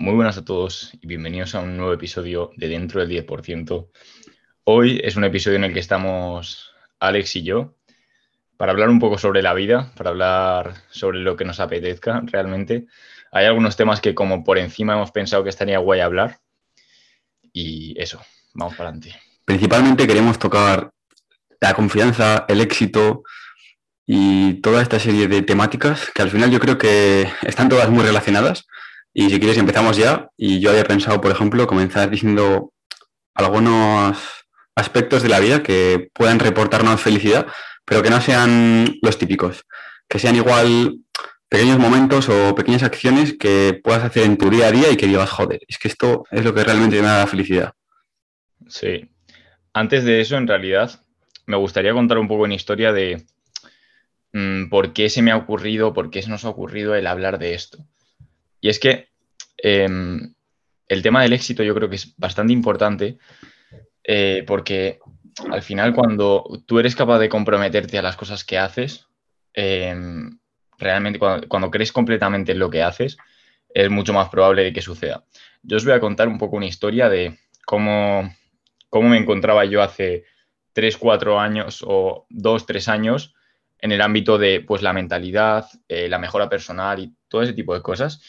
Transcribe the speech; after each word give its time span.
Muy 0.00 0.14
buenas 0.14 0.38
a 0.38 0.44
todos 0.46 0.92
y 1.02 1.06
bienvenidos 1.06 1.54
a 1.54 1.60
un 1.60 1.76
nuevo 1.76 1.92
episodio 1.92 2.52
de 2.56 2.68
Dentro 2.68 3.04
del 3.04 3.26
10%. 3.26 3.90
Hoy 4.64 4.98
es 5.04 5.16
un 5.16 5.24
episodio 5.24 5.58
en 5.58 5.64
el 5.64 5.74
que 5.74 5.80
estamos 5.80 6.72
Alex 7.00 7.36
y 7.36 7.42
yo 7.42 7.74
para 8.56 8.72
hablar 8.72 8.88
un 8.88 8.98
poco 8.98 9.18
sobre 9.18 9.42
la 9.42 9.52
vida, 9.52 9.92
para 9.98 10.08
hablar 10.08 10.72
sobre 10.88 11.18
lo 11.18 11.36
que 11.36 11.44
nos 11.44 11.60
apetezca 11.60 12.22
realmente. 12.24 12.86
Hay 13.30 13.44
algunos 13.44 13.76
temas 13.76 14.00
que 14.00 14.14
como 14.14 14.42
por 14.42 14.56
encima 14.56 14.94
hemos 14.94 15.10
pensado 15.10 15.44
que 15.44 15.50
estaría 15.50 15.78
guay 15.78 16.00
hablar 16.00 16.38
y 17.52 17.94
eso, 18.00 18.22
vamos 18.54 18.76
para 18.76 18.88
adelante. 18.88 19.20
Principalmente 19.44 20.06
queremos 20.06 20.38
tocar 20.38 20.92
la 21.60 21.74
confianza, 21.74 22.46
el 22.48 22.62
éxito 22.62 23.22
y 24.06 24.62
toda 24.62 24.80
esta 24.80 24.98
serie 24.98 25.28
de 25.28 25.42
temáticas 25.42 26.10
que 26.14 26.22
al 26.22 26.30
final 26.30 26.50
yo 26.50 26.58
creo 26.58 26.78
que 26.78 27.28
están 27.42 27.68
todas 27.68 27.90
muy 27.90 28.02
relacionadas. 28.02 28.64
Y 29.12 29.28
si 29.30 29.38
quieres 29.38 29.58
empezamos 29.58 29.96
ya. 29.96 30.28
Y 30.36 30.60
yo 30.60 30.70
había 30.70 30.84
pensado, 30.84 31.20
por 31.20 31.30
ejemplo, 31.30 31.66
comenzar 31.66 32.10
diciendo 32.10 32.72
algunos 33.34 34.18
aspectos 34.74 35.22
de 35.22 35.28
la 35.28 35.40
vida 35.40 35.62
que 35.62 36.10
puedan 36.14 36.38
reportarnos 36.38 37.00
felicidad, 37.00 37.46
pero 37.84 38.02
que 38.02 38.10
no 38.10 38.20
sean 38.20 38.96
los 39.02 39.18
típicos. 39.18 39.64
Que 40.08 40.18
sean 40.18 40.36
igual 40.36 40.98
pequeños 41.48 41.78
momentos 41.78 42.28
o 42.28 42.54
pequeñas 42.54 42.84
acciones 42.84 43.36
que 43.36 43.80
puedas 43.82 44.04
hacer 44.04 44.24
en 44.24 44.38
tu 44.38 44.48
día 44.48 44.68
a 44.68 44.72
día 44.72 44.90
y 44.90 44.96
que 44.96 45.06
digas, 45.06 45.30
joder, 45.30 45.60
es 45.66 45.78
que 45.78 45.88
esto 45.88 46.24
es 46.30 46.44
lo 46.44 46.54
que 46.54 46.62
realmente 46.62 47.00
me 47.00 47.08
da 47.08 47.26
felicidad. 47.26 47.72
Sí. 48.68 49.10
Antes 49.72 50.04
de 50.04 50.20
eso, 50.20 50.36
en 50.36 50.46
realidad, 50.46 51.00
me 51.46 51.56
gustaría 51.56 51.92
contar 51.92 52.18
un 52.18 52.28
poco 52.28 52.46
en 52.46 52.52
historia 52.52 52.92
de 52.92 53.24
mm, 54.32 54.68
por 54.68 54.92
qué 54.92 55.10
se 55.10 55.22
me 55.22 55.32
ha 55.32 55.36
ocurrido, 55.36 55.92
por 55.92 56.10
qué 56.10 56.22
se 56.22 56.30
nos 56.30 56.44
ha 56.44 56.50
ocurrido 56.50 56.94
el 56.94 57.08
hablar 57.08 57.38
de 57.38 57.54
esto. 57.54 57.78
Y 58.60 58.68
es 58.68 58.78
que 58.78 59.08
em, 59.58 60.34
el 60.88 61.02
tema 61.02 61.22
del 61.22 61.32
éxito 61.32 61.62
yo 61.62 61.74
creo 61.74 61.88
que 61.88 61.96
es 61.96 62.14
bastante 62.16 62.52
importante 62.52 63.18
eh, 64.04 64.44
porque 64.46 64.98
al 65.50 65.62
final 65.62 65.94
cuando 65.94 66.44
tú 66.66 66.78
eres 66.78 66.96
capaz 66.96 67.18
de 67.18 67.28
comprometerte 67.28 67.98
a 67.98 68.02
las 68.02 68.16
cosas 68.16 68.44
que 68.44 68.58
haces, 68.58 69.06
em, 69.54 70.38
realmente 70.78 71.18
cuando, 71.18 71.70
crees 71.70 71.92
completamente 71.92 72.52
en 72.52 72.58
lo 72.58 72.70
que 72.70 72.82
haces, 72.82 73.16
es 73.72 73.90
mucho 73.90 74.12
más 74.12 74.28
probable 74.28 74.64
de 74.64 74.72
que 74.72 74.82
suceda. 74.82 75.24
Yo 75.62 75.76
os 75.76 75.84
voy 75.84 75.94
a 75.94 76.00
contar 76.00 76.28
un 76.28 76.38
poco 76.38 76.56
una 76.56 76.66
historia 76.66 77.08
de 77.08 77.38
cómo, 77.64 78.34
cómo 78.88 79.08
me 79.08 79.18
encontraba 79.18 79.64
yo 79.64 79.82
hace 79.82 80.24
3, 80.72 80.96
4 80.96 81.38
años 81.38 81.84
o 81.86 82.26
2, 82.30 82.66
3 82.66 82.88
años 82.88 83.34
en 83.78 83.92
el 83.92 84.00
ámbito 84.00 84.38
de 84.38 84.60
pues, 84.60 84.82
la 84.82 84.92
mentalidad, 84.92 85.66
eh, 85.88 86.08
la 86.08 86.18
mejora 86.18 86.48
personal 86.48 86.98
y 86.98 87.14
todo 87.28 87.42
ese 87.42 87.52
tipo 87.52 87.74
de 87.74 87.82
cosas 87.82 88.20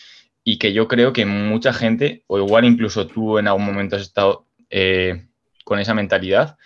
y 0.43 0.57
que 0.57 0.73
yo 0.73 0.87
creo 0.87 1.13
que 1.13 1.25
mucha 1.25 1.73
gente, 1.73 2.23
o 2.27 2.37
igual 2.37 2.65
incluso 2.65 3.07
tú 3.07 3.37
en 3.37 3.47
algún 3.47 3.65
momento 3.65 3.95
has 3.95 4.01
estado 4.01 4.45
eh, 4.69 5.27
con 5.63 5.79
esa 5.79 5.93
mentalidad, 5.93 6.57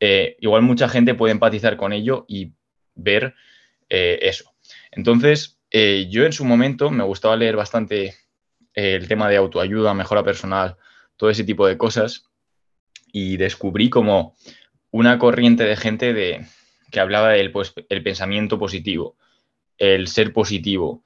eh, 0.00 0.36
igual 0.40 0.62
mucha 0.62 0.88
gente 0.88 1.14
puede 1.14 1.32
empatizar 1.32 1.76
con 1.76 1.92
ello 1.92 2.24
y 2.28 2.52
ver 2.94 3.34
eh, 3.88 4.18
eso. 4.22 4.52
Entonces, 4.90 5.58
yo 5.72 6.24
en 6.24 6.32
su 6.32 6.44
momento 6.44 6.90
me 6.90 7.04
gustaba 7.04 7.36
leer 7.36 7.54
bastante 7.54 8.16
el 8.74 9.06
tema 9.06 9.28
de 9.28 9.36
autoayuda, 9.36 9.94
mejora 9.94 10.24
personal, 10.24 10.76
todo 11.16 11.30
ese 11.30 11.44
tipo 11.44 11.64
de 11.66 11.78
cosas 11.78 12.24
y 13.12 13.36
descubrí 13.36 13.88
como 13.88 14.34
una 14.90 15.18
corriente 15.18 15.64
de 15.64 15.76
gente 15.76 16.12
de, 16.12 16.44
que 16.90 16.98
hablaba 16.98 17.30
del 17.30 17.52
pues, 17.52 17.72
el 17.88 18.02
pensamiento 18.02 18.58
positivo, 18.58 19.16
el 19.78 20.08
ser 20.08 20.32
positivo, 20.32 21.04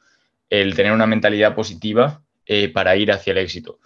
el 0.50 0.74
tener 0.74 0.92
una 0.92 1.06
mentalidad 1.06 1.54
positiva 1.54 2.22
eh, 2.46 2.68
para 2.68 2.96
ir 2.96 3.10
hacia 3.10 3.32
el 3.32 3.38
éxito. 3.38 3.80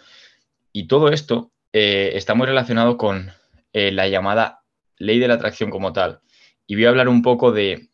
Y 0.72 0.88
todo 0.88 1.10
esto 1.10 1.52
eh, 1.72 2.12
está 2.14 2.34
muy 2.34 2.46
relacionado 2.46 2.96
con 2.96 3.30
eh, 3.72 3.92
la 3.92 4.08
llamada 4.08 4.62
ley 4.96 5.18
de 5.18 5.28
la 5.28 5.34
atracción 5.34 5.70
como 5.70 5.92
tal. 5.92 6.20
Y 6.66 6.74
voy 6.74 6.86
a 6.86 6.88
hablar 6.88 7.08
un 7.08 7.22
poco 7.22 7.52
de 7.52 7.88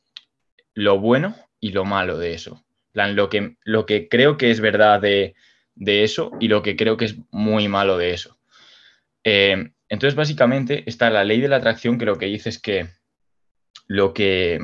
lo 0.72 0.98
bueno 0.98 1.36
y 1.60 1.72
lo 1.72 1.84
malo 1.84 2.18
de 2.18 2.34
eso. 2.34 2.64
Plan, 2.92 3.14
lo, 3.14 3.28
que, 3.28 3.56
lo 3.64 3.86
que 3.86 4.08
creo 4.08 4.36
que 4.36 4.50
es 4.50 4.60
verdad 4.60 5.00
de, 5.00 5.34
de, 5.74 6.04
eso 6.04 6.32
y 6.40 6.48
lo 6.48 6.62
que 6.62 6.76
creo 6.76 6.96
que 6.96 7.06
es 7.06 7.16
muy 7.30 7.68
malo 7.68 7.98
de 7.98 8.12
eso. 8.12 8.38
entonces, 9.24 10.14
básicamente, 10.14 10.84
está 10.86 11.10
la 11.10 11.24
ley 11.24 11.40
de 11.40 11.48
la 11.48 11.56
atracción 11.56 11.98
que 11.98 12.04
lo 12.04 12.16
que 12.16 12.26
dice 12.26 12.48
es 12.48 12.58
que 12.60 12.88
lo 13.86 14.14
que 14.14 14.58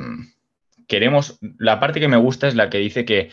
queremos, 0.87 1.37
la 1.57 1.79
parte 1.79 1.99
que 1.99 2.07
me 2.07 2.17
gusta 2.17 2.47
es 2.47 2.55
la 2.55 2.69
que 2.69 2.79
dice 2.79 3.05
que 3.05 3.29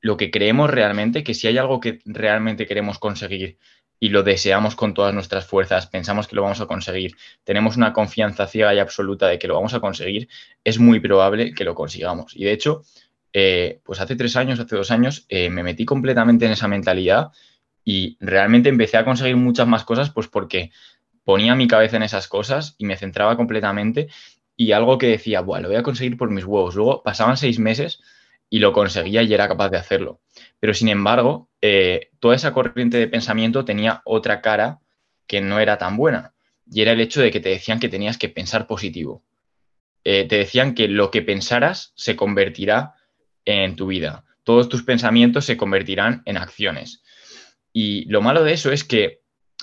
lo 0.00 0.16
que 0.16 0.30
creemos 0.30 0.70
realmente, 0.70 1.24
que 1.24 1.34
si 1.34 1.46
hay 1.46 1.58
algo 1.58 1.80
que 1.80 2.00
realmente 2.04 2.66
queremos 2.66 2.98
conseguir 2.98 3.58
y 4.00 4.10
lo 4.10 4.22
deseamos 4.22 4.76
con 4.76 4.94
todas 4.94 5.12
nuestras 5.12 5.46
fuerzas, 5.46 5.86
pensamos 5.86 6.28
que 6.28 6.36
lo 6.36 6.42
vamos 6.42 6.60
a 6.60 6.66
conseguir, 6.66 7.16
tenemos 7.44 7.76
una 7.76 7.92
confianza 7.92 8.46
ciega 8.46 8.74
y 8.74 8.78
absoluta 8.78 9.26
de 9.26 9.38
que 9.38 9.48
lo 9.48 9.54
vamos 9.54 9.74
a 9.74 9.80
conseguir, 9.80 10.28
es 10.62 10.78
muy 10.78 11.00
probable 11.00 11.52
que 11.52 11.64
lo 11.64 11.74
consigamos. 11.74 12.36
Y 12.36 12.44
de 12.44 12.52
hecho, 12.52 12.82
eh, 13.32 13.80
pues 13.84 14.00
hace 14.00 14.14
tres 14.14 14.36
años, 14.36 14.60
hace 14.60 14.76
dos 14.76 14.90
años, 14.90 15.26
eh, 15.28 15.50
me 15.50 15.62
metí 15.62 15.84
completamente 15.84 16.46
en 16.46 16.52
esa 16.52 16.68
mentalidad 16.68 17.32
y 17.84 18.16
realmente 18.20 18.68
empecé 18.68 18.98
a 18.98 19.04
conseguir 19.04 19.36
muchas 19.36 19.66
más 19.66 19.84
cosas, 19.84 20.10
pues 20.10 20.28
porque 20.28 20.70
ponía 21.24 21.54
mi 21.54 21.66
cabeza 21.66 21.96
en 21.96 22.04
esas 22.04 22.28
cosas 22.28 22.74
y 22.78 22.86
me 22.86 22.96
centraba 22.96 23.36
completamente 23.36 24.08
y 24.56 24.72
algo 24.72 24.98
que 24.98 25.08
decía, 25.08 25.40
bueno, 25.40 25.64
lo 25.64 25.68
voy 25.68 25.78
a 25.78 25.82
conseguir 25.82 26.16
por 26.16 26.30
mis 26.30 26.44
huevos. 26.44 26.74
Luego 26.74 27.02
pasaban 27.02 27.36
seis 27.36 27.58
meses 27.58 28.00
y 28.50 28.58
lo 28.60 28.72
conseguía 28.72 29.22
y 29.22 29.32
era 29.32 29.48
capaz 29.48 29.70
de 29.70 29.78
hacerlo. 29.78 30.20
Pero 30.60 30.74
sin 30.74 30.88
embargo, 30.88 31.48
eh, 31.60 32.10
toda 32.20 32.34
esa 32.34 32.52
corriente 32.52 32.96
de 32.98 33.08
pensamiento 33.08 33.64
tenía 33.64 34.02
otra 34.04 34.40
cara 34.40 34.80
que 35.26 35.40
no 35.40 35.60
era 35.60 35.78
tan 35.78 35.96
buena. 35.96 36.34
Y 36.70 36.82
era 36.82 36.92
el 36.92 37.00
hecho 37.00 37.20
de 37.20 37.30
que 37.30 37.40
te 37.40 37.50
decían 37.50 37.80
que 37.80 37.88
tenías 37.88 38.18
que 38.18 38.28
pensar 38.28 38.66
positivo. 38.66 39.22
Eh, 40.04 40.26
te 40.26 40.36
decían 40.36 40.74
que 40.74 40.88
lo 40.88 41.10
que 41.10 41.22
pensaras 41.22 41.92
se 41.96 42.16
convertirá 42.16 42.94
en 43.44 43.76
tu 43.76 43.88
vida. 43.88 44.24
Todos 44.44 44.68
tus 44.68 44.82
pensamientos 44.82 45.44
se 45.44 45.56
convertirán 45.56 46.22
en 46.24 46.38
acciones. 46.38 47.02
Y 47.72 48.06
lo 48.06 48.22
malo 48.22 48.44
de 48.44 48.54
eso 48.54 48.72
es 48.72 48.84
que 48.84 49.20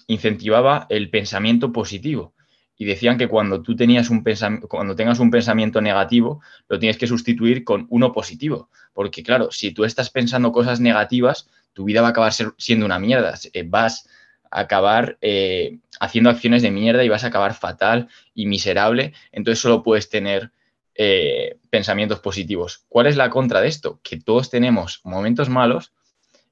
incentivaba 0.08 0.86
el 0.90 1.10
pensamiento 1.10 1.72
positivo 1.72 2.35
y 2.78 2.86
decían 2.86 3.18
que 3.18 3.28
cuando 3.28 3.62
tú 3.62 3.76
tenías 3.76 4.10
un 4.10 4.24
cuando 4.68 4.96
tengas 4.96 5.20
un 5.20 5.32
pensamiento 5.32 5.82
negativo, 5.82 6.42
lo 6.68 6.78
tienes 6.78 6.98
que 6.98 7.08
sustituir 7.08 7.64
con 7.64 7.88
uno 7.90 8.12
positivo. 8.12 8.70
Porque, 8.94 9.24
claro, 9.24 9.52
si 9.52 9.72
tú 9.72 9.86
estás 9.86 10.10
pensando 10.10 10.52
cosas 10.52 10.80
negativas, 10.80 11.48
tu 11.74 11.86
vida 11.86 12.02
va 12.02 12.08
a 12.08 12.12
acabar 12.12 12.34
siendo 12.58 12.86
una 12.86 13.00
mierda. 13.00 13.36
Eh, 13.54 13.64
vas 13.66 14.10
a 14.52 14.62
acabar 14.62 15.18
eh, 15.22 15.80
haciendo 16.00 16.30
acciones 16.30 16.62
de 16.62 16.72
mierda 16.72 17.04
y 17.04 17.10
vas 17.10 17.24
a 17.24 17.28
acabar 17.28 17.54
fatal 17.54 18.10
y 18.34 18.46
miserable. 18.46 19.14
Entonces 19.32 19.62
solo 19.62 19.84
puedes 19.84 20.10
tener 20.10 20.52
eh, 20.96 21.58
pensamientos 21.70 22.20
positivos. 22.20 22.86
¿Cuál 22.88 23.08
es 23.08 23.18
la 23.18 23.30
contra 23.30 23.62
de 23.62 23.68
esto? 23.68 24.00
Que 24.04 24.18
todos 24.18 24.50
tenemos 24.50 25.02
momentos 25.04 25.50
malos 25.50 25.92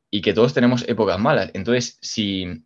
y 0.09 0.22
que 0.22 0.34
todos 0.34 0.53
tenemos 0.53 0.88
épocas 0.88 1.17
malas. 1.19 1.51
Entonces, 1.53 1.97
si, 2.01 2.63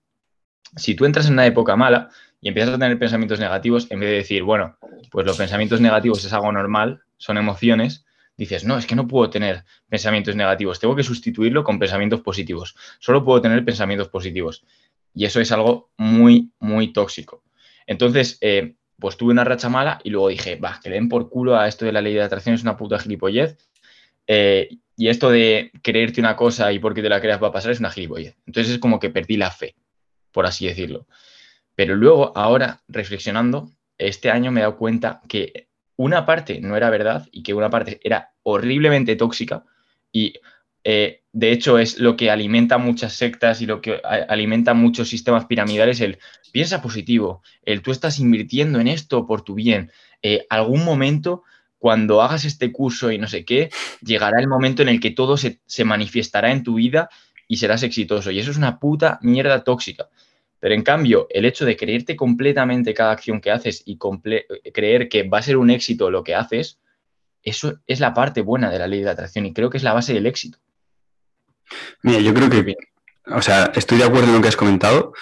si 0.75 0.95
tú 0.95 1.05
entras 1.05 1.27
en 1.27 1.33
una 1.33 1.45
época 1.45 1.75
mala, 1.75 2.09
y 2.41 2.49
empiezas 2.49 2.75
a 2.75 2.77
tener 2.77 2.99
pensamientos 2.99 3.39
negativos, 3.39 3.89
en 3.89 3.99
vez 3.99 4.09
de 4.09 4.15
decir, 4.17 4.43
bueno, 4.43 4.77
pues 5.11 5.25
los 5.25 5.37
pensamientos 5.37 5.81
negativos 5.81 6.23
es 6.23 6.33
algo 6.33 6.51
normal, 6.51 7.01
son 7.17 7.37
emociones, 7.37 8.05
dices, 8.37 8.63
no, 8.63 8.77
es 8.77 8.85
que 8.85 8.95
no 8.95 9.07
puedo 9.07 9.29
tener 9.29 9.63
pensamientos 9.89 10.35
negativos, 10.35 10.79
tengo 10.79 10.95
que 10.95 11.03
sustituirlo 11.03 11.63
con 11.63 11.79
pensamientos 11.79 12.21
positivos. 12.21 12.75
Solo 12.99 13.25
puedo 13.25 13.41
tener 13.41 13.65
pensamientos 13.65 14.09
positivos. 14.09 14.63
Y 15.13 15.25
eso 15.25 15.41
es 15.41 15.51
algo 15.51 15.89
muy, 15.97 16.51
muy 16.59 16.93
tóxico. 16.93 17.43
Entonces, 17.87 18.37
eh, 18.41 18.75
pues 18.99 19.17
tuve 19.17 19.31
una 19.31 19.43
racha 19.43 19.69
mala 19.69 19.99
y 20.03 20.11
luego 20.11 20.27
dije, 20.27 20.57
va, 20.57 20.79
que 20.81 20.89
le 20.89 20.95
den 20.95 21.09
por 21.09 21.29
culo 21.29 21.57
a 21.57 21.67
esto 21.67 21.85
de 21.85 21.91
la 21.91 22.01
ley 22.01 22.13
de 22.13 22.21
atracción, 22.21 22.53
es 22.53 22.61
una 22.61 22.77
puta 22.77 22.99
gilipollez. 22.99 23.57
Eh, 24.27 24.69
y 24.95 25.07
esto 25.07 25.29
de 25.29 25.71
creerte 25.81 26.19
una 26.19 26.35
cosa 26.35 26.71
y 26.71 26.79
porque 26.79 27.01
te 27.01 27.09
la 27.09 27.21
creas 27.21 27.41
va 27.41 27.47
a 27.47 27.51
pasar 27.51 27.71
es 27.71 27.79
una 27.79 27.89
gilipollez. 27.89 28.35
Entonces 28.45 28.73
es 28.73 28.79
como 28.79 28.99
que 28.99 29.09
perdí 29.09 29.37
la 29.37 29.49
fe, 29.49 29.75
por 30.31 30.45
así 30.45 30.67
decirlo. 30.67 31.07
Pero 31.77 31.95
luego, 31.95 32.35
ahora, 32.35 32.81
reflexionando, 32.87 33.69
este 33.99 34.31
año 34.31 34.51
me 34.51 34.61
he 34.61 34.63
dado 34.63 34.77
cuenta 34.77 35.21
que 35.27 35.67
una 35.95 36.25
parte 36.25 36.59
no 36.59 36.75
era 36.75 36.89
verdad 36.89 37.27
y 37.31 37.43
que 37.43 37.53
una 37.53 37.69
parte 37.69 37.99
era 38.03 38.31
horriblemente 38.41 39.15
tóxica 39.15 39.63
y 40.11 40.33
eh, 40.83 41.21
de 41.31 41.51
hecho 41.51 41.77
es 41.77 41.99
lo 41.99 42.17
que 42.17 42.31
alimenta 42.31 42.79
muchas 42.79 43.13
sectas 43.13 43.61
y 43.61 43.67
lo 43.67 43.79
que 43.79 44.01
alimenta 44.03 44.73
muchos 44.73 45.07
sistemas 45.07 45.45
piramidales, 45.45 46.01
el 46.01 46.17
piensa 46.51 46.81
positivo, 46.81 47.43
el 47.61 47.83
tú 47.83 47.91
estás 47.91 48.17
invirtiendo 48.17 48.79
en 48.79 48.87
esto 48.87 49.27
por 49.27 49.43
tu 49.43 49.53
bien. 49.53 49.91
Eh, 50.23 50.47
algún 50.49 50.83
momento, 50.83 51.43
cuando 51.77 52.23
hagas 52.23 52.43
este 52.43 52.71
curso 52.71 53.11
y 53.11 53.19
no 53.19 53.27
sé 53.27 53.45
qué, 53.45 53.69
llegará 54.01 54.39
el 54.39 54.47
momento 54.47 54.81
en 54.81 54.89
el 54.89 54.99
que 54.99 55.11
todo 55.11 55.37
se, 55.37 55.59
se 55.67 55.83
manifestará 55.83 56.51
en 56.51 56.63
tu 56.63 56.73
vida 56.73 57.07
y 57.47 57.57
serás 57.57 57.83
exitoso. 57.83 58.31
Y 58.31 58.39
eso 58.39 58.49
es 58.49 58.57
una 58.57 58.79
puta 58.79 59.19
mierda 59.21 59.63
tóxica. 59.63 60.09
Pero 60.67 60.75
en 60.75 60.83
cambio, 60.83 61.27
el 61.29 61.45
hecho 61.45 61.63
de 61.63 61.77
creerte 61.77 62.17
completamente 62.17 62.93
cada 62.93 63.13
acción 63.13 63.39
que 63.39 63.51
haces 63.51 63.83
y 63.85 63.97
creer 63.97 65.07
que 65.07 65.23
va 65.23 65.37
a 65.37 65.41
ser 65.41 65.55
un 65.55 65.69
éxito 65.69 66.11
lo 66.11 66.25
que 66.25 66.35
haces, 66.35 66.77
eso 67.41 67.79
es 67.87 68.01
la 68.01 68.13
parte 68.13 68.41
buena 68.41 68.69
de 68.69 68.77
la 68.77 68.85
ley 68.85 68.99
de 68.99 69.09
atracción 69.09 69.45
y 69.45 69.53
creo 69.53 69.69
que 69.69 69.77
es 69.77 69.83
la 69.83 69.93
base 69.93 70.13
del 70.13 70.25
éxito. 70.25 70.57
Mira, 72.01 72.19
yo 72.19 72.33
creo 72.33 72.49
que 72.49 72.75
o 73.27 73.41
sea, 73.41 73.71
estoy 73.75 73.99
de 73.99 74.03
acuerdo 74.03 74.27
en 74.27 74.33
lo 74.33 74.41
que 74.41 74.49
has 74.49 74.57
comentado, 74.57 75.13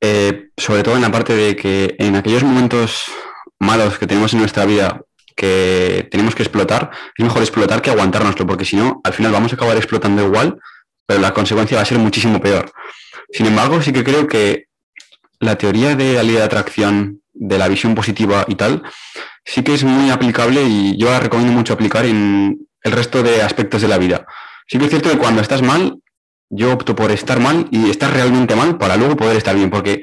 eh, 0.00 0.50
sobre 0.56 0.84
todo 0.84 0.94
en 0.94 1.02
la 1.02 1.10
parte 1.10 1.34
de 1.34 1.56
que 1.56 1.96
en 1.98 2.14
aquellos 2.14 2.44
momentos 2.44 3.06
malos 3.58 3.98
que 3.98 4.06
tenemos 4.06 4.34
en 4.34 4.38
nuestra 4.38 4.66
vida 4.66 5.02
que 5.34 6.06
tenemos 6.12 6.36
que 6.36 6.44
explotar, 6.44 6.92
es 7.18 7.24
mejor 7.24 7.42
explotar 7.42 7.82
que 7.82 7.90
aguantárnoslo, 7.90 8.46
porque 8.46 8.64
si 8.64 8.76
no, 8.76 9.00
al 9.02 9.14
final 9.14 9.32
vamos 9.32 9.50
a 9.50 9.56
acabar 9.56 9.76
explotando 9.76 10.24
igual, 10.24 10.60
pero 11.06 11.20
la 11.20 11.34
consecuencia 11.34 11.76
va 11.76 11.82
a 11.82 11.86
ser 11.86 11.98
muchísimo 11.98 12.40
peor. 12.40 12.70
Sin 13.34 13.46
embargo, 13.46 13.82
sí 13.82 13.92
que 13.92 14.04
creo 14.04 14.28
que 14.28 14.68
la 15.40 15.56
teoría 15.56 15.96
de 15.96 16.12
la 16.14 16.22
ley 16.22 16.36
de 16.36 16.42
atracción, 16.42 17.20
de 17.32 17.58
la 17.58 17.66
visión 17.66 17.96
positiva 17.96 18.44
y 18.46 18.54
tal, 18.54 18.84
sí 19.44 19.64
que 19.64 19.74
es 19.74 19.82
muy 19.82 20.10
aplicable 20.10 20.62
y 20.62 20.96
yo 20.96 21.10
la 21.10 21.18
recomiendo 21.18 21.52
mucho 21.52 21.72
aplicar 21.72 22.06
en 22.06 22.68
el 22.84 22.92
resto 22.92 23.24
de 23.24 23.42
aspectos 23.42 23.82
de 23.82 23.88
la 23.88 23.98
vida. 23.98 24.24
Sí 24.68 24.78
que 24.78 24.84
es 24.84 24.90
cierto 24.90 25.10
que 25.10 25.18
cuando 25.18 25.42
estás 25.42 25.62
mal, 25.62 25.98
yo 26.48 26.72
opto 26.72 26.94
por 26.94 27.10
estar 27.10 27.40
mal 27.40 27.66
y 27.72 27.90
estar 27.90 28.12
realmente 28.12 28.54
mal 28.54 28.78
para 28.78 28.96
luego 28.96 29.16
poder 29.16 29.36
estar 29.36 29.56
bien, 29.56 29.68
porque 29.68 30.02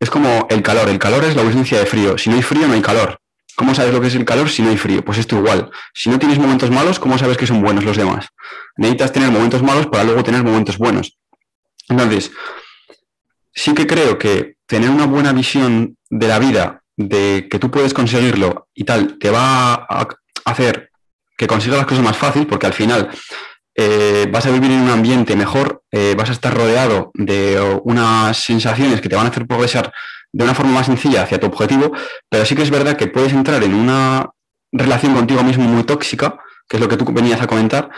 es 0.00 0.10
como 0.10 0.48
el 0.50 0.62
calor. 0.62 0.88
El 0.88 0.98
calor 0.98 1.22
es 1.22 1.36
la 1.36 1.42
ausencia 1.42 1.78
de 1.78 1.86
frío. 1.86 2.18
Si 2.18 2.28
no 2.28 2.34
hay 2.34 2.42
frío, 2.42 2.66
no 2.66 2.74
hay 2.74 2.82
calor. 2.82 3.20
¿Cómo 3.54 3.72
sabes 3.72 3.94
lo 3.94 4.00
que 4.00 4.08
es 4.08 4.16
el 4.16 4.24
calor 4.24 4.48
si 4.48 4.62
no 4.62 4.70
hay 4.70 4.76
frío? 4.76 5.04
Pues 5.04 5.18
esto 5.18 5.36
igual. 5.36 5.70
Si 5.94 6.10
no 6.10 6.18
tienes 6.18 6.40
momentos 6.40 6.72
malos, 6.72 6.98
¿cómo 6.98 7.18
sabes 7.18 7.36
que 7.36 7.46
son 7.46 7.62
buenos 7.62 7.84
los 7.84 7.96
demás? 7.96 8.26
Necesitas 8.76 9.12
tener 9.12 9.30
momentos 9.30 9.62
malos 9.62 9.86
para 9.86 10.02
luego 10.02 10.24
tener 10.24 10.42
momentos 10.42 10.76
buenos. 10.76 11.16
Entonces, 11.88 12.32
sí 13.52 13.74
que 13.74 13.86
creo 13.86 14.18
que 14.18 14.56
tener 14.66 14.90
una 14.90 15.06
buena 15.06 15.32
visión 15.32 15.96
de 16.10 16.28
la 16.28 16.38
vida, 16.38 16.82
de 16.96 17.48
que 17.50 17.58
tú 17.58 17.70
puedes 17.70 17.94
conseguirlo 17.94 18.68
y 18.74 18.84
tal, 18.84 19.18
te 19.18 19.30
va 19.30 19.74
a 19.74 20.08
hacer 20.44 20.90
que 21.36 21.46
consigas 21.46 21.78
las 21.78 21.86
cosas 21.86 22.04
más 22.04 22.16
fácil, 22.16 22.46
porque 22.46 22.66
al 22.66 22.72
final 22.72 23.10
eh, 23.74 24.26
vas 24.30 24.46
a 24.46 24.50
vivir 24.50 24.70
en 24.70 24.80
un 24.80 24.90
ambiente 24.90 25.36
mejor, 25.36 25.82
eh, 25.90 26.14
vas 26.16 26.30
a 26.30 26.32
estar 26.32 26.54
rodeado 26.54 27.10
de 27.14 27.60
unas 27.84 28.36
sensaciones 28.38 29.00
que 29.00 29.08
te 29.08 29.16
van 29.16 29.26
a 29.26 29.28
hacer 29.28 29.46
progresar 29.46 29.92
de 30.32 30.44
una 30.44 30.54
forma 30.54 30.72
más 30.72 30.86
sencilla 30.86 31.22
hacia 31.22 31.38
tu 31.38 31.46
objetivo, 31.46 31.92
pero 32.28 32.44
sí 32.44 32.54
que 32.54 32.62
es 32.62 32.70
verdad 32.70 32.96
que 32.96 33.06
puedes 33.06 33.32
entrar 33.32 33.62
en 33.62 33.74
una 33.74 34.30
relación 34.72 35.14
contigo 35.14 35.42
mismo 35.42 35.64
muy 35.64 35.84
tóxica, 35.84 36.38
que 36.68 36.78
es 36.78 36.80
lo 36.80 36.88
que 36.88 36.96
tú 36.96 37.04
venías 37.12 37.40
a 37.40 37.46
comentar, 37.46 37.90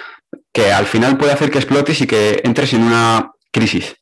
que 0.52 0.72
al 0.72 0.86
final 0.86 1.16
puede 1.16 1.32
hacer 1.32 1.50
que 1.50 1.58
explotes 1.58 2.00
y 2.00 2.06
que 2.06 2.40
entres 2.44 2.72
en 2.74 2.82
una 2.82 3.32
crisis. 3.50 3.96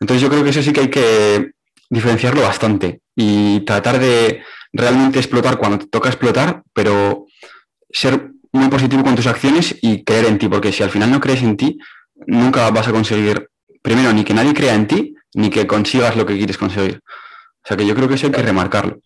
Entonces 0.00 0.22
yo 0.22 0.28
creo 0.28 0.42
que 0.42 0.50
eso 0.50 0.62
sí 0.62 0.72
que 0.72 0.80
hay 0.80 0.90
que 0.90 1.52
diferenciarlo 1.88 2.42
bastante 2.42 3.00
y 3.16 3.60
tratar 3.60 3.98
de 3.98 4.42
realmente 4.72 5.18
explotar 5.18 5.58
cuando 5.58 5.78
te 5.78 5.86
toca 5.86 6.08
explotar, 6.08 6.62
pero 6.72 7.26
ser 7.90 8.30
muy 8.52 8.68
positivo 8.68 9.02
con 9.02 9.14
tus 9.14 9.26
acciones 9.26 9.76
y 9.82 10.04
creer 10.04 10.26
en 10.26 10.38
ti, 10.38 10.48
porque 10.48 10.72
si 10.72 10.82
al 10.82 10.90
final 10.90 11.10
no 11.10 11.20
crees 11.20 11.42
en 11.42 11.56
ti, 11.56 11.78
nunca 12.26 12.70
vas 12.70 12.88
a 12.88 12.92
conseguir, 12.92 13.48
primero, 13.82 14.12
ni 14.12 14.24
que 14.24 14.34
nadie 14.34 14.54
crea 14.54 14.74
en 14.74 14.86
ti, 14.86 15.14
ni 15.34 15.50
que 15.50 15.66
consigas 15.66 16.16
lo 16.16 16.26
que 16.26 16.36
quieres 16.36 16.58
conseguir. 16.58 17.00
O 17.62 17.68
sea 17.68 17.76
que 17.76 17.86
yo 17.86 17.94
creo 17.94 18.08
que 18.08 18.14
eso 18.14 18.26
hay 18.26 18.32
que 18.32 18.42
remarcarlo. 18.42 19.00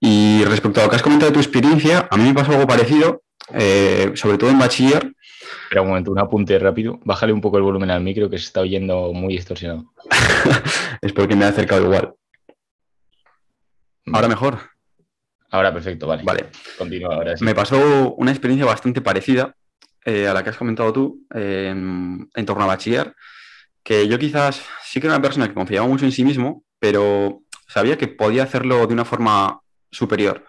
Y 0.00 0.44
respecto 0.44 0.80
a 0.80 0.84
lo 0.84 0.90
que 0.90 0.96
has 0.96 1.02
comentado 1.02 1.30
de 1.30 1.34
tu 1.34 1.40
experiencia, 1.40 2.06
a 2.10 2.16
mí 2.16 2.24
me 2.24 2.34
pasó 2.34 2.52
algo 2.52 2.66
parecido, 2.66 3.22
eh, 3.52 4.12
sobre 4.14 4.38
todo 4.38 4.50
en 4.50 4.58
bachiller. 4.58 5.14
Espera 5.74 5.82
un 5.82 5.88
momento, 5.88 6.12
un 6.12 6.20
apunte 6.20 6.56
rápido. 6.56 7.00
Bájale 7.02 7.32
un 7.32 7.40
poco 7.40 7.56
el 7.56 7.64
volumen 7.64 7.90
al 7.90 8.00
micro 8.00 8.30
que 8.30 8.38
se 8.38 8.44
está 8.44 8.60
oyendo 8.60 9.12
muy 9.12 9.34
distorsionado. 9.34 9.92
Espero 11.02 11.26
que 11.26 11.34
me 11.34 11.44
haya 11.44 11.52
acercado 11.52 11.82
igual. 11.82 12.14
Ahora 14.12 14.28
mejor. 14.28 14.60
Ahora 15.50 15.72
perfecto, 15.72 16.06
vale. 16.06 16.22
Vale. 16.22 16.50
Continúa 16.78 17.16
ahora. 17.16 17.34
Me 17.40 17.56
pasó 17.56 18.14
una 18.14 18.30
experiencia 18.30 18.64
bastante 18.64 19.00
parecida 19.00 19.56
eh, 20.04 20.28
a 20.28 20.32
la 20.32 20.44
que 20.44 20.50
has 20.50 20.56
comentado 20.56 20.92
tú 20.92 21.26
en, 21.34 22.28
torno 22.46 22.62
a 22.62 22.68
bachiller, 22.68 23.12
que 23.82 24.06
yo 24.06 24.16
quizás 24.16 24.62
sí 24.84 25.00
que 25.00 25.08
era 25.08 25.16
una 25.16 25.22
persona 25.22 25.48
que 25.48 25.54
confiaba 25.54 25.88
mucho 25.88 26.04
en 26.04 26.12
sí 26.12 26.24
mismo, 26.24 26.62
pero 26.78 27.40
sabía 27.66 27.98
que 27.98 28.06
podía 28.06 28.44
hacerlo 28.44 28.86
de 28.86 28.94
una 28.94 29.04
forma 29.04 29.58
superior, 29.90 30.44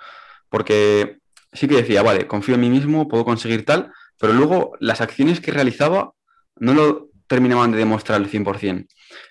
porque 0.49 1.17
sí 1.51 1.67
que 1.67 1.77
decía, 1.77 2.03
vale, 2.03 2.27
confío 2.27 2.53
en 2.53 2.61
mí 2.61 2.69
mismo, 2.69 3.07
puedo 3.07 3.25
conseguir 3.25 3.65
tal, 3.65 3.91
pero 4.19 4.33
luego 4.33 4.73
las 4.79 5.01
acciones 5.01 5.39
que 5.39 5.51
realizaba 5.51 6.13
no 6.57 6.73
lo 6.73 7.09
terminaban 7.27 7.71
de 7.71 7.77
demostrar 7.77 8.21
al 8.21 8.29
100%. 8.29 8.87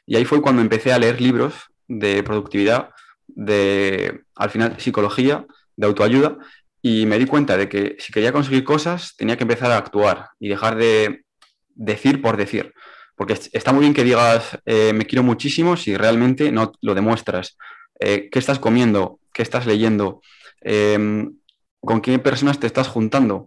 Y 0.06 0.16
ahí 0.16 0.24
fue 0.24 0.42
cuando 0.42 0.62
empecé 0.62 0.92
a 0.92 0.98
leer 0.98 1.20
libros 1.20 1.54
de 1.88 2.22
productividad, 2.22 2.90
de, 3.26 4.22
al 4.34 4.50
final, 4.50 4.76
psicología, 4.78 5.46
de 5.76 5.86
autoayuda 5.86 6.38
y 6.82 7.06
me 7.06 7.18
di 7.18 7.26
cuenta 7.26 7.56
de 7.56 7.68
que 7.68 7.96
si 7.98 8.12
quería 8.12 8.32
conseguir 8.32 8.64
cosas 8.64 9.16
tenía 9.16 9.36
que 9.36 9.44
empezar 9.44 9.70
a 9.70 9.78
actuar 9.78 10.28
y 10.38 10.48
dejar 10.48 10.76
de 10.76 11.24
decir 11.74 12.20
por 12.20 12.36
decir. 12.36 12.72
Porque 13.16 13.38
está 13.52 13.72
muy 13.72 13.82
bien 13.82 13.94
que 13.94 14.04
digas 14.04 14.58
eh, 14.66 14.92
me 14.92 15.06
quiero 15.06 15.22
muchísimo 15.22 15.76
si 15.76 15.96
realmente 15.96 16.52
no 16.52 16.72
lo 16.80 16.94
demuestras. 16.94 17.56
Eh, 18.00 18.28
¿Qué 18.30 18.38
estás 18.38 18.58
comiendo? 18.58 19.18
¿Qué 19.32 19.42
estás 19.42 19.66
leyendo? 19.66 20.20
Em, 20.60 21.36
¿Con 21.80 22.00
qué 22.00 22.18
personas 22.18 22.58
te 22.58 22.66
estás 22.66 22.88
juntando? 22.88 23.46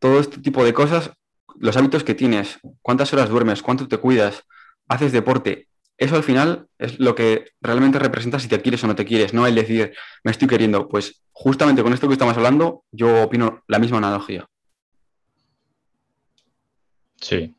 Todo 0.00 0.18
este 0.18 0.38
tipo 0.38 0.64
de 0.64 0.74
cosas, 0.74 1.12
los 1.56 1.76
hábitos 1.76 2.02
que 2.02 2.14
tienes, 2.14 2.58
cuántas 2.82 3.12
horas 3.12 3.28
duermes, 3.28 3.62
cuánto 3.62 3.86
te 3.86 3.98
cuidas, 3.98 4.42
haces 4.88 5.12
deporte, 5.12 5.68
eso 6.00 6.16
al 6.16 6.22
final 6.22 6.66
es 6.78 6.98
lo 6.98 7.14
que 7.14 7.52
realmente 7.60 7.98
representa 7.98 8.38
si 8.38 8.48
te 8.48 8.58
quieres 8.62 8.82
o 8.82 8.86
no 8.86 8.96
te 8.96 9.04
quieres, 9.04 9.34
no 9.34 9.46
el 9.46 9.54
decir, 9.54 9.92
me 10.24 10.30
estoy 10.30 10.48
queriendo. 10.48 10.88
Pues 10.88 11.22
justamente 11.30 11.82
con 11.82 11.92
esto 11.92 12.08
que 12.08 12.14
estamos 12.14 12.34
hablando, 12.38 12.84
yo 12.90 13.24
opino 13.24 13.62
la 13.68 13.78
misma 13.78 13.98
analogía. 13.98 14.48
Sí, 17.20 17.54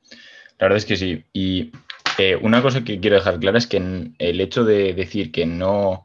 la 0.58 0.66
verdad 0.66 0.78
es 0.78 0.86
que 0.86 0.98
sí. 0.98 1.24
Y 1.32 1.72
eh, 2.18 2.36
una 2.36 2.64
cosa 2.64 2.84
que 2.84 3.00
quiero 3.00 3.18
dejar 3.18 3.40
clara 3.40 3.60
es 3.60 3.68
que 3.68 3.78
el 4.18 4.42
hecho 4.42 4.66
de 4.66 4.96
decir 4.96 5.32
que 5.32 5.46
no 5.46 6.04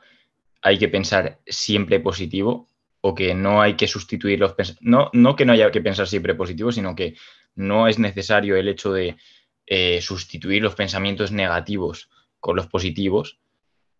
hay 0.60 0.78
que 0.78 0.88
pensar 0.88 1.38
siempre 1.46 2.00
positivo 2.00 2.68
o 3.06 3.14
que 3.14 3.34
no 3.34 3.62
hay 3.62 3.74
que 3.74 3.86
sustituir 3.86 4.40
los 4.40 4.56
no, 4.80 5.10
no 5.12 5.36
que 5.36 5.44
no 5.44 5.52
haya 5.52 5.70
que 5.70 5.80
pensar 5.80 6.08
siempre 6.08 6.34
positivo, 6.34 6.72
sino 6.72 6.96
que 6.96 7.14
no 7.54 7.86
es 7.86 8.00
necesario 8.00 8.56
el 8.56 8.66
hecho 8.66 8.92
de 8.92 9.16
eh, 9.66 10.00
sustituir 10.02 10.60
los 10.60 10.74
pensamientos 10.74 11.30
negativos 11.30 12.10
con 12.40 12.56
los 12.56 12.66
positivos. 12.66 13.38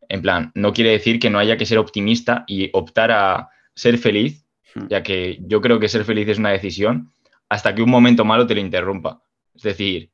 En 0.09 0.23
plan, 0.23 0.51
no 0.57 0.73
quiere 0.73 0.91
decir 0.91 1.21
que 1.21 1.31
no 1.31 1.39
haya 1.39 1.57
que 1.57 1.67
ser 1.67 1.79
optimista 1.79 2.43
y 2.49 2.69
optar 2.73 3.13
a 3.13 3.49
ser 3.75 3.97
feliz, 3.97 4.45
hmm. 4.75 4.89
ya 4.89 5.05
que 5.05 5.39
yo 5.41 5.61
creo 5.61 5.79
que 5.79 5.89
ser 5.89 6.05
feliz 6.05 6.27
es 6.29 6.39
una 6.39 6.51
decisión, 6.51 7.13
hasta 7.49 7.77
que 7.77 7.83
un 7.83 7.91
momento 7.91 8.25
malo 8.25 8.45
te 8.45 8.57
lo 8.57 8.61
interrumpa. 8.61 9.23
Es 9.55 9.63
decir, 9.63 10.11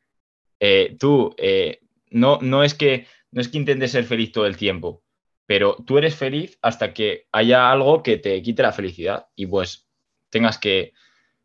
eh, 0.61 0.97
tú 1.01 1.35
eh, 1.39 1.81
no, 2.11 2.39
no, 2.43 2.63
es 2.63 2.75
que, 2.75 3.07
no 3.31 3.41
es 3.41 3.49
que 3.49 3.57
intentes 3.57 3.93
ser 3.93 4.05
feliz 4.05 4.33
todo 4.33 4.45
el 4.45 4.59
tiempo, 4.59 5.03
pero 5.47 5.77
tú 5.87 5.99
eres 5.99 6.15
feliz 6.15 6.59
hasta 6.63 6.95
que 6.95 7.27
haya 7.33 7.71
algo 7.71 8.03
que 8.03 8.19
te 8.19 8.41
quite 8.43 8.63
la 8.63 8.73
felicidad 8.73 9.27
y 9.35 9.47
pues 9.47 9.89
tengas 10.31 10.59
que 10.59 10.93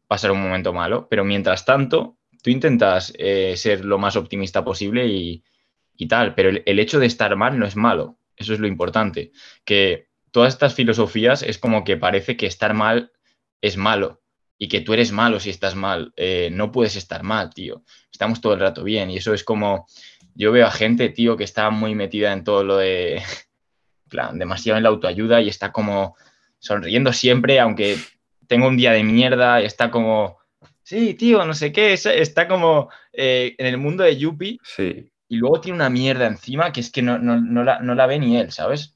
pasar 0.08 0.32
un 0.32 0.42
momento 0.42 0.74
malo, 0.74 1.08
pero 1.10 1.26
mientras 1.26 1.66
tanto, 1.66 2.18
tú 2.42 2.50
intentas 2.50 3.14
eh, 3.18 3.56
ser 3.58 3.84
lo 3.84 3.98
más 3.98 4.16
optimista 4.16 4.64
posible 4.64 5.08
y, 5.08 5.44
y 5.98 6.08
tal, 6.08 6.34
pero 6.36 6.50
el, 6.50 6.80
hecho 6.80 7.00
de 7.00 7.08
estar 7.08 7.36
mal 7.36 7.60
no 7.60 7.66
es 7.66 7.76
malo, 7.76 8.18
eso 8.36 8.54
es 8.54 8.60
lo 8.60 8.68
importante, 8.68 9.32
que 9.66 10.08
todas 10.32 10.54
estas 10.54 10.74
filosofías 10.74 11.44
es 11.44 11.58
como 11.58 11.84
que 11.84 11.98
parece 11.98 12.38
que 12.38 12.46
estar 12.46 12.74
mal 12.74 13.12
es 13.62 13.76
malo 13.76 14.22
y 14.58 14.70
que 14.70 14.82
tú 14.82 14.94
eres 14.94 15.12
malo 15.12 15.40
si 15.40 15.50
estás 15.50 15.76
mal, 15.76 16.14
eh, 16.16 16.50
no 16.52 16.72
puedes 16.72 16.96
estar 16.96 17.24
mal, 17.24 17.54
tío, 17.54 17.84
estamos 18.12 18.40
todo 18.40 18.54
el 18.54 18.60
rato 18.60 18.84
bien 18.84 19.10
y 19.10 19.18
eso 19.18 19.34
es 19.34 19.44
como, 19.44 19.88
yo 20.36 20.52
veo 20.52 20.68
a 20.68 20.72
gente, 20.72 21.10
tío, 21.10 21.36
que 21.36 21.44
está 21.44 21.70
muy 21.72 21.96
metida 21.96 22.32
en 22.32 22.44
todo 22.44 22.64
lo 22.64 22.78
de, 22.78 23.22
plan, 24.08 24.38
demasiado 24.40 24.78
en 24.78 24.84
la 24.84 24.90
autoayuda 24.90 25.42
y 25.42 25.50
está 25.50 25.72
como 25.72 26.16
sonriendo 26.60 27.14
siempre, 27.14 27.60
aunque 27.60 27.98
tenga 28.48 28.68
un 28.68 28.78
día 28.78 28.92
de 28.92 29.04
mierda, 29.04 29.62
está 29.62 29.92
como, 29.92 30.38
sí, 30.84 31.14
tío, 31.14 31.46
no 31.46 31.54
sé 31.54 31.72
qué, 31.72 31.94
está 31.94 32.48
como 32.48 32.90
eh, 33.14 33.56
en 33.58 33.66
el 33.66 33.78
mundo 33.78 34.04
de 34.04 34.18
Yuppie. 34.18 34.60
Sí 34.64 35.12
y 35.30 35.38
luego 35.38 35.62
tiene 35.62 35.76
una 35.76 35.90
mierda 35.90 36.28
encima 36.28 36.72
que 36.72 36.82
es 36.82 36.92
que 36.92 37.02
no, 37.02 37.18
la, 37.18 38.08
ve 38.08 38.20
ni 38.20 38.38
él, 38.38 38.52
¿sabes? 38.52 38.96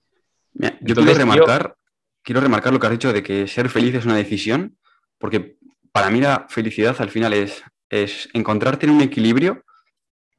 yo 0.53 0.95
quiero 0.95 1.13
remarcar, 1.13 1.75
quiero 2.23 2.41
remarcar 2.41 2.73
lo 2.73 2.79
que 2.79 2.87
has 2.87 2.91
dicho 2.91 3.13
de 3.13 3.23
que 3.23 3.47
ser 3.47 3.69
feliz 3.69 3.95
es 3.95 4.05
una 4.05 4.15
decisión, 4.15 4.77
porque 5.17 5.57
para 5.91 6.09
mí 6.09 6.21
la 6.21 6.47
felicidad 6.49 6.95
al 6.99 7.09
final 7.09 7.33
es, 7.33 7.63
es 7.89 8.29
encontrarte 8.33 8.85
en 8.85 8.93
un 8.93 9.01
equilibrio 9.01 9.63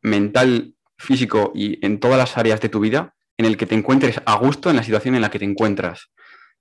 mental, 0.03 0.75
físico 0.97 1.53
y 1.55 1.85
en 1.85 1.99
todas 1.99 2.19
las 2.19 2.37
áreas 2.39 2.61
de 2.61 2.69
tu 2.69 2.81
vida 2.81 3.15
en 3.37 3.47
el 3.47 3.57
que 3.57 3.67
te 3.67 3.75
encuentres 3.75 4.21
a 4.25 4.37
gusto 4.37 4.71
en 4.71 4.77
la 4.77 4.83
situación 4.83 5.15
en 5.15 5.23
la 5.23 5.31
que 5.31 5.39
te 5.39 5.45
encuentras. 5.45 6.11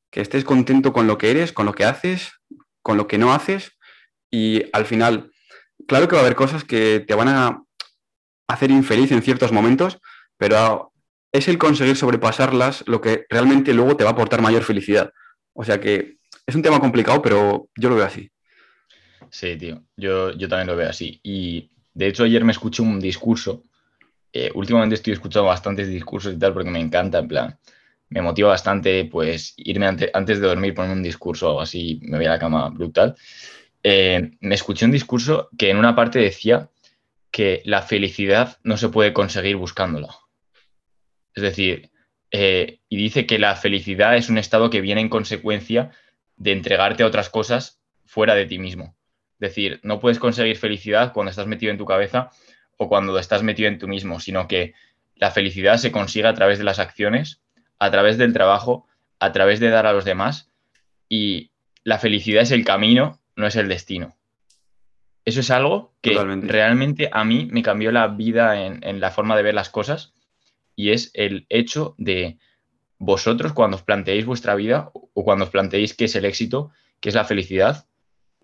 Que 0.09 0.21
estés 0.21 0.43
contento 0.43 0.93
con 0.93 1.07
lo 1.07 1.17
que 1.17 1.31
eres, 1.31 1.53
con 1.53 1.65
lo 1.65 1.73
que 1.73 1.85
haces, 1.85 2.33
con 2.81 2.97
lo 2.97 3.07
que 3.07 3.17
no 3.17 3.33
haces 3.33 3.77
y 4.31 4.63
al 4.71 4.85
final, 4.85 5.31
claro 5.87 6.07
que 6.07 6.15
va 6.15 6.21
a 6.21 6.25
haber 6.25 6.35
cosas 6.35 6.63
que 6.63 7.03
te 7.05 7.13
van 7.13 7.27
a 7.27 7.63
hacer 8.47 8.71
infeliz 8.71 9.11
en 9.11 9.21
ciertos 9.21 9.51
momentos, 9.51 9.99
pero 10.37 10.93
es 11.31 11.47
el 11.47 11.57
conseguir 11.57 11.95
sobrepasarlas 11.95 12.83
lo 12.87 13.01
que 13.01 13.25
realmente 13.29 13.73
luego 13.73 13.95
te 13.95 14.03
va 14.03 14.11
a 14.11 14.13
aportar 14.13 14.41
mayor 14.41 14.63
felicidad. 14.63 15.11
O 15.53 15.63
sea 15.63 15.79
que 15.79 16.17
es 16.45 16.55
un 16.55 16.61
tema 16.61 16.79
complicado, 16.79 17.21
pero 17.21 17.69
yo 17.75 17.89
lo 17.89 17.95
veo 17.95 18.05
así. 18.05 18.31
Sí, 19.29 19.55
tío, 19.57 19.83
yo, 19.95 20.31
yo 20.31 20.47
también 20.47 20.67
lo 20.67 20.75
veo 20.75 20.89
así. 20.89 21.19
Y 21.23 21.71
de 21.93 22.07
hecho 22.07 22.23
ayer 22.23 22.43
me 22.43 22.51
escuché 22.51 22.81
un 22.81 22.99
discurso 22.99 23.63
eh, 24.33 24.51
últimamente 24.53 24.95
estoy 24.95 25.13
escuchando 25.13 25.47
bastantes 25.47 25.87
discursos 25.87 26.33
y 26.33 26.39
tal 26.39 26.53
porque 26.53 26.69
me 26.69 26.79
encanta, 26.79 27.19
en 27.19 27.27
plan, 27.27 27.59
me 28.09 28.21
motiva 28.21 28.49
bastante 28.49 29.05
pues 29.05 29.53
irme 29.57 29.87
antes 29.87 30.41
de 30.41 30.47
dormir, 30.47 30.73
poner 30.73 30.91
un 30.91 31.03
discurso 31.03 31.55
o 31.55 31.61
así, 31.61 31.99
me 32.03 32.17
voy 32.17 32.25
a 32.25 32.31
la 32.31 32.39
cama 32.39 32.69
brutal. 32.69 33.15
Eh, 33.83 34.31
me 34.41 34.55
escuché 34.55 34.85
un 34.85 34.91
discurso 34.91 35.49
que 35.57 35.69
en 35.69 35.77
una 35.77 35.95
parte 35.95 36.19
decía 36.19 36.69
que 37.31 37.61
la 37.65 37.81
felicidad 37.81 38.57
no 38.63 38.77
se 38.77 38.89
puede 38.89 39.13
conseguir 39.13 39.55
buscándola. 39.55 40.13
Es 41.33 41.43
decir, 41.43 41.89
eh, 42.31 42.79
y 42.89 42.97
dice 42.97 43.25
que 43.25 43.39
la 43.39 43.55
felicidad 43.55 44.15
es 44.17 44.29
un 44.29 44.37
estado 44.37 44.69
que 44.69 44.81
viene 44.81 45.01
en 45.01 45.09
consecuencia 45.09 45.91
de 46.35 46.51
entregarte 46.51 47.03
a 47.03 47.07
otras 47.07 47.29
cosas 47.29 47.81
fuera 48.05 48.35
de 48.35 48.45
ti 48.45 48.59
mismo. 48.59 48.95
Es 49.39 49.49
decir, 49.49 49.79
no 49.83 49.99
puedes 49.99 50.19
conseguir 50.19 50.57
felicidad 50.57 51.13
cuando 51.13 51.29
estás 51.29 51.47
metido 51.47 51.71
en 51.71 51.77
tu 51.77 51.85
cabeza 51.85 52.29
o 52.81 52.89
cuando 52.89 53.19
estás 53.19 53.43
metido 53.43 53.69
en 53.69 53.77
tú 53.77 53.87
mismo, 53.87 54.19
sino 54.19 54.47
que 54.47 54.73
la 55.13 55.29
felicidad 55.29 55.77
se 55.77 55.91
consigue 55.91 56.27
a 56.27 56.33
través 56.33 56.57
de 56.57 56.63
las 56.63 56.79
acciones, 56.79 57.39
a 57.77 57.91
través 57.91 58.17
del 58.17 58.33
trabajo, 58.33 58.87
a 59.19 59.31
través 59.31 59.59
de 59.59 59.69
dar 59.69 59.85
a 59.85 59.93
los 59.93 60.03
demás 60.03 60.49
y 61.07 61.51
la 61.83 61.99
felicidad 61.99 62.41
es 62.41 62.49
el 62.49 62.65
camino, 62.65 63.21
no 63.35 63.45
es 63.45 63.55
el 63.55 63.67
destino. 63.67 64.17
Eso 65.25 65.41
es 65.41 65.51
algo 65.51 65.93
que 66.01 66.15
realmente 66.41 67.11
a 67.13 67.23
mí 67.23 67.47
me 67.51 67.61
cambió 67.61 67.91
la 67.91 68.07
vida 68.07 68.65
en, 68.65 68.99
la 68.99 69.11
forma 69.11 69.37
de 69.37 69.43
ver 69.43 69.53
las 69.53 69.69
cosas 69.69 70.15
y 70.75 70.89
es 70.89 71.11
el 71.13 71.45
hecho 71.49 71.93
de 71.99 72.39
vosotros 72.97 73.53
cuando 73.53 73.77
os 73.77 73.83
planteéis 73.83 74.25
vuestra 74.25 74.55
vida 74.55 74.89
o 74.91 75.23
cuando 75.23 75.45
os 75.45 75.51
planteéis 75.51 75.93
qué 75.93 76.05
es 76.05 76.15
el 76.15 76.25
éxito, 76.25 76.71
qué 76.99 77.09
es 77.09 77.15
la 77.15 77.25
felicidad, 77.25 77.85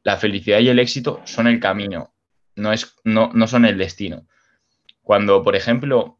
la 0.04 0.18
felicidad 0.18 0.60
y 0.60 0.70
el 0.70 0.78
éxito 0.78 1.22
son 1.26 1.48
el 1.48 1.60
camino, 1.60 2.14
no, 2.58 2.74
es, 2.74 2.96
no, 3.04 3.32
no 3.34 3.48
son 3.48 3.66
el 3.66 3.78
destino. 3.78 4.28
Cuando, 5.02 5.44
por 5.44 5.56
ejemplo, 5.56 6.20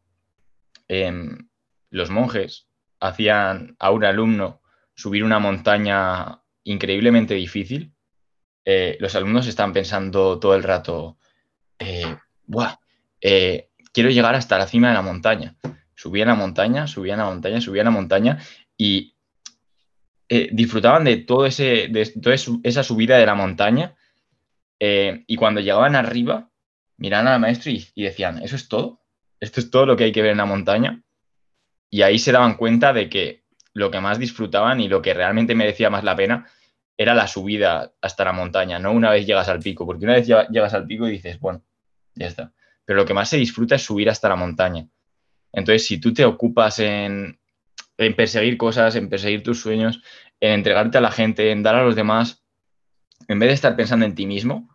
em, 0.86 1.48
los 1.90 2.08
monjes 2.08 2.68
hacían 3.00 3.76
a 3.78 3.90
un 3.90 4.04
alumno 4.04 4.62
subir 4.94 5.24
una 5.24 5.38
montaña 5.38 6.42
increíblemente 6.64 7.34
difícil, 7.34 7.92
eh, 8.64 8.96
los 9.00 9.14
alumnos 9.14 9.46
están 9.46 9.72
pensando 9.72 10.38
todo 10.38 10.54
el 10.54 10.62
rato, 10.62 11.18
eh, 11.78 12.16
eh, 13.20 13.70
quiero 13.92 14.10
llegar 14.10 14.34
hasta 14.34 14.58
la 14.58 14.66
cima 14.66 14.88
de 14.88 14.94
la 14.94 15.02
montaña. 15.02 15.56
Subían 15.94 16.28
la 16.28 16.34
montaña, 16.34 16.86
subían 16.86 17.18
la 17.18 17.24
montaña, 17.26 17.60
subían 17.60 17.84
la 17.86 17.90
montaña 17.90 18.38
y 18.76 19.14
disfrutaban 20.52 21.04
de, 21.04 21.16
todo 21.16 21.46
ese, 21.46 21.88
de 21.88 22.06
toda 22.22 22.36
esa 22.62 22.82
subida 22.82 23.16
de 23.16 23.26
la 23.26 23.34
montaña 23.34 23.96
y 24.80 25.36
cuando 25.36 25.60
llegaban 25.60 25.96
arriba, 25.96 26.50
miraban 26.96 27.28
al 27.28 27.40
maestro 27.40 27.70
y, 27.70 27.86
y 27.94 28.04
decían, 28.04 28.42
¿eso 28.42 28.56
es 28.56 28.68
todo? 28.68 29.00
¿Esto 29.40 29.60
es 29.60 29.70
todo 29.70 29.86
lo 29.86 29.96
que 29.96 30.04
hay 30.04 30.12
que 30.12 30.22
ver 30.22 30.32
en 30.32 30.38
la 30.38 30.46
montaña? 30.46 31.02
Y 31.90 32.02
ahí 32.02 32.18
se 32.18 32.32
daban 32.32 32.56
cuenta 32.56 32.92
de 32.92 33.08
que 33.08 33.44
lo 33.72 33.90
que 33.90 34.00
más 34.00 34.18
disfrutaban 34.18 34.80
y 34.80 34.88
lo 34.88 35.00
que 35.00 35.14
realmente 35.14 35.54
merecía 35.54 35.90
más 35.90 36.04
la 36.04 36.16
pena 36.16 36.46
era 36.98 37.14
la 37.14 37.28
subida 37.28 37.92
hasta 38.00 38.24
la 38.24 38.32
montaña, 38.32 38.80
no 38.80 38.90
una 38.92 39.10
vez 39.10 39.24
llegas 39.24 39.48
al 39.48 39.60
pico, 39.60 39.86
porque 39.86 40.04
una 40.04 40.14
vez 40.14 40.26
llegas 40.26 40.74
al 40.74 40.84
pico 40.84 41.06
y 41.06 41.12
dices, 41.12 41.38
bueno, 41.38 41.62
ya 42.16 42.26
está. 42.26 42.52
Pero 42.84 42.98
lo 42.98 43.06
que 43.06 43.14
más 43.14 43.30
se 43.30 43.36
disfruta 43.36 43.76
es 43.76 43.82
subir 43.82 44.10
hasta 44.10 44.28
la 44.28 44.34
montaña. 44.34 44.88
Entonces, 45.52 45.86
si 45.86 45.98
tú 46.00 46.12
te 46.12 46.24
ocupas 46.24 46.80
en, 46.80 47.38
perseguir 47.96 48.56
cosas, 48.58 48.96
en 48.96 49.08
perseguir 49.08 49.44
tus 49.44 49.60
sueños, 49.60 50.02
en 50.40 50.52
entregarte 50.52 50.98
a 50.98 51.00
la 51.00 51.12
gente, 51.12 51.52
en 51.52 51.62
dar 51.62 51.76
a 51.76 51.84
los 51.84 51.94
demás, 51.94 52.37
en 53.26 53.38
vez 53.38 53.48
de 53.48 53.54
estar 53.54 53.76
pensando 53.76 54.06
en 54.06 54.14
ti 54.14 54.26
mismo 54.26 54.68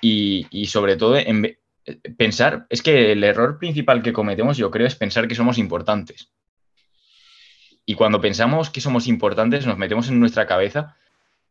y, 0.00 0.66
sobre 0.66 0.96
todo 0.96 1.16
en 1.16 1.56
pensar, 2.16 2.66
es 2.68 2.82
que 2.82 3.12
el 3.12 3.22
error 3.22 3.58
principal 3.58 4.02
que 4.02 4.12
cometemos 4.12 4.56
yo 4.56 4.70
creo 4.70 4.86
es 4.86 4.96
pensar 4.96 5.28
que 5.28 5.34
somos 5.34 5.58
importantes. 5.58 6.32
Y 7.84 7.94
cuando 7.94 8.20
pensamos 8.20 8.70
que 8.70 8.80
somos 8.80 9.06
importantes, 9.06 9.64
nos 9.64 9.78
metemos 9.78 10.08
en 10.08 10.18
nuestra 10.18 10.46
cabeza 10.46 10.96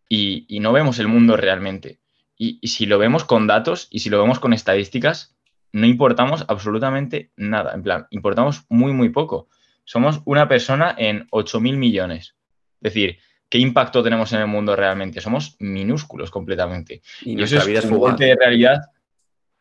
y, 0.10 0.46
no 0.60 0.74
vemos 0.74 1.00
el 1.00 1.08
mundo 1.08 1.38
realmente. 1.38 2.00
Y, 2.38 2.68
si 2.68 2.86
lo 2.86 3.00
vemos 3.00 3.24
con 3.24 3.48
datos 3.48 3.88
y 3.90 4.00
si 4.00 4.10
lo 4.10 4.22
vemos 4.22 4.40
con 4.40 4.52
estadísticas, 4.52 5.36
no 5.72 5.86
importamos 5.86 6.46
absolutamente 6.50 7.32
nada. 7.38 7.74
En 7.74 7.84
plan, 7.84 8.08
importamos 8.10 8.66
muy, 8.70 8.92
muy 8.92 9.10
poco. 9.10 9.48
Somos 9.86 10.22
una 10.26 10.48
persona 10.48 10.94
en 10.98 11.28
8.000 11.30 11.78
millones. 11.78 12.36
Es 12.82 12.94
decir, 12.94 13.20
¿qué 13.56 13.62
impacto 13.62 14.04
tenemos 14.04 14.34
en 14.34 14.42
el 14.42 14.48
mundo 14.48 14.76
realmente? 14.76 15.22
Somos 15.22 15.56
minúsculos 15.60 16.30
completamente. 16.30 17.02
Y, 17.22 17.42
eso 17.42 17.58
es 17.58 17.86
un 17.86 18.00
golpe 18.00 18.26
de 18.26 18.36
realidad. 18.36 18.82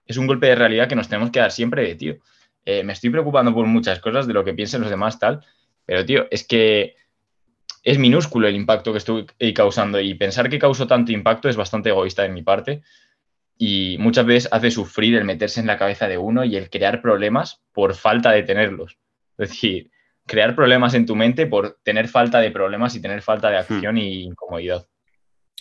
Es 0.05 0.17
un 0.17 0.27
golpe 0.27 0.49
de 0.49 0.57
realidad 0.57 0.89
que 0.89 0.97
nos 0.97 1.09
tenemos 1.09 1.31
que 1.31 1.39
dar 1.39 1.53
siempre 1.53 1.87
de, 1.87 1.95
tío. 1.95 2.17
Eh, 2.65 2.83
me 2.83 2.93
estoy 2.93 3.11
preocupando 3.11 3.55
por 3.55 3.67
muchas 3.67 4.01
cosas 4.01 4.27
de 4.27 4.33
lo 4.33 4.45
que 4.45 4.53
piensen 4.53 4.81
los 4.81 4.91
demás, 4.91 5.21
tal, 5.21 5.47
pero, 5.87 6.05
tío, 6.05 6.27
es 6.33 6.43
que 6.45 6.97
es 7.85 7.97
minúsculo 7.97 8.49
el 8.49 8.57
impacto 8.57 8.91
que 8.91 8.99
estoy 8.99 9.27
causando 9.55 10.01
y 10.01 10.15
pensar 10.15 10.51
que 10.51 10.59
causo 10.59 10.89
tanto 10.89 11.13
impacto 11.13 11.49
es 11.49 11.55
bastante 11.55 11.91
egoísta 11.91 12.23
de 12.23 12.31
mi 12.31 12.43
parte 12.43 12.83
y 13.57 13.95
muchas 14.01 14.27
veces 14.27 14.49
hace 14.51 14.73
sufrir 14.73 15.15
el 15.15 15.23
meterse 15.23 15.61
en 15.61 15.69
la 15.69 15.79
cabeza 15.79 16.09
de 16.09 16.19
uno 16.19 16.43
y 16.43 16.57
el 16.57 16.69
crear 16.69 17.01
problemas 17.01 17.63
por 17.73 17.95
falta 17.95 18.33
de 18.33 18.43
tenerlos. 18.43 18.99
Es 19.39 19.51
decir, 19.51 19.93
crear 20.27 20.55
problemas 20.55 20.95
en 20.95 21.07
tu 21.07 21.17
mente 21.17 21.47
por 21.47 21.79
tener 21.83 22.09
falta 22.09 22.41
de 22.41 22.51
problemas 22.51 22.95
y 22.95 23.01
tener 23.01 23.23
falta 23.23 23.51
de 23.51 23.59
acción 23.59 23.99
y 23.99 24.23
incomodidad. 24.23 24.87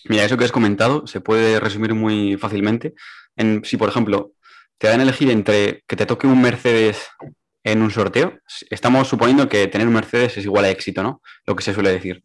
Mira, 0.05 0.25
eso 0.25 0.37
que 0.37 0.45
has 0.45 0.51
comentado 0.51 1.07
se 1.07 1.21
puede 1.21 1.59
resumir 1.59 1.93
muy 1.93 2.37
fácilmente 2.37 2.93
en 3.35 3.63
si, 3.63 3.77
por 3.77 3.89
ejemplo, 3.89 4.33
te 4.77 4.87
dan 4.87 4.99
a 4.99 5.03
elegir 5.03 5.29
entre 5.31 5.83
que 5.87 5.95
te 5.95 6.05
toque 6.05 6.27
un 6.27 6.41
Mercedes 6.41 7.07
en 7.63 7.81
un 7.81 7.91
sorteo, 7.91 8.39
estamos 8.69 9.07
suponiendo 9.07 9.47
que 9.47 9.67
tener 9.67 9.87
un 9.87 9.93
Mercedes 9.93 10.37
es 10.37 10.43
igual 10.43 10.65
a 10.65 10.69
éxito, 10.69 11.01
¿no? 11.01 11.21
Lo 11.45 11.55
que 11.55 11.63
se 11.63 11.73
suele 11.73 11.91
decir. 11.91 12.21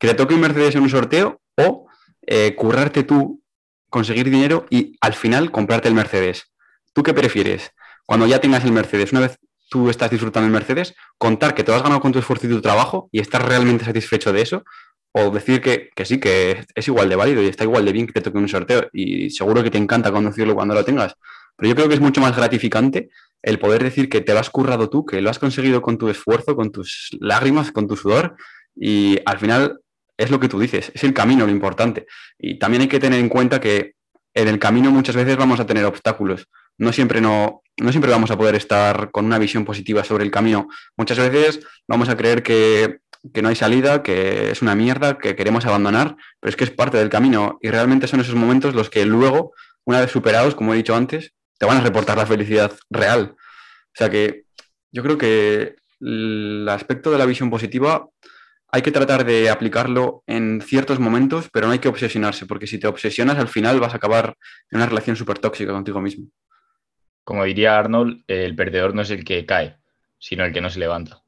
Que 0.00 0.08
te 0.08 0.14
toque 0.14 0.34
un 0.34 0.40
Mercedes 0.40 0.74
en 0.74 0.82
un 0.82 0.90
sorteo 0.90 1.40
o 1.56 1.86
eh, 2.26 2.56
currarte 2.56 3.04
tú, 3.04 3.42
conseguir 3.88 4.28
dinero 4.30 4.66
y 4.70 4.96
al 5.00 5.14
final 5.14 5.52
comprarte 5.52 5.88
el 5.88 5.94
Mercedes. 5.94 6.52
¿Tú 6.92 7.04
qué 7.04 7.14
prefieres? 7.14 7.70
Cuando 8.04 8.26
ya 8.26 8.40
tengas 8.40 8.64
el 8.64 8.72
Mercedes, 8.72 9.12
una 9.12 9.20
vez 9.20 9.38
tú 9.74 9.90
estás 9.90 10.08
disfrutando 10.08 10.46
el 10.46 10.52
Mercedes, 10.52 10.94
contar 11.18 11.52
que 11.52 11.64
te 11.64 11.72
lo 11.72 11.76
has 11.76 11.82
ganado 11.82 12.00
con 12.00 12.12
tu 12.12 12.20
esfuerzo 12.20 12.46
y 12.46 12.50
tu 12.50 12.60
trabajo 12.60 13.08
y 13.10 13.18
estar 13.18 13.44
realmente 13.44 13.84
satisfecho 13.84 14.32
de 14.32 14.40
eso, 14.40 14.62
o 15.10 15.30
decir 15.30 15.60
que, 15.60 15.90
que, 15.96 16.04
sí, 16.04 16.20
que 16.20 16.64
es 16.76 16.86
igual 16.86 17.08
de 17.08 17.16
válido 17.16 17.42
y 17.42 17.48
está 17.48 17.64
igual 17.64 17.84
de 17.84 17.90
bien 17.90 18.06
que 18.06 18.12
te 18.12 18.20
toque 18.20 18.38
un 18.38 18.48
sorteo 18.48 18.88
y 18.92 19.30
seguro 19.30 19.64
que 19.64 19.72
te 19.72 19.78
encanta 19.78 20.12
conducirlo 20.12 20.54
cuando 20.54 20.74
lo 20.74 20.84
tengas. 20.84 21.16
Pero 21.56 21.68
yo 21.68 21.74
creo 21.74 21.88
que 21.88 21.94
es 21.94 22.00
mucho 22.00 22.20
más 22.20 22.36
gratificante 22.36 23.08
el 23.42 23.58
poder 23.58 23.82
decir 23.82 24.08
que 24.08 24.20
te 24.20 24.32
lo 24.32 24.38
has 24.38 24.48
currado 24.48 24.88
tú, 24.88 25.04
que 25.04 25.20
lo 25.20 25.28
has 25.28 25.40
conseguido 25.40 25.82
con 25.82 25.98
tu 25.98 26.08
esfuerzo, 26.08 26.54
con 26.54 26.70
tus 26.70 27.08
lágrimas, 27.18 27.72
con 27.72 27.88
tu 27.88 27.96
sudor, 27.96 28.36
y 28.76 29.18
al 29.26 29.40
final 29.40 29.80
es 30.16 30.30
lo 30.30 30.38
que 30.38 30.48
tú 30.48 30.60
dices, 30.60 30.92
es 30.94 31.02
el 31.02 31.14
camino 31.14 31.46
lo 31.46 31.50
importante. 31.50 32.06
Y 32.38 32.60
también 32.60 32.82
hay 32.82 32.88
que 32.88 33.00
tener 33.00 33.18
en 33.18 33.28
cuenta 33.28 33.60
que 33.60 33.94
en 34.34 34.46
el 34.46 34.60
camino 34.60 34.92
muchas 34.92 35.16
veces 35.16 35.36
vamos 35.36 35.58
a 35.58 35.66
tener 35.66 35.84
obstáculos. 35.84 36.46
No 36.78 36.92
siempre, 36.92 37.20
no, 37.20 37.62
no 37.78 37.90
siempre 37.90 38.10
vamos 38.10 38.30
a 38.30 38.36
poder 38.36 38.54
estar 38.54 39.10
con 39.10 39.24
una 39.24 39.38
visión 39.38 39.64
positiva 39.64 40.04
sobre 40.04 40.24
el 40.24 40.30
camino. 40.30 40.68
Muchas 40.96 41.18
veces 41.18 41.60
vamos 41.86 42.08
a 42.08 42.16
creer 42.16 42.42
que, 42.42 42.98
que 43.32 43.42
no 43.42 43.48
hay 43.48 43.56
salida, 43.56 44.02
que 44.02 44.50
es 44.50 44.62
una 44.62 44.74
mierda, 44.74 45.18
que 45.18 45.36
queremos 45.36 45.66
abandonar, 45.66 46.16
pero 46.40 46.50
es 46.50 46.56
que 46.56 46.64
es 46.64 46.70
parte 46.70 46.98
del 46.98 47.08
camino 47.08 47.58
y 47.62 47.70
realmente 47.70 48.06
son 48.06 48.20
esos 48.20 48.34
momentos 48.34 48.74
los 48.74 48.90
que 48.90 49.04
luego, 49.04 49.52
una 49.84 50.00
vez 50.00 50.10
superados, 50.10 50.54
como 50.54 50.74
he 50.74 50.76
dicho 50.76 50.94
antes, 50.94 51.32
te 51.58 51.66
van 51.66 51.78
a 51.78 51.82
reportar 51.82 52.16
la 52.16 52.26
felicidad 52.26 52.72
real. 52.90 53.34
O 53.36 53.96
sea 53.96 54.10
que 54.10 54.44
yo 54.92 55.02
creo 55.02 55.18
que 55.18 55.76
el 56.00 56.68
aspecto 56.68 57.10
de 57.10 57.18
la 57.18 57.26
visión 57.26 57.50
positiva 57.50 58.08
hay 58.70 58.82
que 58.82 58.90
tratar 58.90 59.24
de 59.24 59.50
aplicarlo 59.50 60.24
en 60.26 60.60
ciertos 60.60 60.98
momentos, 60.98 61.48
pero 61.52 61.66
no 61.66 61.72
hay 61.72 61.78
que 61.78 61.88
obsesionarse, 61.88 62.44
porque 62.44 62.66
si 62.66 62.78
te 62.78 62.88
obsesionas 62.88 63.38
al 63.38 63.48
final 63.48 63.78
vas 63.78 63.94
a 63.94 63.98
acabar 63.98 64.34
en 64.70 64.78
una 64.78 64.86
relación 64.86 65.14
súper 65.14 65.38
tóxica 65.38 65.72
contigo 65.72 66.00
mismo. 66.00 66.26
Como 67.24 67.44
diría 67.44 67.78
Arnold, 67.78 68.22
el 68.28 68.54
perdedor 68.54 68.94
no 68.94 69.02
es 69.02 69.10
el 69.10 69.24
que 69.24 69.46
cae, 69.46 69.76
sino 70.18 70.44
el 70.44 70.52
que 70.52 70.60
no 70.60 70.70
se 70.70 70.78
levanta. 70.78 71.22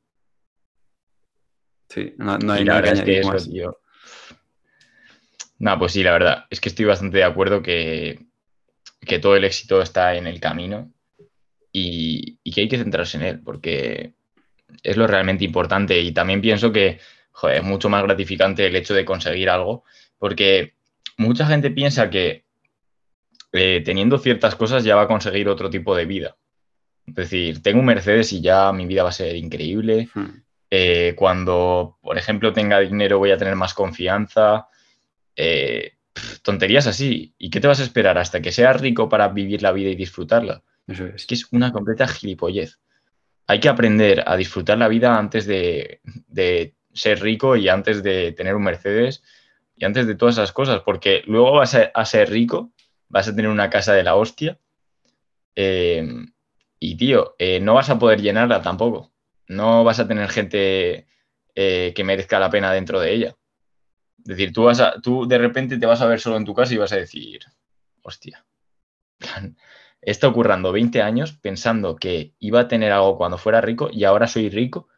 Sí, 1.89 2.15
no, 2.19 2.33
hay 2.53 2.65
nada 2.65 2.83
que 2.83 2.91
añadir 2.91 3.25
más. 3.25 3.49
No, 5.59 5.79
pues 5.79 5.93
sí, 5.93 6.03
la 6.03 6.13
verdad, 6.13 6.45
es 6.51 6.61
que 6.61 6.69
estoy 6.69 6.85
bastante 6.85 7.19
de 7.19 7.25
acuerdo 7.25 7.63
que 7.63 8.27
que 9.07 9.19
todo 9.19 9.37
el 9.37 9.45
éxito 9.45 9.81
está 9.81 10.15
en 10.17 10.27
el 10.27 10.41
camino 10.41 10.93
y, 11.73 12.39
que 12.53 12.63
hay 12.63 12.69
que 12.69 12.79
centrarse 12.79 13.19
en 13.19 13.23
él, 13.23 13.41
porque 13.41 14.15
es 14.83 14.97
lo 14.97 15.07
realmente 15.07 15.45
importante. 15.45 16.01
Y 16.01 16.13
también 16.13 16.41
pienso 16.41 16.73
que 16.73 17.01
es 17.51 17.63
mucho 17.63 17.89
más 17.89 18.03
gratificante 18.03 18.67
el 18.67 18.77
hecho 18.77 18.95
de 18.95 19.05
conseguir 19.05 19.51
algo, 19.51 19.85
porque 20.19 20.75
mucha 21.19 21.47
gente 21.47 21.71
piensa 21.71 22.09
que 22.09 22.46
eh, 23.53 23.83
teniendo 23.85 24.19
ciertas 24.19 24.55
cosas 24.55 24.85
ya 24.85 24.97
va 24.97 25.03
a 25.03 25.09
conseguir 25.09 25.49
otro 25.49 25.71
tipo 25.71 25.95
de 25.97 26.07
vida. 26.07 26.37
Es 27.07 27.15
decir, 27.15 27.63
tengo 27.63 27.81
un 27.81 27.87
Mercedes 27.87 28.33
y 28.33 28.41
ya 28.41 28.73
mi 28.73 28.87
vida 28.87 29.03
va 29.03 29.11
a 29.11 29.13
ser 29.13 29.37
increíble. 29.37 30.09
Hmm. 30.13 30.43
Eh, 30.71 31.15
cuando, 31.17 31.99
por 32.03 32.19
ejemplo, 32.19 32.53
tenga 32.53 32.81
dinero 32.81 33.19
voy 33.19 33.31
a 33.31 33.39
tener 33.39 33.55
más 33.55 33.75
confianza. 33.75 34.67
Eh, 35.37 35.97
tonterías 36.43 36.87
así. 36.87 37.35
¿Y 37.39 37.51
qué 37.51 37.61
te 37.61 37.69
vas 37.69 37.81
a 37.81 37.85
esperar 37.85 38.19
hasta 38.19 38.41
que 38.41 38.53
seas 38.53 38.81
rico 38.81 39.09
para 39.09 39.29
vivir 39.29 39.63
la 39.63 39.73
vida 39.73 39.91
y 39.91 39.97
disfrutarla? 39.97 40.63
Eso 40.87 41.07
es. 41.07 41.27
que 41.27 41.35
es 41.35 41.47
una 41.53 41.73
completa 41.73 42.07
gilipollez. 42.07 42.79
hay 43.49 43.61
que 43.61 43.69
aprender 43.69 44.25
a 44.27 44.37
disfrutar 44.37 44.79
la 44.79 44.89
vida 44.89 45.17
antes 45.19 45.47
de, 45.47 46.01
ser 46.93 47.21
rico 47.21 47.57
y 47.57 47.69
antes 47.69 48.03
de 48.03 48.33
tener 48.33 48.55
un 48.55 48.65
Mercedes 48.65 49.23
y 49.77 49.85
antes 49.85 50.07
de 50.07 50.15
todas 50.15 50.37
esas 50.37 50.53
cosas, 50.53 50.81
porque 50.81 51.23
luego 51.27 51.53
vas 51.53 51.75
a, 51.75 52.05
ser 52.07 52.31
rico, 52.31 52.73
vas 53.09 53.29
a 53.29 53.35
tener 53.35 53.51
una 53.51 53.71
casa 53.71 53.93
de 53.93 54.03
la 54.03 54.17
hostia 54.17 54.59
eh, 55.57 56.07
y, 56.79 56.97
tío, 56.97 57.35
eh, 57.39 57.61
no 57.61 57.75
vas 57.75 57.91
a 57.91 57.99
poder 57.99 58.21
llenarla 58.21 58.63
tampoco. 58.63 59.13
No 59.49 59.85
vas 59.85 59.99
a 59.99 60.07
tener 60.07 60.29
gente 60.29 61.07
eh, 61.55 61.93
que 61.95 62.05
merezca 62.05 62.39
la 62.39 62.51
pena 62.51 62.73
dentro 62.73 63.01
de 63.01 63.13
ella. 63.13 63.37
Es 64.19 64.25
decir, 64.25 64.53
tú, 64.53 64.65
vas 64.65 64.81
a, 64.81 65.01
tú 65.01 65.27
de 65.27 65.39
repente 65.39 65.79
te 65.79 65.87
vas 65.87 66.01
a 66.03 66.07
ver 66.07 66.21
solo 66.21 66.37
en 66.37 66.45
tu 66.45 66.55
casa 66.55 66.75
y 66.75 66.79
vas 66.79 66.93
a 66.93 66.97
decir, 66.97 67.41
hostia, 68.03 68.45
he 70.03 70.11
estado 70.11 70.33
currando 70.33 70.73
20 70.73 71.01
años 71.01 71.33
pensando 71.41 71.97
que 71.97 72.35
iba 72.39 72.61
a 72.61 72.69
tener 72.69 72.93
algo 72.93 73.17
cuando 73.17 73.39
fuera 73.39 73.61
rico 73.61 73.89
y 73.93 74.05
ahora 74.05 74.27
soy 74.27 74.51
rico 74.51 74.89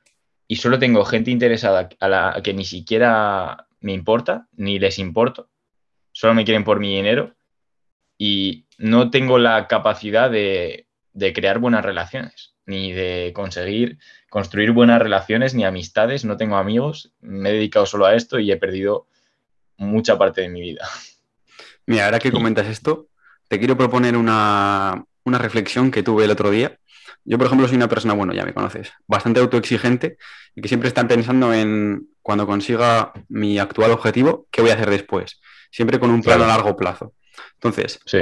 y 0.48 0.56
solo 0.56 0.78
tengo 0.78 1.04
gente 1.04 1.30
interesada 1.30 1.90
a 2.00 2.08
la 2.08 2.40
que 2.42 2.54
ni 2.54 2.64
siquiera 2.64 3.68
me 3.80 3.92
importa, 3.92 4.48
ni 4.52 4.78
les 4.78 4.98
importo, 4.98 5.50
solo 6.12 6.34
me 6.34 6.44
quieren 6.44 6.64
por 6.64 6.80
mi 6.80 6.96
dinero 6.96 7.36
y 8.18 8.66
no 8.76 9.10
tengo 9.10 9.38
la 9.38 9.68
capacidad 9.68 10.30
de, 10.30 10.86
crear 11.34 11.60
buenas 11.60 11.84
relaciones, 11.84 12.54
ni 12.66 12.92
de 12.92 13.32
conseguir 13.34 13.98
construir 14.28 14.72
buenas 14.72 15.00
relaciones, 15.00 15.54
ni 15.54 15.64
amistades, 15.64 16.24
no 16.24 16.36
tengo 16.36 16.56
amigos, 16.56 17.12
me 17.20 17.50
he 17.50 17.52
dedicado 17.54 17.86
solo 17.86 18.06
a 18.06 18.14
esto 18.14 18.38
y 18.38 18.50
he 18.50 18.56
perdido 18.56 19.06
mucha 19.76 20.18
parte 20.18 20.42
de 20.42 20.48
mi 20.48 20.60
vida. 20.60 20.86
Mira, 21.86 22.04
ahora 22.04 22.18
que 22.18 22.32
comentas 22.32 22.66
esto, 22.66 23.08
te 23.48 23.58
quiero 23.58 23.78
proponer 23.78 24.16
una, 24.16 25.04
reflexión 25.24 25.90
que 25.90 26.02
tuve 26.02 26.24
el 26.24 26.30
otro 26.30 26.50
día. 26.50 26.78
Yo, 27.24 27.38
por 27.38 27.46
ejemplo, 27.46 27.68
soy 27.68 27.76
una 27.76 27.88
persona, 27.88 28.14
bueno, 28.14 28.32
ya 28.32 28.44
me 28.44 28.54
conoces, 28.54 28.92
bastante 29.06 29.40
autoexigente 29.40 30.18
y 30.54 30.60
que 30.60 30.68
siempre 30.68 30.88
está 30.88 31.06
pensando 31.06 31.52
en 31.52 32.08
cuando 32.22 32.46
consiga 32.46 33.12
mi 33.28 33.58
actual 33.58 33.90
objetivo, 33.90 34.46
qué 34.50 34.60
voy 34.60 34.70
a 34.70 34.74
hacer 34.74 34.90
después. 34.90 35.40
Siempre 35.70 35.98
con 35.98 36.10
un 36.10 36.22
plan 36.22 36.40
a 36.42 36.46
largo 36.46 36.76
plazo. 36.76 37.14
Entonces, 37.54 38.00
sí. 38.04 38.18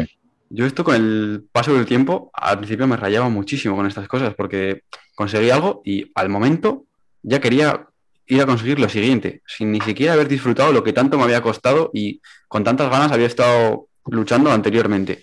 yo 0.51 0.67
esto 0.67 0.85
con 0.85 0.95
el 0.95 1.45
paso 1.53 1.75
del 1.75 1.87
tiempo, 1.87 2.31
al 2.33 2.59
principio 2.59 2.87
me 2.87 2.97
rayaba 2.97 3.29
muchísimo 3.29 3.77
con 3.77 3.87
estas 3.87 4.09
cosas 4.09 4.35
porque 4.35 4.83
conseguí 5.15 5.51
algo 5.51 5.83
y 5.85 6.11
al 6.15 6.29
momento 6.29 6.85
ya 7.23 7.41
quería 7.41 7.87
ir 8.27 8.41
a 8.41 8.47
conseguir 8.47 8.81
lo 8.81 8.89
siguiente, 8.89 9.43
sin 9.47 9.73
ni 9.73 9.81
siquiera 9.81 10.13
haber 10.13 10.29
disfrutado 10.29 10.73
lo 10.73 10.83
que 10.83 10.93
tanto 10.93 11.17
me 11.17 11.25
había 11.25 11.41
costado 11.41 11.91
y 11.95 12.21
con 12.49 12.65
tantas 12.65 12.91
ganas 12.91 13.13
había 13.13 13.27
estado 13.27 13.89
luchando 14.07 14.51
anteriormente. 14.51 15.23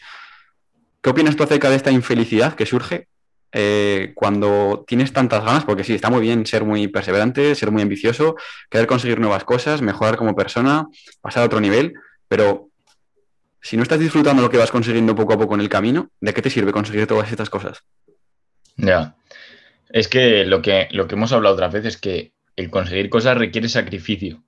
¿Qué 1.01 1.09
opinas 1.09 1.35
tú 1.35 1.43
acerca 1.43 1.69
de 1.69 1.75
esta 1.75 1.91
infelicidad 1.91 2.55
que 2.55 2.65
surge 2.65 3.07
eh, 3.51 4.13
cuando 4.15 4.85
tienes 4.87 5.11
tantas 5.11 5.43
ganas? 5.43 5.65
Porque 5.65 5.83
sí, 5.83 5.93
está 5.93 6.09
muy 6.09 6.21
bien 6.21 6.45
ser 6.45 6.63
muy 6.63 6.87
perseverante, 6.87 7.55
ser 7.55 7.71
muy 7.71 7.81
ambicioso, 7.81 8.35
querer 8.69 8.87
conseguir 8.87 9.19
nuevas 9.19 9.43
cosas, 9.43 9.81
mejorar 9.81 10.15
como 10.15 10.35
persona, 10.35 10.87
pasar 11.21 11.43
a 11.43 11.45
otro 11.47 11.59
nivel, 11.59 11.93
pero 12.29 12.69
si 13.63 13.77
no 13.77 13.83
estás 13.83 13.99
disfrutando 13.99 14.41
lo 14.41 14.49
que 14.49 14.57
vas 14.57 14.71
consiguiendo 14.71 15.15
poco 15.15 15.33
a 15.33 15.37
poco 15.37 15.55
en 15.55 15.61
el 15.61 15.69
camino, 15.69 16.09
¿de 16.19 16.33
qué 16.33 16.41
te 16.41 16.49
sirve 16.49 16.73
conseguir 16.73 17.07
todas 17.07 17.31
estas 17.31 17.49
cosas? 17.49 17.85
Ya. 18.75 19.15
Es 19.89 20.09
que 20.09 20.43
lo 20.43 20.61
que, 20.61 20.89
lo 20.91 21.07
que 21.07 21.15
hemos 21.15 21.31
hablado 21.31 21.55
otras 21.55 21.71
veces 21.71 21.95
es 21.95 22.01
que 22.01 22.33
el 22.57 22.69
conseguir 22.69 23.09
cosas 23.09 23.37
requiere 23.37 23.69
sacrificio. 23.69 24.43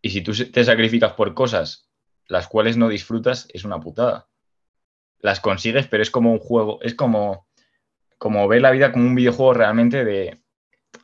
Y 0.00 0.10
si 0.10 0.20
tú 0.20 0.32
te 0.32 0.64
sacrificas 0.64 1.14
por 1.14 1.34
cosas 1.34 1.90
las 2.28 2.46
cuales 2.46 2.76
no 2.76 2.88
disfrutas, 2.88 3.48
es 3.52 3.64
una 3.64 3.80
putada. 3.80 4.28
Las 5.18 5.40
consigues, 5.40 5.88
pero 5.88 6.04
es 6.04 6.12
como 6.12 6.30
un 6.30 6.38
juego, 6.38 6.78
es 6.82 6.94
como, 6.94 7.48
como 8.16 8.46
ver 8.46 8.62
la 8.62 8.70
vida 8.70 8.92
como 8.92 9.06
un 9.06 9.16
videojuego 9.16 9.54
realmente 9.54 10.04
de 10.04 10.40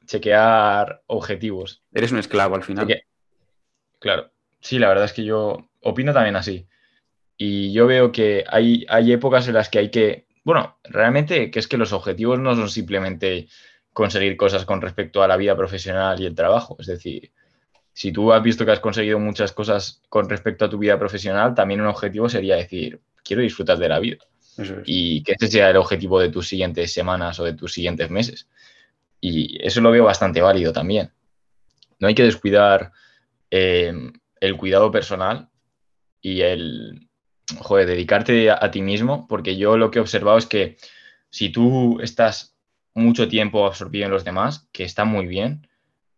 chequear 0.06 1.02
objetivos. 1.06 1.82
Eres 1.92 2.12
un 2.12 2.18
esclavo 2.18 2.54
al 2.54 2.62
final. 2.62 3.02
claro, 3.98 4.30
sí, 4.60 4.78
la 4.78 4.88
verdad 4.88 5.06
es 5.06 5.12
que 5.12 5.24
yo 5.24 5.68
opino 5.80 6.12
también 6.12 6.36
así. 6.36 6.68
Y 7.44 7.72
yo 7.72 7.88
veo 7.88 8.12
que 8.12 8.44
hay, 8.48 8.86
hay 8.88 9.10
épocas 9.10 9.48
en 9.48 9.54
las 9.54 9.68
que 9.68 9.80
hay 9.80 9.90
que, 9.90 10.26
bueno, 10.44 10.78
realmente 10.84 11.50
que 11.50 11.58
es 11.58 11.66
que 11.66 11.76
los 11.76 11.92
objetivos 11.92 12.38
no 12.38 12.54
son 12.54 12.70
simplemente 12.70 13.48
conseguir 13.92 14.36
cosas 14.36 14.64
con 14.64 14.80
respecto 14.80 15.24
a 15.24 15.26
la 15.26 15.36
vida 15.36 15.56
profesional 15.56 16.20
y 16.20 16.26
el 16.26 16.36
trabajo. 16.36 16.76
Es 16.78 16.86
decir, 16.86 17.32
si 17.92 18.12
tú 18.12 18.32
has 18.32 18.44
visto 18.44 18.64
que 18.64 18.70
has 18.70 18.78
conseguido 18.78 19.18
muchas 19.18 19.50
cosas 19.50 20.02
con 20.08 20.28
respecto 20.28 20.66
a 20.66 20.70
tu 20.70 20.78
vida 20.78 20.96
profesional, 21.00 21.52
también 21.52 21.80
un 21.80 21.88
objetivo 21.88 22.28
sería 22.28 22.54
decir, 22.54 23.00
quiero 23.24 23.42
disfrutar 23.42 23.76
de 23.76 23.88
la 23.88 23.98
vida. 23.98 24.18
Y 24.84 25.24
que 25.24 25.32
ese 25.32 25.48
sea 25.48 25.70
el 25.70 25.78
objetivo 25.78 26.20
de 26.20 26.28
tus 26.28 26.46
siguientes 26.46 26.92
semanas 26.92 27.40
o 27.40 27.44
de 27.44 27.54
tus 27.54 27.72
siguientes 27.72 28.08
meses. 28.08 28.46
Y 29.20 29.58
eso 29.66 29.80
lo 29.80 29.90
veo 29.90 30.04
bastante 30.04 30.40
válido 30.40 30.72
también. 30.72 31.10
No 31.98 32.06
hay 32.06 32.14
que 32.14 32.22
descuidar 32.22 32.92
eh, 33.50 33.92
el 34.38 34.56
cuidado 34.56 34.92
personal 34.92 35.48
y 36.20 36.42
el, 36.42 37.08
joder, 37.58 37.86
dedicarte 37.86 38.50
a, 38.50 38.70
ti 38.70 38.82
mismo, 38.82 39.26
porque 39.28 39.56
yo 39.56 39.76
lo 39.76 39.90
que 39.90 39.98
he 39.98 40.02
observado 40.02 40.38
es 40.38 40.46
que 40.46 40.76
si 41.30 41.50
tú 41.50 42.00
estás 42.00 42.56
mucho 42.94 43.28
tiempo 43.28 43.66
absorbido 43.66 44.06
en 44.06 44.10
los 44.10 44.24
demás, 44.24 44.68
que 44.72 44.84
está 44.84 45.04
muy 45.04 45.26
bien. 45.26 45.66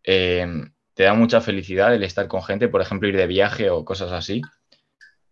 Eh, 0.02 0.46
te 0.94 1.02
da 1.02 1.14
mucha 1.14 1.40
felicidad 1.40 1.94
el 1.94 2.04
estar 2.04 2.28
con 2.28 2.42
gente, 2.42 2.68
por 2.68 2.80
ejemplo, 2.80 3.08
ir 3.08 3.16
de 3.16 3.26
viaje 3.26 3.68
o 3.68 3.84
cosas 3.84 4.12
así. 4.12 4.42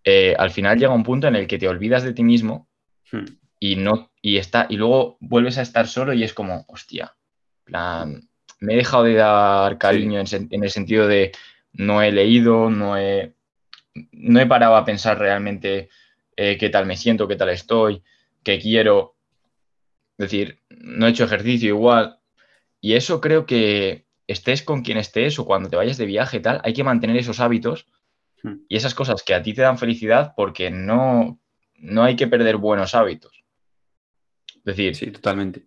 Eh, 0.05 0.35
al 0.39 0.51
final 0.51 0.79
llega 0.79 0.93
un 0.93 1.05
punto 1.05 1.29
en 1.29 1.37
el 1.37 1.47
que 1.47 1.59
te 1.59 1.69
olvidas 1.69 2.03
de 2.03 2.13
ti 2.13 2.25
mismo 2.25 2.69
hmm. 3.13 3.25
y 3.61 3.77
no 3.77 4.11
y 4.21 4.39
está 4.39 4.67
y 4.69 4.77
luego 4.77 5.17
vuelves 5.21 5.59
a 5.59 5.63
estar 5.63 5.87
solo 5.87 6.13
y 6.13 6.25
es 6.25 6.35
como, 6.35 6.65
hostia, 6.67 7.15
plan, 7.65 8.29
me 8.59 8.75
he 8.75 8.77
dejado 8.77 9.05
de 9.05 9.15
dar 9.15 9.79
cariño 9.79 10.21
en, 10.21 10.63
el 10.65 10.71
sentido 10.71 11.07
de 11.07 11.31
no 11.73 12.03
he 12.03 12.11
leído, 12.11 12.69
no 12.69 12.97
he, 12.97 13.35
no 13.95 14.41
he 14.41 14.47
parado 14.47 14.77
a 14.77 14.85
pensar 14.85 15.19
realmente 15.19 15.89
eh, 16.37 16.57
qué 16.59 16.69
tal 16.71 16.87
me 16.87 16.97
siento, 16.97 17.29
qué 17.29 17.37
tal 17.37 17.51
estoy, 17.51 18.03
qué 18.43 18.59
quiero. 18.59 19.17
Es 20.19 20.31
decir, 20.31 20.61
no 20.71 21.07
he 21.07 21.11
hecho 21.11 21.25
ejercicio 21.25 21.69
igual. 21.69 22.19
Y 22.81 22.95
eso 22.95 23.21
creo 23.21 23.47
que 23.47 24.07
estés 24.27 24.63
con 24.63 24.83
quien 24.83 24.99
estés 24.99 25.39
o 25.39 25.45
cuando 25.45 25.69
te 25.69 25.77
vayas 25.77 25.99
de 25.99 26.07
viaje 26.07 26.39
y 26.39 26.41
tal, 26.41 26.61
hay 26.65 26.73
que 26.73 26.85
mantener 26.85 27.17
esos 27.17 27.41
hábitos 27.41 27.87
hmm. 28.43 28.65
y 28.69 28.77
esas 28.77 28.95
cosas 28.95 29.23
que 29.23 29.35
a 29.35 29.43
ti 29.43 29.55
te 29.55 29.63
dan 29.63 29.79
felicidad 29.79 30.33
porque 30.37 30.71
no, 30.71 31.39
no 31.77 32.03
hay 32.03 32.17
que 32.17 32.27
perder 32.27 32.57
buenos 32.57 32.95
hábitos. 32.95 33.45
Es 34.47 34.65
decir. 34.65 34.95
Sí, 34.95 35.11
totalmente. 35.11 35.67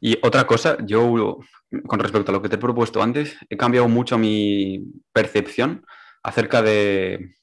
Y 0.00 0.18
otra 0.22 0.46
cosa, 0.46 0.76
yo 0.84 1.38
con 1.86 1.98
respecto 1.98 2.30
a 2.30 2.34
lo 2.34 2.42
que 2.42 2.48
te 2.48 2.56
he 2.56 2.58
propuesto 2.58 3.02
antes, 3.02 3.36
he 3.48 3.56
cambiado 3.56 3.88
mucho 3.88 4.18
mi 4.18 4.84
percepción 5.12 5.84
acerca 6.26 6.60
de 6.60 7.36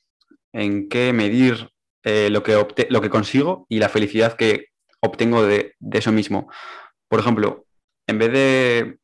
en 0.52 0.90
qué 0.90 1.14
medir 1.14 1.70
eh, 2.04 2.30
lo, 2.30 2.44
que 2.44 2.66
lo 2.90 3.02
que 3.02 3.10
consigo 3.10 3.66
y 3.70 3.80
la 3.80 3.88
felicidad 3.88 4.34
que 4.34 4.68
obtengo 5.00 5.42
de, 5.46 5.76
eso 5.94 6.12
mismo. 6.12 6.50
Por 7.08 7.22
ejemplo, 7.22 7.66
en 8.08 8.20
vez 8.20 8.32
de 8.34 8.98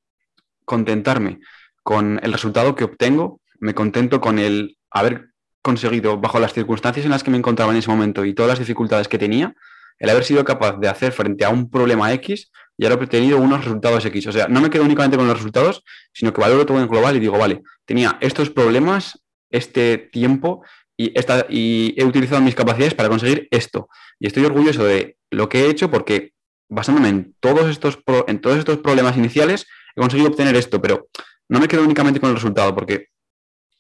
contentarme 0.66 1.40
con 1.82 2.20
el 2.22 2.34
resultado 2.34 2.76
que 2.76 2.84
obtengo, 2.84 3.40
me 3.60 3.74
contento 3.74 4.20
con 4.20 4.38
el 4.38 4.78
haber 4.92 5.30
conseguido, 5.62 6.18
bajo 6.18 6.42
las 6.42 6.54
circunstancias 6.54 7.06
en 7.06 7.12
las 7.12 7.24
que 7.24 7.32
me 7.32 7.38
encontraba 7.38 7.72
en 7.72 7.78
ese 7.78 7.90
momento 7.90 8.26
y 8.26 8.34
todas 8.34 8.50
las 8.50 8.60
dificultades 8.60 9.08
que 9.08 9.18
tenía, 9.18 9.56
el 9.98 10.10
haber 10.10 10.26
sido 10.26 10.44
capaz 10.44 10.78
de 10.78 10.90
hacer 10.90 11.14
frente 11.14 11.46
a 11.46 11.50
un 11.50 11.70
problema 11.70 12.12
X 12.14 12.52
y 12.78 12.86
haber 12.86 13.00
obtenido 13.00 13.38
unos 13.38 13.64
resultados 13.64 14.06
X. 14.06 14.28
O 14.28 14.32
sea, 14.34 14.50
no 14.50 14.60
me 14.60 14.70
quedo 14.70 14.84
únicamente 14.84 15.16
con 15.16 15.28
los 15.28 15.38
resultados, 15.38 15.84
sino 16.12 16.34
que 16.34 16.42
valoro 16.42 16.66
todo 16.66 16.82
en 16.82 16.88
global 16.90 17.16
y 17.16 17.22
digo, 17.22 17.38
vale, 17.38 17.62
tenía 17.86 18.18
estos 18.20 18.50
problemas, 18.50 19.24
este 19.50 19.98
tiempo 19.98 20.64
y, 20.98 21.18
esta, 21.18 21.46
y 21.50 21.94
he 21.98 22.04
utilizado 22.04 22.42
mis 22.42 22.56
capacidades 22.56 22.94
para 22.94 23.10
conseguir 23.10 23.48
esto. 23.52 23.90
Y 24.20 24.28
estoy 24.28 24.46
orgulloso 24.46 24.84
de 24.84 25.18
lo 25.32 25.48
que 25.50 25.62
he 25.62 25.70
hecho 25.70 25.90
porque 25.90 26.34
basándome 26.70 27.10
en 27.10 27.36
todos 27.40 27.70
estos, 27.70 28.00
en 28.28 28.42
todos 28.42 28.58
estos 28.58 28.78
problemas 28.78 29.18
iniciales, 29.18 29.66
he 29.96 30.02
conseguido 30.02 30.30
obtener 30.30 30.56
esto, 30.56 30.82
pero 30.82 31.08
no 31.48 31.60
me 31.60 31.68
quedo 31.68 31.84
únicamente 31.84 32.20
con 32.20 32.30
el 32.30 32.36
resultado, 32.36 32.76
porque 32.76 33.08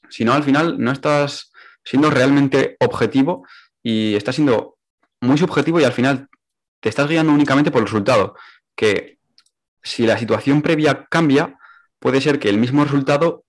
si 0.09 0.25
no, 0.25 0.33
al 0.33 0.43
final 0.43 0.77
no 0.79 0.91
estás 0.91 1.51
siendo 1.83 2.09
realmente 2.09 2.75
objetivo 2.79 3.45
y 3.83 4.15
estás 4.15 4.35
siendo 4.35 4.77
muy 5.21 5.37
subjetivo 5.37 5.79
y 5.79 5.83
al 5.83 5.93
final 5.93 6.27
te 6.81 6.89
estás 6.89 7.07
guiando 7.07 7.31
únicamente 7.31 7.71
por 7.71 7.81
el 7.81 7.87
resultado, 7.87 8.35
que 8.75 9.19
si 9.83 10.05
la 10.05 10.17
situación 10.17 10.61
previa 10.61 11.05
cambia, 11.09 11.57
puede 11.99 12.21
ser 12.21 12.39
que 12.39 12.49
el 12.49 12.57
mismo 12.57 12.83
resultado 12.83 13.43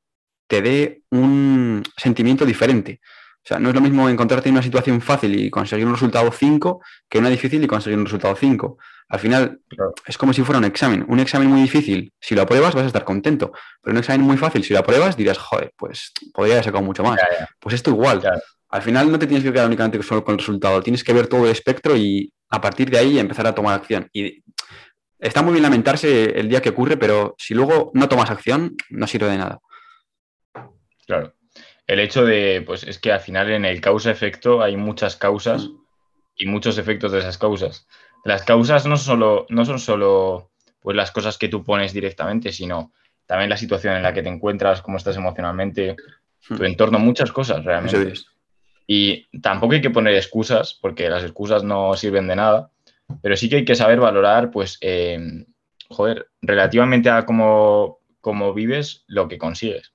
te 0.50 0.60
dé 0.62 1.02
un 1.10 1.80
sentimiento 1.96 2.44
diferente. 2.44 3.00
O 3.36 3.46
sea, 3.46 3.60
no 3.60 3.68
es 3.68 3.74
lo 3.74 3.80
mismo 3.80 4.08
encontrarte 4.08 4.48
en 4.48 4.56
una 4.56 4.62
situación 4.62 5.00
fácil 5.00 5.38
y 5.38 5.48
conseguir 5.48 5.86
un 5.86 5.92
resultado 5.92 6.30
5 6.32 6.82
que 7.08 7.18
una 7.18 7.28
difícil 7.28 7.62
y 7.62 7.68
conseguir 7.68 7.96
un 7.96 8.04
resultado 8.04 8.34
5. 8.34 8.76
Al 9.10 9.20
final 9.20 9.60
es 10.04 10.18
como 10.18 10.32
si 10.32 10.42
fuera 10.42 10.58
un 10.58 10.64
examen. 10.64 11.04
Un 11.06 11.20
examen 11.20 11.48
muy 11.48 11.62
difícil, 11.62 12.12
si 12.20 12.34
lo 12.34 12.42
apruebas 12.42 12.74
vas 12.74 12.82
a 12.82 12.86
estar 12.88 13.04
contento. 13.04 13.52
Pero 13.80 13.92
un 13.92 13.98
examen 13.98 14.22
muy 14.22 14.36
fácil, 14.36 14.64
si 14.64 14.72
lo 14.72 14.80
apruebas 14.80 15.16
dirás, 15.16 15.38
joder, 15.38 15.72
pues 15.76 16.12
podría 16.34 16.54
haber 16.54 16.64
sacado 16.64 16.82
mucho 16.82 17.04
más. 17.04 17.20
Pues 17.60 17.76
esto 17.76 17.90
igual. 17.90 18.20
Al 18.70 18.82
final 18.82 19.10
no 19.10 19.20
te 19.20 19.28
tienes 19.28 19.44
que 19.44 19.52
quedar 19.52 19.66
únicamente 19.68 20.02
solo 20.02 20.24
con 20.24 20.32
el 20.32 20.40
resultado, 20.40 20.82
tienes 20.82 21.04
que 21.04 21.12
ver 21.12 21.28
todo 21.28 21.44
el 21.44 21.52
espectro 21.52 21.96
y 21.96 22.32
a 22.48 22.60
partir 22.60 22.90
de 22.90 22.98
ahí 22.98 23.20
empezar 23.20 23.46
a 23.46 23.54
tomar 23.54 23.74
acción. 23.74 24.08
Y 24.12 24.42
está 25.20 25.42
muy 25.42 25.52
bien 25.52 25.62
lamentarse 25.62 26.40
el 26.40 26.48
día 26.48 26.60
que 26.60 26.70
ocurre, 26.70 26.96
pero 26.96 27.36
si 27.38 27.54
luego 27.54 27.92
no 27.94 28.08
tomas 28.08 28.32
acción, 28.32 28.74
no 28.90 29.06
sirve 29.06 29.30
de 29.30 29.38
nada. 29.38 29.60
Claro. 31.10 31.34
El 31.88 31.98
hecho 31.98 32.24
de, 32.24 32.62
pues 32.64 32.84
es 32.84 33.00
que 33.00 33.10
al 33.10 33.18
final 33.18 33.50
en 33.50 33.64
el 33.64 33.80
causa-efecto 33.80 34.62
hay 34.62 34.76
muchas 34.76 35.16
causas 35.16 35.68
y 36.36 36.46
muchos 36.46 36.78
efectos 36.78 37.10
de 37.10 37.18
esas 37.18 37.36
causas. 37.36 37.88
Las 38.24 38.44
causas 38.44 38.86
no, 38.86 38.96
solo, 38.96 39.44
no 39.48 39.64
son 39.64 39.80
solo 39.80 40.52
pues, 40.78 40.96
las 40.96 41.10
cosas 41.10 41.36
que 41.36 41.48
tú 41.48 41.64
pones 41.64 41.92
directamente, 41.92 42.52
sino 42.52 42.92
también 43.26 43.50
la 43.50 43.56
situación 43.56 43.96
en 43.96 44.04
la 44.04 44.14
que 44.14 44.22
te 44.22 44.28
encuentras, 44.28 44.82
cómo 44.82 44.98
estás 44.98 45.16
emocionalmente, 45.16 45.96
tu 46.46 46.54
hmm. 46.54 46.64
entorno, 46.64 47.00
muchas 47.00 47.32
cosas 47.32 47.64
realmente. 47.64 48.14
Y 48.86 49.26
tampoco 49.40 49.74
hay 49.74 49.80
que 49.80 49.90
poner 49.90 50.14
excusas, 50.14 50.78
porque 50.80 51.10
las 51.10 51.24
excusas 51.24 51.64
no 51.64 51.96
sirven 51.96 52.28
de 52.28 52.36
nada, 52.36 52.70
pero 53.20 53.36
sí 53.36 53.48
que 53.48 53.56
hay 53.56 53.64
que 53.64 53.74
saber 53.74 53.98
valorar, 53.98 54.52
pues, 54.52 54.78
em, 54.80 55.44
joder, 55.88 56.28
relativamente 56.40 57.10
a 57.10 57.26
cómo, 57.26 57.98
cómo, 58.20 58.54
vives, 58.54 59.02
lo 59.08 59.26
que 59.26 59.38
consigues. 59.38 59.92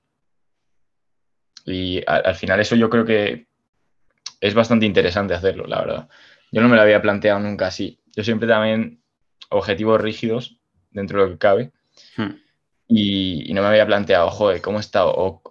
Y 1.66 2.02
al, 2.06 2.34
final 2.36 2.60
eso 2.60 2.76
yo 2.76 2.88
creo 2.88 3.04
que 3.04 3.46
es 4.40 4.54
bastante 4.54 4.86
interesante 4.86 5.34
hacerlo, 5.34 5.66
la 5.66 5.80
verdad. 5.80 6.08
Yo 6.52 6.62
no 6.62 6.68
me 6.68 6.76
lo 6.76 6.82
había 6.82 7.02
planteado 7.02 7.40
nunca 7.40 7.66
así. 7.66 8.00
Yo 8.14 8.22
siempre 8.22 8.48
también 8.48 9.00
objetivos 9.50 10.00
rígidos 10.00 10.60
dentro 10.90 11.20
de 11.20 11.26
lo 11.26 11.32
que 11.32 11.38
cabe. 11.38 11.72
Hmm. 12.16 12.36
Y, 12.88 13.52
no 13.52 13.62
me 13.62 13.68
había 13.68 13.86
planteado, 13.86 14.30
joder, 14.30 14.62
¿cómo 14.62 14.78
está? 14.78 15.06
O, 15.06 15.42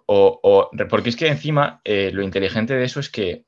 porque 0.89 1.10
es 1.10 1.17
que 1.17 1.28
encima 1.28 1.82
eh, 1.84 2.12
lo 2.13 2.23
inteligente 2.23 2.75
de 2.75 2.86
eso 2.86 3.01
es 3.01 3.10
que 3.10 3.43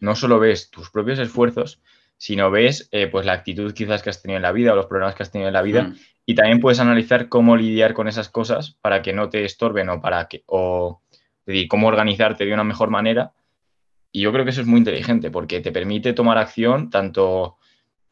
no 0.00 0.14
solo 0.14 0.38
ves 0.38 0.70
tus 0.70 0.90
propios 0.90 1.18
esfuerzos, 1.18 1.82
sino 2.16 2.50
ves 2.50 2.88
eh, 2.92 3.08
pues 3.08 3.26
la 3.26 3.32
actitud 3.32 3.72
quizás 3.74 4.02
que 4.02 4.10
has 4.10 4.22
tenido 4.22 4.36
en 4.36 4.42
la 4.42 4.52
vida 4.52 4.72
o 4.72 4.76
los 4.76 4.86
problemas 4.86 5.14
que 5.14 5.22
has 5.22 5.30
tenido 5.30 5.48
en 5.48 5.54
la 5.54 5.62
vida 5.62 5.82
mm. 5.84 5.96
y 6.26 6.34
también 6.34 6.60
puedes 6.60 6.80
analizar 6.80 7.28
cómo 7.28 7.56
lidiar 7.56 7.92
con 7.92 8.08
esas 8.08 8.28
cosas 8.28 8.78
para 8.80 9.02
que 9.02 9.12
no 9.12 9.28
te 9.28 9.44
estorben 9.44 9.88
o 9.88 10.00
para 10.00 10.26
que 10.28 10.42
o 10.46 11.02
cómo 11.68 11.88
organizarte 11.88 12.44
de 12.44 12.54
una 12.54 12.64
mejor 12.64 12.90
manera 12.90 13.32
y 14.12 14.22
yo 14.22 14.32
creo 14.32 14.44
que 14.44 14.50
eso 14.50 14.60
es 14.60 14.66
muy 14.66 14.78
inteligente 14.78 15.30
porque 15.30 15.60
te 15.60 15.72
permite 15.72 16.12
tomar 16.12 16.38
acción 16.38 16.90
tanto 16.90 17.56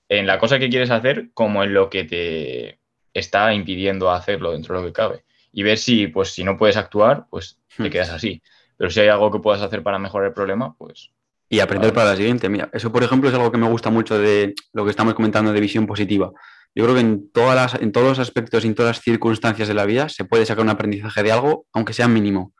en 0.08 0.26
la 0.26 0.38
cosa 0.38 0.58
que 0.58 0.68
quieres 0.68 0.90
hacer 0.90 1.30
como 1.32 1.62
en 1.64 1.74
lo 1.74 1.88
que 1.88 2.04
te 2.04 2.78
está 3.14 3.54
impidiendo 3.54 4.10
hacerlo 4.10 4.52
dentro 4.52 4.74
de 4.74 4.80
lo 4.80 4.86
que 4.86 4.92
cabe 4.92 5.24
y 5.52 5.62
ver 5.62 5.78
si 5.78 6.08
pues 6.08 6.30
si 6.30 6.44
no 6.44 6.56
puedes 6.56 6.76
actuar 6.76 7.26
pues 7.30 7.58
te 7.76 7.84
hmm. 7.84 7.90
quedas 7.90 8.10
así 8.10 8.42
pero 8.76 8.90
si 8.90 9.00
hay 9.00 9.08
algo 9.08 9.30
que 9.30 9.38
puedas 9.38 9.62
hacer 9.62 9.82
para 9.82 9.98
mejorar 9.98 10.28
el 10.28 10.34
problema 10.34 10.74
pues 10.76 11.10
y 11.52 11.60
aprender 11.60 11.92
para 11.92 12.12
la 12.12 12.16
siguiente. 12.16 12.48
Mira, 12.48 12.70
eso 12.72 12.90
por 12.90 13.02
ejemplo 13.02 13.28
es 13.28 13.34
algo 13.34 13.52
que 13.52 13.58
me 13.58 13.68
gusta 13.68 13.90
mucho 13.90 14.18
de 14.18 14.54
lo 14.72 14.84
que 14.84 14.90
estamos 14.90 15.12
comentando 15.12 15.52
de 15.52 15.60
visión 15.60 15.86
positiva. 15.86 16.32
Yo 16.74 16.84
creo 16.84 16.94
que 16.94 17.02
en, 17.02 17.30
todas 17.30 17.54
las, 17.54 17.82
en 17.82 17.92
todos 17.92 18.08
los 18.08 18.18
aspectos 18.18 18.64
y 18.64 18.68
en 18.68 18.74
todas 18.74 18.96
las 18.96 19.04
circunstancias 19.04 19.68
de 19.68 19.74
la 19.74 19.84
vida 19.84 20.08
se 20.08 20.24
puede 20.24 20.46
sacar 20.46 20.64
un 20.64 20.70
aprendizaje 20.70 21.22
de 21.22 21.30
algo, 21.30 21.66
aunque 21.74 21.92
sea 21.92 22.08
mínimo. 22.08 22.54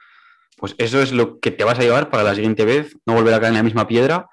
Pues 0.62 0.76
eso 0.78 1.02
es 1.02 1.10
lo 1.10 1.40
que 1.40 1.50
te 1.50 1.64
vas 1.64 1.76
a 1.80 1.82
llevar 1.82 2.08
para 2.08 2.22
la 2.22 2.36
siguiente 2.36 2.64
vez, 2.64 2.96
no 3.04 3.14
volver 3.14 3.34
a 3.34 3.40
caer 3.40 3.50
en 3.50 3.56
la 3.56 3.64
misma 3.64 3.88
piedra 3.88 4.28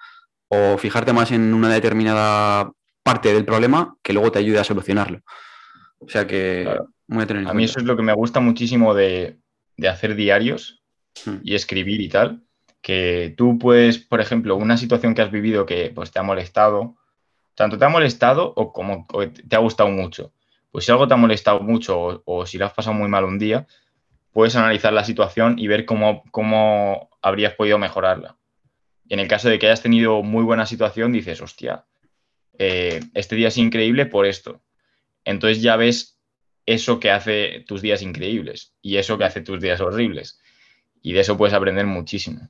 o 0.48 0.78
fijarte 0.78 1.12
más 1.12 1.32
en 1.32 1.56
una 1.56 1.74
determinada 1.74 2.72
parte 3.02 3.34
del 3.34 3.46
problema 3.46 3.98
que 4.04 4.14
luego 4.14 4.32
te 4.32 4.38
ayude 4.38 4.60
a 4.60 4.64
solucionarlo. 4.64 5.22
O 5.98 6.08
sea 6.08 6.28
que 6.28 6.68
a, 6.70 7.54
mí 7.56 7.64
eso 7.64 7.80
es 7.80 7.86
lo 7.86 7.98
que 7.98 8.04
me 8.04 8.14
gusta 8.14 8.42
muchísimo 8.42 8.94
de, 8.94 9.40
hacer 9.90 10.14
diarios 10.14 10.84
hmm. 11.26 11.38
y 11.42 11.56
escribir 11.56 12.00
y 12.00 12.10
tal, 12.10 12.44
que 12.80 13.34
tú 13.36 13.58
puedes, 13.58 13.98
por 13.98 14.22
ejemplo, 14.22 14.56
una 14.56 14.78
situación 14.78 15.16
que 15.16 15.24
has 15.24 15.32
vivido 15.32 15.66
que 15.66 15.92
pues, 15.96 16.12
te 16.12 16.20
ha 16.20 16.24
molestado, 16.24 16.96
tanto 17.56 17.80
te 17.80 17.86
ha 17.86 17.90
molestado 17.90 18.54
o 18.56 18.72
como 18.72 19.08
te 19.48 19.56
ha 19.56 19.60
gustado 19.60 19.90
mucho. 19.90 20.32
Pues 20.70 20.86
si 20.86 20.92
algo 20.92 21.08
te 21.08 21.16
ha 21.16 21.18
molestado 21.18 21.62
mucho 21.62 22.22
o, 22.24 22.46
si 22.46 22.60
lo 22.60 22.68
has 22.68 22.74
pasado 22.74 22.96
muy 22.96 23.10
mal 23.10 23.24
un 23.24 23.40
día, 23.40 23.66
puedes 24.32 24.56
analizar 24.56 24.94
la 24.94 25.04
situación 25.04 25.58
y 25.60 25.68
ver 25.68 25.86
cómo, 25.86 26.24
cómo 26.32 27.10
habrías 27.22 27.54
podido 27.54 27.78
mejorarla. 27.78 28.38
Y 29.08 29.16
en 29.16 29.20
el 29.20 29.28
caso 29.28 29.50
de 29.50 29.58
que 29.58 29.66
hayas 29.66 29.82
tenido 29.82 30.22
muy 30.22 30.44
buena 30.44 30.66
situación, 30.66 31.12
dices, 31.12 31.42
hostia, 31.42 31.86
eh, 32.58 33.02
este 33.14 33.36
día 33.36 33.48
es 33.48 33.58
increíble 33.58 34.06
por 34.06 34.26
esto. 34.26 34.62
Entonces 35.26 35.62
ya 35.62 35.76
ves 35.76 36.20
eso 36.66 37.00
que 37.00 37.10
hace 37.10 37.66
tus 37.68 37.82
días 37.82 38.02
increíbles 38.02 38.74
y 38.82 38.98
eso 38.98 39.18
que 39.18 39.24
hace 39.24 39.42
tus 39.42 39.60
días 39.60 39.82
horribles. 39.82 40.40
Y 41.02 41.14
de 41.14 41.22
eso 41.22 41.38
puedes 41.38 41.56
aprender 41.56 41.88
muchísimo. 41.88 42.50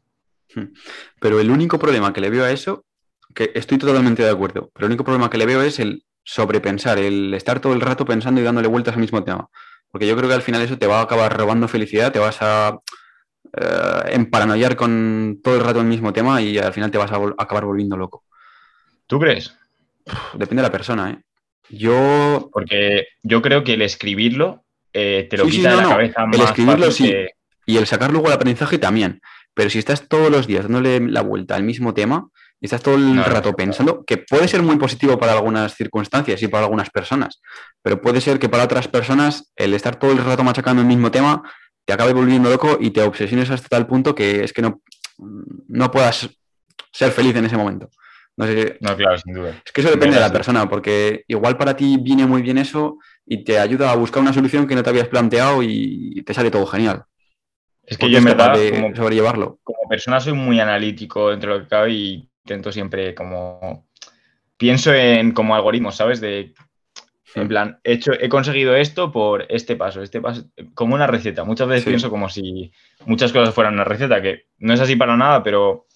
Hmm. 0.53 0.73
Pero 1.19 1.39
el 1.39 1.49
único 1.51 1.79
problema 1.79 2.11
que 2.11 2.21
le 2.21 2.29
veo 2.29 2.43
a 2.43 2.51
eso, 2.51 2.85
que 3.33 3.51
estoy 3.55 3.77
totalmente 3.77 4.23
de 4.23 4.29
acuerdo, 4.29 4.71
pero 4.73 4.87
el 4.87 4.91
único 4.91 5.03
problema 5.03 5.29
que 5.29 5.37
le 5.37 5.45
veo 5.45 5.61
es 5.61 5.79
el 5.79 6.03
sobrepensar, 6.23 6.97
el 6.97 7.33
estar 7.33 7.59
todo 7.59 7.73
el 7.73 7.81
rato 7.81 8.05
pensando 8.05 8.41
y 8.41 8.43
dándole 8.43 8.67
vueltas 8.67 8.95
al 8.95 9.01
mismo 9.01 9.23
tema. 9.23 9.49
Porque 9.91 10.07
yo 10.07 10.15
creo 10.15 10.29
que 10.29 10.35
al 10.35 10.41
final 10.41 10.61
eso 10.61 10.77
te 10.77 10.87
va 10.87 10.99
a 10.99 11.03
acabar 11.03 11.35
robando 11.35 11.67
felicidad, 11.67 12.11
te 12.11 12.19
vas 12.19 12.37
a 12.41 12.79
eh, 13.57 14.01
emparanoiar 14.11 14.75
con 14.75 15.39
todo 15.43 15.55
el 15.55 15.63
rato 15.63 15.79
el 15.79 15.87
mismo 15.87 16.13
tema 16.13 16.41
y 16.41 16.57
al 16.57 16.73
final 16.73 16.91
te 16.91 16.97
vas 16.97 17.11
a 17.11 17.19
acabar 17.37 17.65
volviendo 17.65 17.97
loco. 17.97 18.23
¿Tú 19.07 19.19
crees? 19.19 19.55
depende 20.33 20.61
de 20.61 20.67
la 20.67 20.71
persona, 20.71 21.11
¿eh? 21.11 21.17
Yo. 21.69 22.49
Porque 22.51 23.07
yo 23.21 23.41
creo 23.41 23.63
que 23.63 23.73
el 23.73 23.81
escribirlo 23.81 24.63
eh, 24.93 25.27
te 25.29 25.37
lo 25.37 25.45
quita 25.45 25.71
de 25.71 25.77
la 25.77 25.89
cabeza 25.89 26.25
El 26.31 26.41
escribirlo 26.41 26.91
sí. 26.91 27.13
Y 27.65 27.77
el 27.77 27.85
sacar 27.85 28.11
luego 28.11 28.27
el 28.27 28.33
aprendizaje 28.33 28.79
también. 28.79 29.21
Pero 29.53 29.69
si 29.69 29.77
estás 29.77 30.07
todos 30.07 30.31
los 30.31 30.47
días 30.47 30.63
dándole 30.63 30.99
la 30.99 31.21
vuelta 31.21 31.55
al 31.55 31.63
mismo 31.63 31.93
tema 31.93 32.29
y 32.61 32.65
estás 32.65 32.81
todo 32.81 32.95
el 32.95 33.23
rato 33.23 33.53
pensando, 33.53 34.03
que 34.05 34.17
puede 34.17 34.47
ser 34.47 34.61
muy 34.61 34.77
positivo 34.77 35.17
para 35.17 35.33
algunas 35.33 35.75
circunstancias 35.75 36.41
y 36.41 36.47
para 36.47 36.65
algunas 36.65 36.89
personas, 36.89 37.41
pero 37.81 38.01
puede 38.01 38.21
ser 38.21 38.39
que 38.39 38.49
para 38.49 38.63
otras 38.63 38.87
personas 38.87 39.51
el 39.55 39.73
estar 39.73 39.97
todo 39.97 40.11
el 40.11 40.17
rato 40.17 40.43
machacando 40.43 40.81
el 40.81 40.87
mismo 40.87 41.11
tema 41.11 41.41
te 41.85 41.93
acabe 41.93 42.13
volviendo 42.13 42.49
loco 42.49 42.77
y 42.79 42.91
te 42.91 43.01
obsesiones 43.01 43.49
hasta 43.49 43.67
tal 43.67 43.87
punto 43.87 44.13
que 44.13 44.43
es 44.43 44.53
que 44.53 44.61
no, 44.61 44.81
no 45.67 45.89
puedas 45.89 46.29
ser 46.91 47.11
feliz 47.11 47.35
en 47.35 47.45
ese 47.45 47.57
momento. 47.57 47.89
No, 48.37 48.45
sé, 48.45 48.77
no, 48.79 48.95
claro, 48.95 49.17
sin 49.17 49.33
duda. 49.33 49.61
Es 49.65 49.71
que 49.71 49.81
eso 49.81 49.89
depende 49.89 50.15
de 50.15 50.21
la 50.21 50.31
persona, 50.31 50.69
porque 50.69 51.25
igual 51.27 51.57
para 51.57 51.75
ti 51.75 51.97
viene 51.99 52.25
muy 52.25 52.41
bien 52.41 52.57
eso 52.57 52.97
y 53.25 53.43
te 53.43 53.59
ayuda 53.59 53.91
a 53.91 53.95
buscar 53.95 54.21
una 54.21 54.31
solución 54.31 54.65
que 54.65 54.75
no 54.75 54.83
te 54.83 54.89
habías 54.89 55.09
planteado 55.09 55.61
y 55.61 56.23
te 56.25 56.33
sale 56.33 56.49
todo 56.49 56.65
genial. 56.65 57.03
Es 57.89 57.97
que 57.97 58.09
yo 58.09 58.19
en 58.19 58.23
verdad, 58.23 58.55
como, 58.69 58.95
sobrellevarlo. 58.95 59.59
Como 59.63 59.89
persona 59.89 60.19
soy 60.19 60.33
muy 60.33 60.59
analítico 60.59 61.31
dentro 61.31 61.53
de 61.53 61.57
lo 61.57 61.63
que 61.63 61.69
cabe 61.69 61.91
y 61.91 62.28
intento 62.49 62.71
siempre 62.71 63.15
como... 63.15 63.87
Pienso 64.57 64.93
en 64.93 65.31
como 65.31 65.55
algoritmos, 65.55 65.95
¿sabes? 65.95 66.19
De, 66.19 66.53
en 67.35 67.47
plan, 67.47 67.79
he, 67.83 67.93
hecho, 67.93 68.11
he 68.19 68.27
conseguido 68.27 68.75
esto 68.75 69.09
por 69.09 69.45
este 69.47 69.77
paso, 69.77 70.01
este 70.01 70.19
paso, 70.19 70.49
como 70.73 70.95
una 70.95 71.07
receta. 71.07 71.45
Muchas 71.45 71.69
veces 71.69 71.85
pienso 71.85 72.09
como 72.09 72.27
si 72.27 72.73
muchas 73.05 73.31
cosas 73.31 73.55
fueran 73.55 73.75
una 73.75 73.85
receta, 73.85 74.21
que 74.21 74.47
no 74.57 74.73
es 74.73 74.81
así 74.81 74.97
para 74.97 75.15
nada, 75.15 75.43
pero 75.43 75.87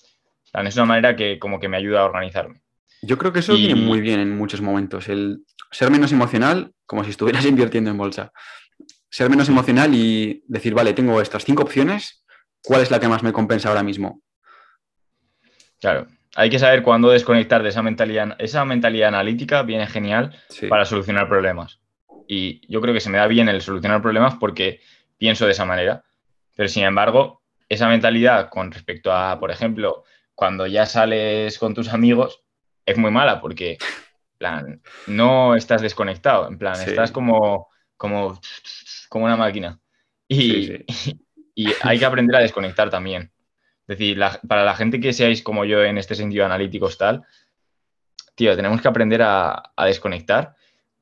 es 0.53 0.75
una 0.77 0.85
manera 0.85 1.15
que 1.17 1.39
como 1.39 1.59
que 1.59 1.67
me 1.67 1.75
ayuda 1.75 2.01
a 2.01 2.05
organizarme. 2.05 2.61
Yo 3.01 3.17
creo 3.17 3.33
que 3.33 3.39
eso 3.39 3.53
viene 3.53 3.75
muy 3.75 3.99
bien 3.99 4.21
en 4.21 4.37
muchos 4.37 4.61
momentos, 4.61 5.09
el 5.09 5.43
ser 5.69 5.91
menos 5.91 6.13
emocional, 6.13 6.71
como 6.85 7.03
si 7.03 7.09
estuvieras 7.09 7.45
invirtiendo 7.45 7.89
en 7.89 7.97
bolsa 7.97 8.31
ser 9.13 9.29
menos 9.29 9.47
emocional 9.47 9.93
y 9.93 10.43
decir, 10.47 10.73
vale, 10.73 10.91
tengo 10.93 11.21
estas 11.21 11.45
cinco 11.45 11.61
opciones, 11.61 12.25
¿cuál 12.63 12.81
es 12.81 12.89
la 12.89 12.99
que 12.99 13.07
más 13.07 13.21
me 13.21 13.31
compensa 13.31 13.69
ahora 13.69 13.83
mismo? 13.83 14.23
Claro, 15.79 16.07
hay 16.35 16.49
que 16.49 16.59
saber 16.59 16.83
cuándo 16.83 17.09
desconectar 17.09 17.63
de 17.63 17.69
esa 17.69 17.81
mentalidad. 17.81 18.35
Esa 18.39 18.65
mentalidad 18.65 19.09
analítica 19.09 19.63
viene 19.63 19.87
genial 19.87 20.35
para 20.69 20.85
solucionar 20.85 21.27
problemas. 21.27 21.79
Y 22.27 22.65
yo 22.71 22.81
creo 22.81 22.93
que 22.93 22.99
se 22.99 23.09
me 23.09 23.17
da 23.17 23.27
bien 23.27 23.49
el 23.49 23.61
solucionar 23.61 24.01
problemas 24.01 24.35
porque 24.35 24.81
pienso 25.17 25.45
de 25.45 25.51
esa 25.51 25.65
manera. 25.65 26.03
Pero 26.55 26.69
sin 26.69 26.83
embargo, 26.83 27.41
esa 27.69 27.87
mentalidad 27.87 28.49
con 28.49 28.71
respecto 28.71 29.11
a, 29.11 29.39
por 29.39 29.51
ejemplo, 29.51 30.03
cuando 30.35 30.67
ya 30.67 30.85
sales 30.85 31.59
con 31.59 31.73
tus 31.73 31.89
amigos, 31.89 32.43
es 32.85 32.97
muy 32.97 33.11
mala 33.11 33.39
porque, 33.39 33.77
plan, 34.37 34.81
no 35.07 35.55
estás 35.55 35.81
desconectado. 35.81 36.47
En 36.47 36.57
plan, 36.57 36.79
estás 36.81 37.11
como, 37.11 37.67
como 37.97 38.39
como 39.13 39.25
una 39.25 39.37
máquina. 39.37 39.79
Y, 40.27 40.85
y, 41.55 41.67
hay 41.83 41.99
que 41.99 42.05
aprender 42.05 42.35
a 42.35 42.41
desconectar 42.41 42.89
también. 42.89 43.31
Es 43.87 43.97
decir, 43.97 44.19
para 44.47 44.63
la 44.63 44.75
gente 44.75 44.99
que 44.99 45.11
seáis 45.11 45.43
como 45.43 45.65
yo 45.65 45.83
en 45.83 45.97
este 45.97 46.15
sentido 46.15 46.45
analíticos 46.45 46.97
tal, 46.97 47.25
tío, 48.35 48.55
tenemos 48.55 48.81
que 48.81 48.87
aprender 48.87 49.21
a, 49.21 49.73
desconectar. 49.85 50.55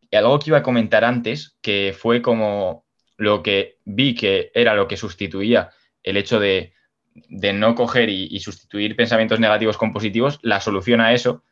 Y 0.09 0.15
algo 0.15 0.39
que 0.39 0.49
iba 0.49 0.57
a 0.57 0.63
comentar 0.63 1.03
antes, 1.03 1.57
que 1.61 1.95
fue 1.97 2.21
como 2.21 2.85
lo 3.17 3.43
que 3.43 3.77
vi 3.85 4.15
que 4.15 4.51
era 4.55 4.73
lo 4.73 4.87
que 4.87 4.97
sustituía 4.97 5.69
el 6.03 6.17
hecho 6.17 6.39
de, 6.39 6.73
no 7.13 7.75
coger 7.75 8.09
y, 8.09 8.27
y, 8.31 8.39
sustituir 8.39 8.95
pensamientos 8.95 9.39
negativos 9.39 9.77
con 9.77 9.93
positivos, 9.93 10.39
la 10.41 10.59
solución 10.59 11.01
a 11.01 11.13
eso, 11.13 11.43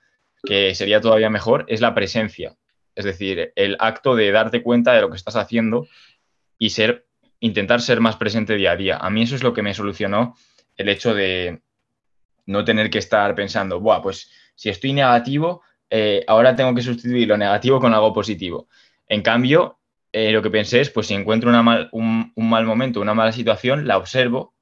que 0.44 0.74
sería 0.74 1.00
todavía 1.00 1.30
mejor, 1.30 1.66
es 1.68 1.80
la 1.80 1.94
presencia. 1.94 2.58
Es 2.96 3.06
decir, 3.06 3.54
el 3.56 3.78
acto 3.80 4.16
de 4.16 4.32
darte 4.32 4.64
cuenta 4.64 4.94
de 4.94 5.02
lo 5.02 5.10
que 5.10 5.16
estás 5.16 5.36
haciendo 5.36 5.88
y 6.58 6.72
ser, 6.72 7.08
intentar 7.40 7.82
ser 7.82 8.02
más 8.02 8.18
presente 8.18 8.56
día 8.56 8.72
a 8.72 8.76
día. 8.76 8.98
A 8.98 9.10
mí 9.10 9.22
eso 9.22 9.36
es 9.36 9.44
lo 9.44 9.54
que 9.54 9.62
me 9.62 9.74
solucionó 9.74 10.36
el 10.80 10.88
hecho 10.88 11.14
de 11.14 11.62
no 12.46 12.64
tener 12.64 12.90
que 12.90 13.00
estar 13.00 13.36
pensando, 13.36 13.82
Buah, 13.82 14.02
pues 14.02 14.32
si 14.56 14.70
estoy 14.70 14.94
negativo, 14.94 15.62
eh, 15.90 16.24
ahora 16.26 16.56
tengo 16.56 16.74
que 16.74 16.82
sustituir 16.82 17.28
lo 17.28 17.38
negativo 17.38 17.82
con 17.82 17.94
algo 17.94 18.14
positivo. 18.14 18.70
En 19.08 19.22
cambio, 19.22 19.80
eh, 20.14 20.32
lo 20.32 20.42
que 20.42 20.50
pensé 20.50 20.80
es, 20.80 20.90
pues 20.90 21.08
si 21.08 21.14
encuentro 21.16 21.52
un, 21.92 22.32
un 22.34 22.50
mal 22.50 22.66
momento, 22.66 23.02
una 23.02 23.14
mala 23.14 23.34
situación, 23.34 23.88
la 23.88 23.98
observo 23.98 24.56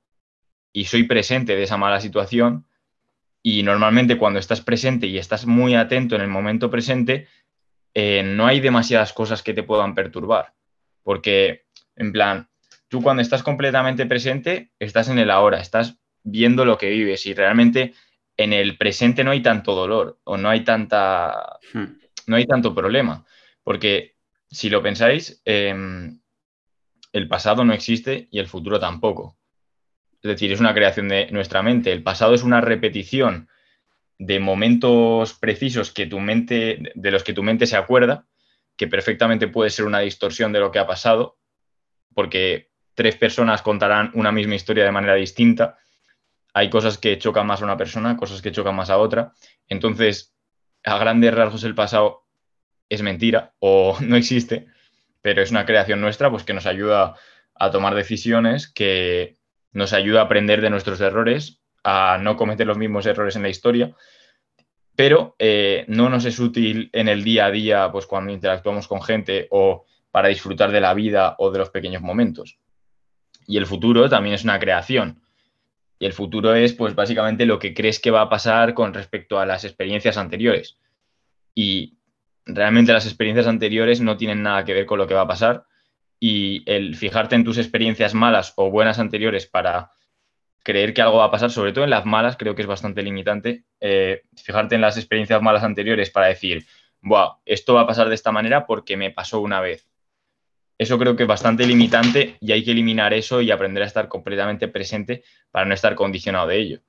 y 0.74 0.86
soy 0.86 1.04
presente 1.04 1.56
de 1.56 1.64
esa 1.64 1.78
mala 1.78 2.02
situación. 2.02 2.66
Y 3.44 3.62
normalmente 3.62 4.18
cuando 4.18 4.40
estás 4.40 4.62
presente 4.62 5.06
y 5.06 5.20
estás 5.20 5.46
muy 5.46 5.76
atento 5.76 6.16
en 6.16 6.22
el 6.22 6.30
momento 6.30 6.72
presente, 6.72 7.28
eh, 7.94 8.24
no 8.24 8.48
hay 8.48 8.60
demasiadas 8.60 9.14
cosas 9.14 9.44
que 9.44 9.54
te 9.54 9.64
puedan 9.64 9.94
perturbar. 9.94 10.56
Porque, 11.04 11.68
en 11.96 12.12
plan, 12.12 12.50
tú 12.88 13.04
cuando 13.04 13.22
estás 13.22 13.44
completamente 13.44 14.08
presente, 14.08 14.72
estás 14.80 15.10
en 15.10 15.20
el 15.20 15.30
ahora, 15.30 15.60
estás 15.60 16.00
viendo 16.30 16.66
lo 16.66 16.78
que 16.78 16.90
vives 16.90 17.26
y 17.26 17.34
realmente 17.34 17.94
en 18.36 18.54
el 18.54 18.78
presente 18.78 19.24
no 19.24 19.32
hay 19.32 19.42
tanto 19.42 19.74
dolor 19.74 20.20
o 20.26 20.38
no 20.38 20.50
hay 20.50 20.64
tanta 20.64 21.58
hmm. 21.74 21.86
no 22.28 22.36
hay 22.36 22.46
tanto 22.46 22.76
problema. 22.76 23.26
Porque 23.64 24.16
si 24.50 24.70
lo 24.70 24.84
pensáis 24.84 25.42
em, 25.46 26.20
el 27.14 27.28
pasado 27.28 27.64
no 27.64 27.74
existe 27.74 28.28
y 28.30 28.40
el 28.40 28.48
futuro 28.48 28.80
tampoco. 28.80 29.38
Es 30.22 30.30
decir 30.30 30.52
es 30.52 30.60
una 30.60 30.74
creación 30.74 31.08
de 31.08 31.32
nuestra 31.32 31.64
mente. 31.64 31.92
El 31.92 32.04
pasado 32.04 32.34
es 32.34 32.44
una 32.44 32.62
repetición 32.62 33.50
de 34.20 34.40
momentos 34.40 35.34
precisos 35.34 35.92
que 35.92 36.08
tu 36.08 36.20
mente 36.20 36.92
de 36.94 37.12
los 37.12 37.24
que 37.24 37.34
tu 37.34 37.44
mente 37.44 37.68
se 37.68 37.78
acuerda 37.78 38.28
que 38.76 38.88
perfectamente 38.88 39.48
puede 39.48 39.70
ser 39.70 39.86
una 39.86 40.00
distorsión 40.00 40.52
de 40.52 40.60
lo 40.60 40.72
que 40.72 40.80
ha 40.80 40.88
pasado 40.88 41.38
porque 42.14 42.72
tres 42.96 43.16
personas 43.16 43.62
contarán 43.62 44.12
una 44.16 44.32
misma 44.32 44.56
historia 44.56 44.84
de 44.84 44.92
manera 44.92 45.14
distinta 45.14 45.78
hay 46.58 46.72
cosas 46.72 46.98
que 46.98 47.20
chocan 47.20 47.46
más 47.46 47.62
a 47.62 47.66
una 47.66 47.78
persona, 47.78 48.18
cosas 48.18 48.42
que 48.42 48.52
chocan 48.52 48.76
más 48.76 48.90
a 48.90 48.98
otra. 48.98 49.34
Entonces, 49.68 50.34
a 50.84 50.98
grandes 50.98 51.32
rasgos 51.32 51.64
el 51.64 51.76
pasado 51.76 52.26
es 52.90 53.04
mentira 53.04 53.54
o 53.60 53.96
no 54.02 54.16
existe, 54.16 54.66
pero 55.22 55.44
es 55.44 55.52
una 55.52 55.68
creación 55.68 56.02
nuestra 56.02 56.32
pues, 56.32 56.44
que 56.44 56.56
nos 56.56 56.66
ayuda 56.66 57.16
a 57.54 57.70
tomar 57.70 57.94
decisiones, 57.94 58.68
que 58.68 59.38
nos 59.72 59.94
ayuda 59.94 60.22
a 60.22 60.24
aprender 60.24 60.62
de 60.62 60.72
nuestros 60.72 61.00
errores, 61.00 61.62
a 61.84 62.18
no 62.20 62.36
cometer 62.38 62.66
los 62.66 62.78
mismos 62.80 63.06
errores 63.06 63.36
en 63.36 63.44
la 63.44 63.50
historia, 63.50 63.96
pero 64.96 65.36
eh, 65.38 65.86
no 65.88 66.10
nos 66.10 66.26
es 66.26 66.40
útil 66.40 66.90
en 66.92 67.08
el 67.08 67.24
día 67.24 67.46
a 67.46 67.52
día, 67.52 67.92
pues 67.92 68.08
cuando 68.08 68.34
interactuamos 68.34 68.88
con 68.88 69.04
gente 69.04 69.48
o 69.52 69.86
para 70.10 70.30
disfrutar 70.30 70.72
de 70.72 70.82
la 70.82 70.96
vida 70.96 71.36
o 71.38 71.52
de 71.52 71.60
los 71.60 71.70
pequeños 71.70 72.02
momentos. 72.02 72.58
Y 73.46 73.58
el 73.58 73.68
futuro 73.68 74.10
también 74.10 74.34
es 74.34 74.44
una 74.44 74.58
creación. 74.58 75.22
Y 76.00 76.06
el 76.06 76.14
futuro 76.14 76.54
es, 76.54 76.74
pues, 76.74 76.96
básicamente 76.96 77.46
lo 77.46 77.60
que 77.60 77.74
crees 77.74 78.00
que 78.00 78.12
va 78.12 78.22
a 78.22 78.30
pasar 78.30 78.74
con 78.74 78.94
respecto 78.94 79.40
a 79.40 79.46
las 79.46 79.64
experiencias 79.64 80.18
anteriores. 80.18 80.78
Y 81.56 81.98
realmente 82.46 82.94
las 82.94 83.06
experiencias 83.06 83.48
anteriores 83.48 84.00
no 84.00 84.18
tienen 84.18 84.44
nada 84.44 84.64
que 84.64 84.74
ver 84.74 84.86
con 84.86 85.00
lo 85.00 85.08
que 85.08 85.16
va 85.16 85.22
a 85.22 85.28
pasar. 85.28 85.66
Y 86.20 86.64
el 86.72 86.96
fijarte 86.96 87.36
en 87.36 87.44
tus 87.44 87.58
experiencias 87.58 88.14
malas 88.14 88.54
o 88.56 88.70
buenas 88.70 89.00
anteriores 89.00 89.48
para 89.48 89.92
creer 90.64 90.94
que 90.94 91.02
algo 91.02 91.18
va 91.18 91.26
a 91.26 91.32
pasar, 91.32 91.50
sobre 91.50 91.72
todo 91.72 91.86
en 91.86 91.90
las 91.90 92.06
malas, 92.06 92.36
creo 92.38 92.54
que 92.54 92.62
es 92.62 92.68
bastante 92.68 93.02
limitante. 93.02 93.64
Eh, 93.80 94.24
fijarte 94.36 94.76
en 94.76 94.82
las 94.82 94.98
experiencias 94.98 95.42
malas 95.42 95.64
anteriores 95.64 96.10
para 96.10 96.28
decir, 96.28 96.66
Buah, 97.02 97.38
esto 97.46 97.76
va 97.76 97.82
a 97.82 97.88
pasar 97.88 98.10
de 98.10 98.16
esta 98.16 98.32
manera 98.32 98.66
porque 98.66 98.98
me 98.98 99.12
pasó 99.12 99.40
una 99.40 99.62
vez 99.62 99.88
eso 100.78 101.00
creo 101.00 101.16
que 101.16 101.24
es 101.24 101.30
bastante 101.30 101.66
limitante 101.66 102.38
y 102.40 102.52
hay 102.52 102.64
que 102.64 102.72
eliminar 102.72 103.14
eso 103.14 103.42
y 103.42 103.50
aprender 103.50 103.84
a 103.84 103.88
estar 103.88 104.08
completamente 104.08 104.68
presente 104.68 105.24
para 105.50 105.66
no 105.66 105.74
estar 105.74 105.96
condicionado 105.96 106.48
de 106.48 106.60
ello. 106.60 106.82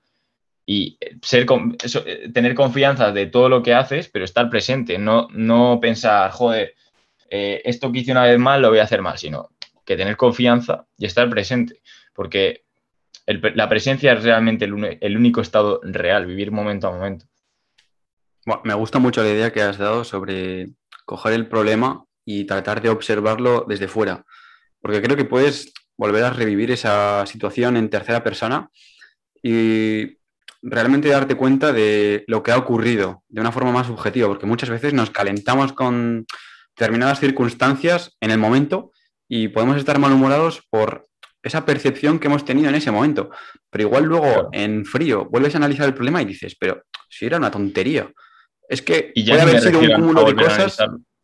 Y 0.66 0.98
eh, 1.00 1.16
eh, 1.32 2.30
tener 2.32 2.54
confianza 2.54 3.10
de 3.12 3.26
todo 3.26 3.48
lo 3.48 3.62
que 3.62 3.72
haces, 3.72 4.08
pero 4.08 4.26
estar 4.26 4.50
presente, 4.50 4.98
no, 4.98 5.28
no 5.30 5.78
pensar, 5.80 6.30
joder, 6.32 6.74
eh, 7.30 7.62
esto 7.64 7.90
que 7.90 8.00
hice 8.00 8.12
una 8.12 8.24
vez 8.24 8.38
mal 8.38 8.60
lo 8.60 8.68
voy 8.68 8.80
a 8.80 8.84
hacer 8.84 9.00
mal, 9.00 9.16
sino 9.16 9.48
que 9.86 9.96
tener 9.96 10.18
confianza 10.18 10.86
y 10.98 11.06
estar 11.06 11.30
presente, 11.30 11.80
porque 12.12 12.64
la 13.26 13.68
presencia 13.68 14.12
es 14.12 14.22
realmente 14.22 14.66
el, 14.66 15.16
único 15.16 15.40
estado 15.40 15.80
real, 15.82 16.26
vivir 16.26 16.50
momento 16.50 16.88
a 16.88 16.92
momento. 16.92 17.26
me 18.64 18.74
gusta 18.74 18.98
mucho 18.98 19.22
la 19.22 19.30
idea 19.30 19.52
que 19.52 19.62
has 19.62 19.78
dado 19.78 20.04
sobre 20.04 20.68
coger 21.06 21.32
el 21.34 21.46
problema 21.46 22.07
y 22.30 22.44
tratar 22.44 22.82
de 22.82 22.90
observarlo 22.90 23.64
desde 23.66 23.88
fuera. 23.88 24.22
Porque 24.82 25.00
creo 25.00 25.16
que 25.16 25.24
puedes 25.24 25.72
volver 25.96 26.24
a 26.24 26.30
revivir 26.30 26.70
esa 26.70 27.24
situación 27.24 27.78
en 27.78 27.88
tercera 27.88 28.22
persona 28.22 28.68
y 29.42 30.18
realmente 30.60 31.08
darte 31.08 31.36
cuenta 31.36 31.72
de 31.72 32.24
lo 32.26 32.42
que 32.42 32.52
ha 32.52 32.58
ocurrido 32.58 33.22
de 33.30 33.40
una 33.40 33.50
forma 33.50 33.72
más 33.72 33.86
subjetiva, 33.86 34.28
porque 34.28 34.44
muchas 34.44 34.68
veces 34.68 34.92
nos 34.92 35.08
calentamos 35.08 35.72
con 35.72 36.26
determinadas 36.76 37.18
circunstancias 37.18 38.14
en 38.20 38.30
el 38.30 38.38
momento 38.38 38.92
y 39.26 39.48
podemos 39.48 39.78
estar 39.78 39.98
malhumorados 39.98 40.60
por 40.68 41.08
esa 41.42 41.64
percepción 41.64 42.18
que 42.18 42.26
hemos 42.26 42.44
tenido 42.44 42.68
en 42.68 42.74
ese 42.74 42.90
momento. 42.90 43.30
Pero 43.70 43.84
igual 43.84 44.04
luego 44.04 44.50
en 44.52 44.84
frío 44.84 45.24
vuelves 45.30 45.54
a 45.54 45.58
analizar 45.58 45.86
el 45.86 45.94
problema 45.94 46.20
y 46.20 46.26
dices, 46.26 46.54
pero 46.60 46.82
si 47.08 47.24
era 47.24 47.38
una 47.38 47.50
tontería. 47.50 48.12
Es 48.68 48.82
que 48.82 49.12
y 49.14 49.24
ya 49.24 49.36
puede 49.36 49.56
haber 49.56 49.62
sido 49.62 49.80
un 49.80 49.92
cúmulo 49.94 50.24
de 50.26 50.34
cosas 50.34 50.76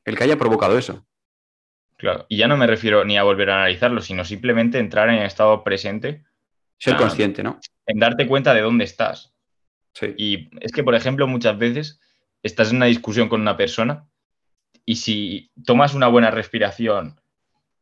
el 0.04 0.16
que 0.16 0.24
haya 0.24 0.36
provocado 0.36 0.78
eso. 0.78 1.06
Claro, 1.96 2.26
y 2.28 2.36
ya 2.36 2.48
no 2.48 2.56
me 2.56 2.66
refiero 2.66 3.04
ni 3.04 3.16
a 3.16 3.22
volver 3.22 3.50
a 3.50 3.56
analizarlo, 3.56 4.00
sino 4.00 4.24
simplemente 4.24 4.78
entrar 4.78 5.08
en 5.08 5.22
estado 5.22 5.62
presente. 5.62 6.24
Ser 6.78 6.96
consciente, 6.96 7.42
¿no? 7.42 7.60
En 7.86 7.98
darte 7.98 8.26
cuenta 8.26 8.52
de 8.52 8.60
dónde 8.60 8.84
estás. 8.84 9.32
Sí. 9.92 10.14
Y 10.18 10.50
es 10.60 10.72
que, 10.72 10.82
por 10.82 10.94
ejemplo, 10.94 11.26
muchas 11.26 11.56
veces 11.56 12.00
estás 12.42 12.70
en 12.70 12.76
una 12.76 12.86
discusión 12.86 13.28
con 13.28 13.40
una 13.40 13.56
persona 13.56 14.06
y 14.84 14.96
si 14.96 15.50
tomas 15.64 15.94
una 15.94 16.08
buena 16.08 16.30
respiración 16.30 17.20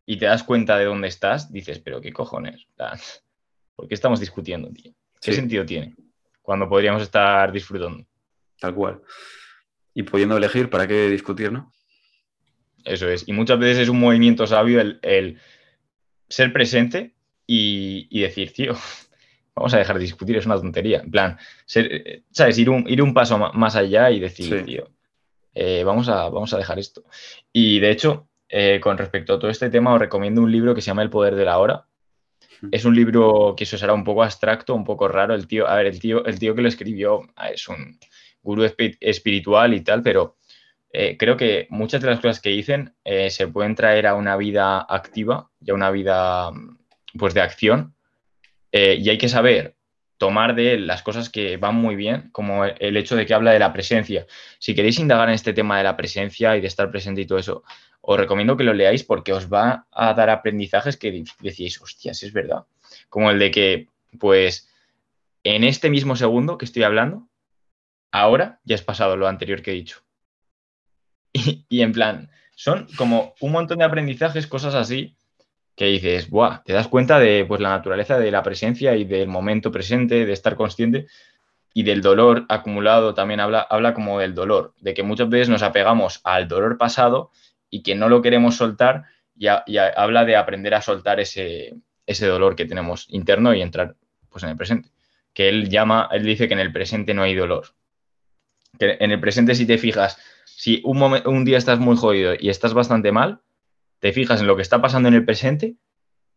y 0.06 0.18
te 0.18 0.26
das 0.26 0.44
cuenta 0.44 0.76
de 0.78 0.84
dónde 0.84 1.08
estás, 1.08 1.52
dices, 1.52 1.78
pero 1.78 2.00
qué 2.00 2.12
cojones, 2.12 2.66
¿por 3.76 3.88
qué 3.88 3.94
estamos 3.94 4.20
discutiendo, 4.20 4.70
tío? 4.70 4.92
¿Qué 5.20 5.32
sentido 5.32 5.64
tiene? 5.64 5.94
Cuando 6.42 6.68
podríamos 6.68 7.02
estar 7.02 7.50
disfrutando. 7.52 8.04
Tal 8.58 8.74
cual. 8.74 9.00
Y 9.94 10.02
pudiendo 10.02 10.36
elegir 10.36 10.68
para 10.68 10.86
qué 10.86 11.08
discutir, 11.08 11.52
¿no? 11.52 11.72
Eso 12.84 13.08
es. 13.08 13.28
Y 13.28 13.32
muchas 13.32 13.58
veces 13.58 13.84
es 13.84 13.88
un 13.88 14.00
movimiento 14.00 14.46
sabio 14.46 14.80
el, 14.80 15.38
ser 16.28 16.52
presente 16.52 17.14
y, 17.46 18.20
decir, 18.20 18.52
tío, 18.52 18.74
vamos 19.54 19.74
a 19.74 19.78
dejar 19.78 19.96
de 19.96 20.04
discutir, 20.04 20.36
es 20.36 20.46
una 20.46 20.56
tontería. 20.56 21.00
En 21.00 21.10
plan, 21.10 21.38
ser, 21.66 22.24
¿sabes? 22.30 22.58
Ir 22.58 22.70
un, 22.70 22.88
ir 22.88 23.02
un 23.02 23.14
paso 23.14 23.38
más 23.38 23.76
allá 23.76 24.10
y 24.10 24.20
decir, 24.20 24.64
tío, 24.64 24.90
eh, 25.54 25.84
vamos, 25.84 26.08
a, 26.08 26.28
vamos 26.28 26.52
a 26.54 26.58
dejar 26.58 26.78
esto. 26.78 27.04
Y 27.52 27.80
de 27.80 27.90
hecho, 27.90 28.28
eh, 28.48 28.80
con 28.80 28.98
respecto 28.98 29.34
a 29.34 29.38
todo 29.38 29.50
este 29.50 29.70
tema, 29.70 29.94
os 29.94 30.00
recomiendo 30.00 30.42
un 30.42 30.52
libro 30.52 30.74
que 30.74 30.80
se 30.80 30.88
llama 30.88 31.02
El 31.02 31.10
poder 31.10 31.34
de 31.34 31.44
la 31.44 31.58
hora. 31.58 31.86
Es 32.70 32.84
un 32.84 32.94
libro 32.94 33.54
que 33.56 33.64
eso 33.64 33.76
será 33.76 33.92
un 33.92 34.04
poco 34.04 34.22
abstracto, 34.22 34.74
un 34.74 34.84
poco 34.84 35.08
raro. 35.08 35.34
El 35.34 35.48
tío, 35.48 35.66
a 35.66 35.74
ver, 35.76 35.86
el 35.86 35.98
tío, 35.98 36.24
el 36.24 36.38
tío 36.38 36.54
que 36.54 36.62
lo 36.62 36.68
escribió 36.68 37.22
ah, 37.34 37.50
es 37.50 37.66
un 37.66 37.98
gurú 38.42 38.64
espiritual 39.00 39.74
y 39.74 39.80
tal, 39.80 40.02
pero 40.02 40.36
eh, 40.92 41.16
creo 41.16 41.36
que 41.38 41.66
muchas 41.70 42.02
de 42.02 42.10
las 42.10 42.20
cosas 42.20 42.40
que 42.40 42.50
dicen 42.50 42.94
eh, 43.04 43.30
se 43.30 43.48
pueden 43.48 43.74
traer 43.74 44.06
a 44.06 44.14
una 44.14 44.36
vida 44.36 44.80
activa 44.80 45.50
y 45.60 45.70
a 45.70 45.74
una 45.74 45.90
vida 45.90 46.50
pues, 47.18 47.32
de 47.34 47.40
acción. 47.40 47.94
Eh, 48.72 48.98
y 49.00 49.08
hay 49.08 49.18
que 49.18 49.28
saber 49.28 49.76
tomar 50.18 50.54
de 50.54 50.74
él 50.74 50.86
las 50.86 51.02
cosas 51.02 51.30
que 51.30 51.56
van 51.56 51.74
muy 51.74 51.96
bien, 51.96 52.30
como 52.30 52.64
el 52.64 52.96
hecho 52.96 53.16
de 53.16 53.26
que 53.26 53.34
habla 53.34 53.52
de 53.52 53.58
la 53.58 53.72
presencia. 53.72 54.26
Si 54.58 54.74
queréis 54.74 54.98
indagar 54.98 55.28
en 55.28 55.34
este 55.34 55.52
tema 55.52 55.78
de 55.78 55.84
la 55.84 55.96
presencia 55.96 56.56
y 56.56 56.60
de 56.60 56.68
estar 56.68 56.90
presente 56.90 57.22
y 57.22 57.26
todo 57.26 57.38
eso, 57.38 57.64
os 58.02 58.18
recomiendo 58.18 58.56
que 58.56 58.64
lo 58.64 58.72
leáis 58.72 59.02
porque 59.02 59.32
os 59.32 59.52
va 59.52 59.86
a 59.90 60.14
dar 60.14 60.30
aprendizajes 60.30 60.96
que 60.96 61.24
decís, 61.40 61.80
hostias, 61.80 62.22
es 62.22 62.32
verdad. 62.32 62.64
Como 63.08 63.30
el 63.30 63.38
de 63.38 63.50
que, 63.50 63.88
pues, 64.18 64.68
en 65.42 65.64
este 65.64 65.90
mismo 65.90 66.14
segundo 66.14 66.56
que 66.56 66.66
estoy 66.66 66.84
hablando, 66.84 67.28
ahora 68.12 68.60
ya 68.64 68.74
es 68.74 68.82
pasado 68.82 69.16
lo 69.16 69.26
anterior 69.26 69.62
que 69.62 69.72
he 69.72 69.74
dicho. 69.74 70.02
Y, 71.68 71.82
en 71.82 71.92
plan, 71.92 72.30
son 72.54 72.86
como 72.96 73.34
un 73.40 73.52
montón 73.52 73.78
de 73.78 73.84
aprendizajes, 73.84 74.46
cosas 74.46 74.74
así, 74.74 75.16
que 75.74 75.86
dices, 75.86 76.28
¡buah! 76.28 76.62
Te 76.64 76.72
das 76.72 76.88
cuenta 76.88 77.18
de 77.18 77.44
pues, 77.46 77.60
la 77.60 77.70
naturaleza 77.70 78.18
de 78.18 78.30
la 78.30 78.42
presencia 78.42 78.94
y 78.94 79.04
del 79.04 79.28
momento 79.28 79.72
presente, 79.72 80.26
de 80.26 80.32
estar 80.32 80.56
consciente 80.56 81.06
y 81.74 81.82
del 81.82 82.02
dolor 82.02 82.44
acumulado. 82.48 83.14
También 83.14 83.40
habla, 83.40 83.60
habla 83.60 83.94
como 83.94 84.18
del 84.18 84.34
dolor, 84.34 84.74
de 84.80 84.94
que 84.94 85.02
muchas 85.02 85.28
veces 85.28 85.48
nos 85.48 85.62
apegamos 85.62 86.20
al 86.24 86.48
dolor 86.48 86.76
pasado 86.76 87.30
y 87.70 87.82
que 87.82 87.94
no 87.94 88.08
lo 88.08 88.20
queremos 88.20 88.56
soltar 88.56 89.04
y, 89.34 89.48
habla 89.48 90.24
de 90.24 90.36
aprender 90.36 90.74
a 90.74 90.82
soltar 90.82 91.20
ese, 91.20 91.74
ese 92.06 92.26
dolor 92.26 92.54
que 92.54 92.66
tenemos 92.66 93.06
interno 93.08 93.54
y 93.54 93.62
entrar 93.62 93.96
pues, 94.28 94.44
en 94.44 94.50
el 94.50 94.56
presente. 94.56 94.90
Que 95.32 95.48
él 95.48 95.70
llama, 95.70 96.08
él 96.12 96.24
dice 96.24 96.48
que 96.48 96.54
en 96.54 96.60
el 96.60 96.72
presente 96.72 97.14
no 97.14 97.22
hay 97.22 97.34
dolor. 97.34 97.68
Que 98.78 98.98
en 99.00 99.10
el 99.10 99.20
presente, 99.20 99.54
si 99.54 99.66
te 99.66 99.78
fijas, 99.78 100.18
si 100.62 100.80
un, 100.84 101.44
día 101.44 101.58
estás 101.58 101.80
muy 101.80 101.96
jodido 101.96 102.34
y 102.38 102.48
estás 102.48 102.72
bastante 102.72 103.10
mal, 103.10 103.42
te 103.98 104.12
fijas 104.12 104.40
en 104.40 104.46
lo 104.46 104.54
que 104.54 104.62
está 104.62 104.80
pasando 104.80 105.08
en 105.08 105.14
el 105.14 105.24
presente 105.24 105.74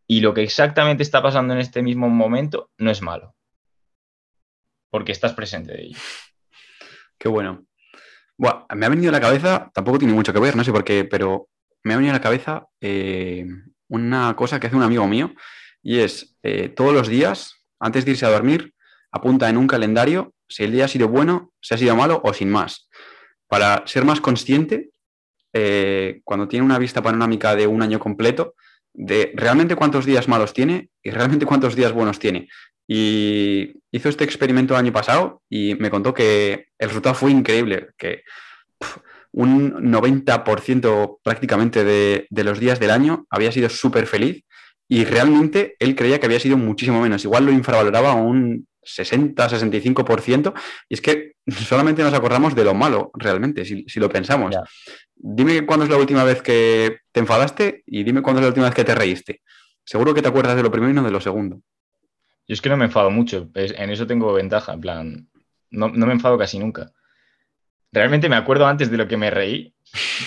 y 0.07 0.21
lo 0.21 0.33
que 0.33 0.41
exactamente 0.41 1.03
está 1.03 1.21
pasando 1.21 1.53
en 1.53 1.59
este 1.59 1.83
mismo 1.83 2.09
momento 2.09 2.71
no 2.79 2.89
es 2.89 3.03
malo. 3.03 3.35
Porque 4.89 5.11
estás 5.11 5.33
presente 5.33 5.73
de 5.73 5.83
ello. 5.83 5.99
Qué 7.19 7.29
bueno. 7.29 7.67
me 8.39 8.85
ha 8.87 8.89
venido 8.89 9.09
a 9.09 9.11
la 9.11 9.21
cabeza, 9.21 9.69
tampoco 9.75 9.99
tiene 9.99 10.15
mucho 10.15 10.33
que 10.33 10.39
ver, 10.39 10.55
no 10.55 10.63
sé 10.63 10.71
por 10.71 10.83
qué, 10.83 11.05
pero 11.05 11.47
me 11.83 11.93
ha 11.93 11.97
venido 11.97 12.15
a 12.15 12.17
la 12.17 12.23
cabeza 12.23 12.65
eh, 12.81 13.45
una 13.89 14.35
cosa 14.35 14.59
que 14.59 14.65
hace 14.65 14.75
un 14.75 14.81
amigo 14.81 15.07
mío 15.07 15.35
y 15.83 15.99
es 15.99 16.35
eh, 16.41 16.69
todos 16.69 16.95
los 16.95 17.07
días, 17.07 17.63
antes 17.79 18.05
de 18.05 18.11
irse 18.11 18.25
a 18.25 18.31
dormir, 18.31 18.73
apunta 19.11 19.49
en 19.49 19.57
un 19.57 19.67
calendario 19.67 20.33
si 20.49 20.63
el 20.63 20.71
día 20.71 20.85
ha 20.85 20.87
sido 20.87 21.09
bueno, 21.09 21.53
si 21.61 21.75
ha 21.75 21.77
sido 21.77 21.95
malo 21.95 22.21
o 22.23 22.33
sin 22.33 22.49
más. 22.49 22.89
Para 23.47 23.83
ser 23.85 24.05
más 24.05 24.21
consciente, 24.21 24.89
eh, 25.53 26.21
cuando 26.23 26.47
tiene 26.47 26.65
una 26.65 26.79
vista 26.79 27.01
panorámica 27.01 27.55
de 27.55 27.67
un 27.67 27.81
año 27.81 27.99
completo, 27.99 28.55
de 28.93 29.31
realmente 29.35 29.75
cuántos 29.75 30.05
días 30.05 30.27
malos 30.27 30.53
tiene 30.53 30.89
y 31.03 31.11
realmente 31.11 31.45
cuántos 31.45 31.75
días 31.75 31.93
buenos 31.93 32.19
tiene. 32.19 32.49
Y 32.87 33.73
hizo 33.91 34.09
este 34.09 34.23
experimento 34.23 34.73
el 34.73 34.79
año 34.79 34.93
pasado 34.93 35.41
y 35.49 35.75
me 35.75 35.89
contó 35.89 36.13
que 36.13 36.67
el 36.77 36.87
resultado 36.89 37.15
fue 37.15 37.31
increíble, 37.31 37.89
que 37.97 38.23
un 39.31 39.73
90% 39.91 41.19
prácticamente 41.23 41.83
de, 41.83 42.27
de, 42.29 42.43
los 42.43 42.59
días 42.59 42.79
del 42.79 42.91
año 42.91 43.25
había 43.29 43.51
sido 43.51 43.69
súper 43.69 44.07
feliz 44.07 44.43
y 44.87 45.03
realmente 45.03 45.75
él 45.79 45.95
creía 45.95 46.19
que 46.19 46.25
había 46.25 46.39
sido 46.39 46.57
muchísimo 46.57 47.01
menos. 47.01 47.23
Igual 47.23 47.45
lo 47.45 47.51
infravaloraba 47.51 48.13
un 48.13 48.67
60-65%, 48.85 50.53
y 50.89 50.93
es 50.93 51.01
que 51.01 51.33
solamente 51.47 52.03
nos 52.03 52.13
acordamos 52.13 52.55
de 52.55 52.63
lo 52.63 52.73
malo, 52.73 53.11
realmente, 53.15 53.65
si, 53.65 53.99
lo 53.99 54.09
pensamos. 54.09 54.55
Dime 55.15 55.65
cuándo 55.65 55.85
es 55.85 55.91
la 55.91 55.97
última 55.97 56.23
vez 56.23 56.41
que 56.41 56.99
te 57.11 57.19
enfadaste 57.19 57.83
y 57.85 58.03
dime 58.03 58.21
cuándo 58.21 58.39
es 58.39 58.43
la 58.43 58.49
última 58.49 58.65
vez 58.65 58.75
que 58.75 58.83
te 58.83 58.95
reíste. 58.95 59.41
Seguro 59.83 60.13
que 60.13 60.21
te 60.21 60.27
acuerdas 60.27 60.55
de 60.55 60.63
lo 60.63 60.71
primero 60.71 60.91
y 60.91 60.95
no 60.95 61.03
de 61.03 61.11
lo 61.11 61.21
segundo. 61.21 61.61
Yo 62.47 62.53
es 62.53 62.61
que 62.61 62.69
no 62.69 62.77
me 62.77 62.85
enfado 62.85 63.09
mucho, 63.09 63.49
en 63.55 63.89
eso 63.89 64.05
tengo 64.05 64.33
ventaja, 64.33 64.73
en 64.73 64.81
plan, 64.81 65.29
no, 65.71 65.89
me 65.89 66.13
enfado 66.13 66.37
casi 66.37 66.59
nunca. 66.59 66.91
Realmente 67.91 68.29
me 68.29 68.35
acuerdo 68.35 68.67
antes 68.67 68.91
de 68.91 68.97
lo 68.97 69.07
que 69.07 69.17
me 69.17 69.31
reí, 69.31 69.73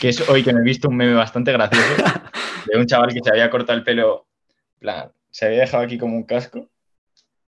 que 0.01 0.09
es 0.09 0.29
hoy 0.29 0.43
que 0.43 0.53
me 0.53 0.61
he 0.61 0.65
visto 0.65 0.89
un 0.89 0.97
meme 0.97 1.15
bastante 1.15 1.53
gracioso 1.53 1.85
de 2.67 2.79
un 2.79 2.87
chaval 2.87 3.13
que 3.13 3.21
se 3.23 3.31
había 3.31 3.51
cortado 3.51 3.79
el 3.79 3.85
pelo, 3.85 4.27
plan, 4.81 5.13
se 5.31 5.47
había 5.47 5.61
dejado 5.61 5.85
aquí 5.85 5.99
como 5.99 6.17
un 6.17 6.25
casco 6.25 6.69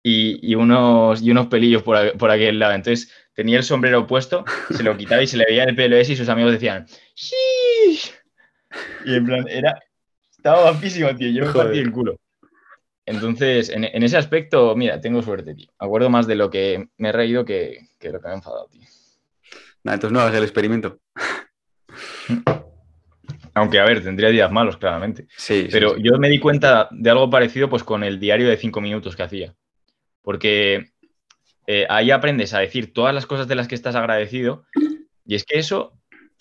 y, 0.04 0.56
unos, 0.56 1.22
y 1.22 1.32
unos 1.32 1.48
pelillos 1.48 1.82
por, 1.82 2.18
por, 2.18 2.30
aquel 2.30 2.60
lado. 2.60 2.74
Entonces 2.74 3.12
tenía 3.34 3.58
el 3.58 3.64
sombrero 3.64 4.06
puesto, 4.06 4.44
se 4.70 4.84
lo 4.84 4.98
quitaba 4.98 5.24
y 5.24 5.28
se 5.28 5.38
le 5.38 5.46
veía 5.46 5.64
el 5.64 5.76
pelo 5.76 5.96
ese 5.96 6.14
y 6.14 6.18
sus 6.18 6.30
amigos 6.30 6.52
decían, 6.52 6.86
¡Sí! 7.16 8.12
Y 9.06 9.16
en 9.16 9.26
plan, 9.26 9.48
era, 9.48 9.80
estaba 10.32 10.64
guapísimo, 10.64 11.16
tío, 11.16 11.30
yo 11.30 11.46
me 11.46 11.54
partí 11.54 11.80
el 11.80 11.92
culo. 11.92 12.18
Entonces, 13.06 13.70
en, 13.70 13.84
ese 13.84 14.18
aspecto, 14.18 14.76
mira, 14.76 15.02
tengo 15.02 15.22
suerte, 15.22 15.54
tío. 15.54 15.70
acuerdo 15.78 16.10
más 16.10 16.26
de 16.26 16.36
lo 16.36 16.50
que 16.50 16.88
me 16.98 17.10
he 17.10 17.12
reído 17.12 17.44
que, 17.44 17.90
que 18.00 18.10
lo 18.10 18.22
que 18.22 18.28
me 18.28 18.34
he 18.34 18.38
enfadado, 18.38 18.68
tío. 18.68 18.88
Nada, 19.84 19.96
entonces 19.96 20.14
no 20.14 20.22
hagas 20.22 20.36
el 20.36 20.44
experimento. 20.44 21.00
Aunque, 23.56 23.80
a 23.80 23.86
ver, 23.86 24.02
tendría 24.02 24.30
días 24.30 24.52
malos, 24.52 24.78
claramente. 24.78 25.28
Sí. 25.38 25.68
Pero 25.72 25.98
yo 25.98 26.18
me 26.18 26.30
di 26.30 26.40
cuenta 26.40 26.88
de 26.92 27.10
algo 27.10 27.30
parecido 27.30 27.70
pues 27.70 27.84
con 27.84 28.04
el 28.04 28.20
diario 28.20 28.48
de 28.48 28.58
cinco 28.58 28.82
minutos 28.82 29.16
que 29.16 29.24
hacía 29.24 29.54
porque 30.24 30.94
eh, 31.68 31.86
ahí 31.90 32.10
aprendes 32.10 32.54
a 32.54 32.60
decir 32.60 32.94
todas 32.94 33.14
las 33.14 33.28
cosas 33.28 33.48
de 33.48 33.56
las 33.56 33.68
que 33.68 33.76
estás 33.76 33.96
agradecido 33.96 34.66
y 35.26 35.36
es 35.36 35.46
que 35.46 35.60
eso 35.60 35.94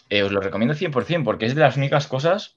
eh, 0.09 0.23
os 0.23 0.33
lo 0.33 0.41
recomiendo 0.41 0.75
100% 0.75 1.25
porque 1.25 1.47
es 1.47 1.55
de 1.55 1.61
las 1.61 1.77
únicas 1.77 2.07
cosas, 2.07 2.57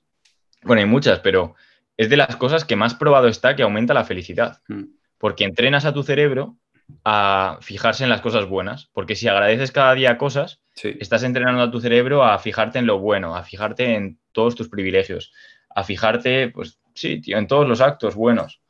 bueno, 0.64 0.82
hay 0.82 0.88
muchas, 0.88 1.20
pero 1.20 1.56
es 1.98 2.10
de 2.10 2.18
las 2.18 2.36
cosas 2.38 2.66
que 2.66 2.76
más 2.76 2.96
probado 2.96 3.28
está 3.28 3.56
que 3.56 3.64
aumenta 3.64 3.94
la 3.94 4.06
felicidad, 4.06 4.62
mm. 4.68 4.84
porque 5.18 5.44
entrenas 5.44 5.86
a 5.86 5.94
tu 5.94 6.04
cerebro 6.04 6.58
a 7.04 7.58
fijarse 7.62 8.04
en 8.04 8.10
las 8.10 8.22
cosas 8.22 8.48
buenas, 8.48 8.90
porque 8.94 9.16
si 9.16 9.28
agradeces 9.28 9.72
cada 9.72 9.94
día 9.94 10.18
cosas, 10.18 10.62
estás 10.76 11.24
entrenando 11.24 11.62
a 11.62 11.72
tu 11.72 11.82
cerebro 11.82 12.24
a 12.24 12.38
fijarte 12.38 12.78
en 12.78 12.86
lo 12.86 13.00
bueno, 13.00 13.36
a 13.36 13.44
fijarte 13.44 13.96
en 13.96 14.20
todos 14.32 14.56
tus 14.56 14.70
privilegios, 14.70 15.32
a 15.70 15.84
fijarte, 15.84 16.50
pues 16.50 16.80
sí, 16.94 17.22
tío, 17.22 17.38
en 17.38 17.48
todos 17.48 17.68
los 17.68 17.82
actos 17.82 18.14
buenos 18.14 18.62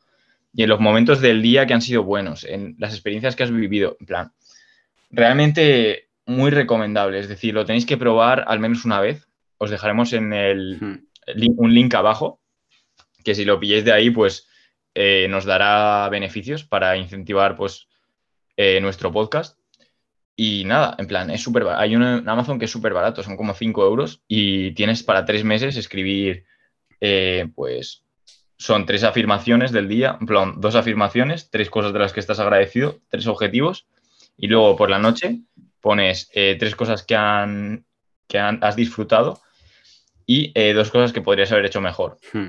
y 0.56 0.64
en 0.64 0.70
los 0.70 0.80
momentos 0.80 1.20
del 1.20 1.42
día 1.42 1.68
que 1.68 1.74
han 1.74 1.82
sido 1.82 2.04
buenos, 2.04 2.46
en 2.46 2.76
las 2.80 2.94
experiencias 2.94 3.36
que 3.36 3.44
has 3.44 3.52
vivido. 3.52 3.98
En 4.00 4.06
plan, 4.06 4.32
realmente 5.12 6.10
muy 6.26 6.50
recomendable. 6.52 7.20
Es 7.20 7.28
decir, 7.28 7.54
lo 7.54 7.66
tenéis 7.66 7.86
que 7.86 7.98
probar 7.98 8.46
al 8.48 8.60
menos 8.60 8.86
una 8.86 9.02
vez. 9.02 9.28
Os 9.58 9.70
dejaremos 9.70 10.14
en 10.14 10.34
el, 10.34 10.78
hmm. 10.80 11.54
un 11.58 11.74
link 11.74 11.94
abajo, 11.94 12.42
que 13.24 13.36
si 13.36 13.46
lo 13.46 13.60
pilléis 13.60 13.86
de 13.86 13.92
ahí, 13.92 14.10
pues 14.10 14.48
eh, 14.94 15.28
nos 15.30 15.46
dará 15.46 16.08
beneficios 16.10 16.64
para 16.64 16.96
incentivar 16.98 17.56
pues, 17.56 17.88
eh, 18.56 18.80
nuestro 18.82 19.12
podcast. 19.12 19.60
Y 20.38 20.64
nada, 20.66 20.96
en 21.00 21.08
plan, 21.08 21.30
es 21.32 21.42
súper 21.42 21.66
Hay 21.68 21.96
un 21.96 22.28
Amazon 22.28 22.60
que 22.60 22.66
es 22.66 22.72
súper 22.72 22.94
barato, 22.94 23.24
son 23.24 23.38
como 23.38 23.54
5 23.54 23.86
euros 23.86 24.22
y 24.28 24.74
tienes 24.74 25.02
para 25.02 25.24
tres 25.24 25.46
meses 25.46 25.78
escribir, 25.78 26.46
eh, 27.00 27.48
pues, 27.56 28.05
son 28.58 28.86
tres 28.86 29.04
afirmaciones 29.04 29.72
del 29.72 29.88
día, 29.88 30.18
en 30.20 30.28
plan, 30.28 30.54
dos 30.58 30.76
afirmaciones, 30.76 31.50
tres 31.50 31.70
cosas 31.70 31.94
de 31.94 32.00
las 32.00 32.14
que 32.14 32.20
estás 32.20 32.40
agradecido, 32.40 33.00
tres 33.10 33.28
objetivos, 33.28 33.88
y 34.38 34.48
luego 34.48 34.76
por 34.76 34.90
la 34.90 35.00
noche 35.00 35.40
pones 35.82 36.30
eh, 36.34 36.56
tres 36.60 36.76
cosas 36.76 37.04
que, 37.04 37.16
han, 37.16 37.86
que 38.28 38.40
has 38.40 38.76
disfrutado 38.76 39.42
y 40.26 40.52
eh, 40.56 40.74
dos 40.74 40.90
cosas 40.90 41.14
que 41.14 41.22
podrías 41.22 41.52
haber 41.52 41.66
hecho 41.66 41.82
mejor 41.82 42.18
hmm. 42.34 42.48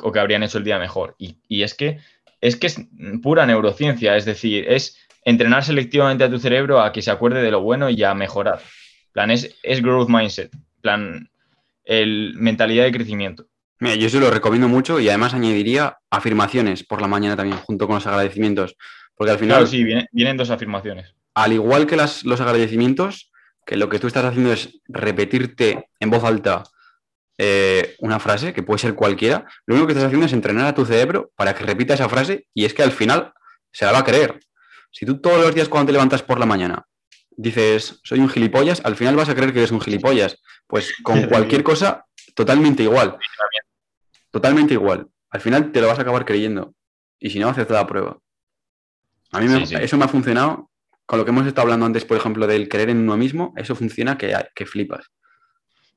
o 0.00 0.12
que 0.12 0.18
habrían 0.20 0.42
hecho 0.42 0.58
el 0.58 0.64
día 0.64 0.78
mejor. 0.78 1.16
Y, 1.18 1.62
es, 1.62 1.74
que, 1.74 1.98
es 2.40 2.56
que 2.56 2.68
es 2.68 2.80
pura 3.22 3.46
neurociencia, 3.46 4.16
es 4.16 4.24
decir, 4.24 4.66
es 4.68 4.98
entrenar 5.24 5.64
selectivamente 5.64 6.24
a 6.24 6.30
tu 6.30 6.38
cerebro 6.38 6.80
a 6.80 6.92
que 6.92 7.02
se 7.02 7.10
acuerde 7.10 7.42
de 7.42 7.50
lo 7.50 7.60
bueno 7.60 7.90
y 7.90 8.02
a 8.04 8.14
mejorar. 8.14 8.60
plan, 9.12 9.30
es, 9.30 9.56
es 9.62 9.82
growth 9.82 10.08
mindset, 10.08 10.52
plan, 10.80 11.28
el, 11.84 12.34
mentalidad 12.36 12.84
de 12.84 12.92
crecimiento. 12.92 13.46
Mira, 13.80 13.96
yo 13.96 14.08
se 14.08 14.20
lo 14.20 14.30
recomiendo 14.30 14.68
mucho 14.68 15.00
y 15.00 15.08
además 15.08 15.34
añadiría 15.34 15.98
afirmaciones 16.10 16.84
por 16.84 17.00
la 17.00 17.08
mañana 17.08 17.36
también, 17.36 17.58
junto 17.58 17.86
con 17.86 17.96
los 17.96 18.06
agradecimientos. 18.06 18.76
Porque 19.14 19.32
al 19.32 19.38
final. 19.38 19.56
Claro, 19.58 19.66
sí, 19.66 19.84
vienen, 19.84 20.36
dos 20.36 20.50
afirmaciones. 20.50 21.14
Al 21.34 21.52
igual 21.52 21.86
que 21.86 21.96
las, 21.96 22.24
los 22.24 22.40
agradecimientos, 22.40 23.32
que 23.66 23.76
lo 23.76 23.88
que 23.88 23.98
tú 23.98 24.06
estás 24.06 24.24
haciendo 24.24 24.52
es 24.52 24.80
repetirte 24.86 25.88
en 25.98 26.10
voz 26.10 26.24
alta 26.24 26.62
eh, 27.38 27.96
una 27.98 28.20
frase, 28.20 28.52
que 28.52 28.62
puede 28.62 28.78
ser 28.78 28.94
cualquiera, 28.94 29.44
lo 29.66 29.74
único 29.74 29.88
que 29.88 29.92
estás 29.92 30.06
haciendo 30.06 30.26
es 30.26 30.32
entrenar 30.32 30.66
a 30.66 30.74
tu 30.74 30.84
cerebro 30.84 31.32
para 31.34 31.54
que 31.54 31.64
repita 31.64 31.94
esa 31.94 32.08
frase 32.08 32.46
y 32.54 32.64
es 32.64 32.74
que 32.74 32.82
al 32.82 32.92
final 32.92 33.32
se 33.72 33.84
la 33.84 33.92
va 33.92 33.98
a 33.98 34.04
creer. 34.04 34.38
Si 34.92 35.04
tú 35.04 35.20
todos 35.20 35.40
los 35.40 35.54
días 35.54 35.68
cuando 35.68 35.88
te 35.88 35.92
levantas 35.92 36.22
por 36.22 36.38
la 36.38 36.46
mañana 36.46 36.86
dices, 37.36 38.00
soy 38.04 38.20
un 38.20 38.28
gilipollas, 38.28 38.80
al 38.84 38.96
final 38.96 39.16
vas 39.16 39.28
a 39.28 39.34
creer 39.34 39.52
que 39.52 39.60
eres 39.60 39.70
un 39.70 39.80
gilipollas. 39.80 40.38
Pues 40.66 40.94
con 41.02 41.22
cualquier 41.28 41.62
cosa, 41.62 42.06
totalmente 42.34 42.82
igual. 42.82 43.16
Totalmente 44.34 44.74
igual. 44.74 45.06
Al 45.30 45.40
final 45.40 45.70
te 45.70 45.80
lo 45.80 45.86
vas 45.86 46.00
a 46.00 46.02
acabar 46.02 46.24
creyendo. 46.24 46.74
Y 47.20 47.30
si 47.30 47.38
no, 47.38 47.48
haces 47.48 47.70
la 47.70 47.86
prueba. 47.86 48.18
A 49.30 49.40
mí 49.40 49.46
eso 49.62 49.96
me 49.96 50.04
ha 50.04 50.08
funcionado. 50.08 50.72
Con 51.06 51.20
lo 51.20 51.24
que 51.24 51.30
hemos 51.30 51.46
estado 51.46 51.62
hablando 51.66 51.86
antes, 51.86 52.04
por 52.04 52.16
ejemplo, 52.16 52.48
del 52.48 52.68
creer 52.68 52.90
en 52.90 52.98
uno 52.98 53.16
mismo, 53.16 53.54
eso 53.56 53.76
funciona 53.76 54.18
que, 54.18 54.34
que 54.56 54.66
flipas. 54.66 55.12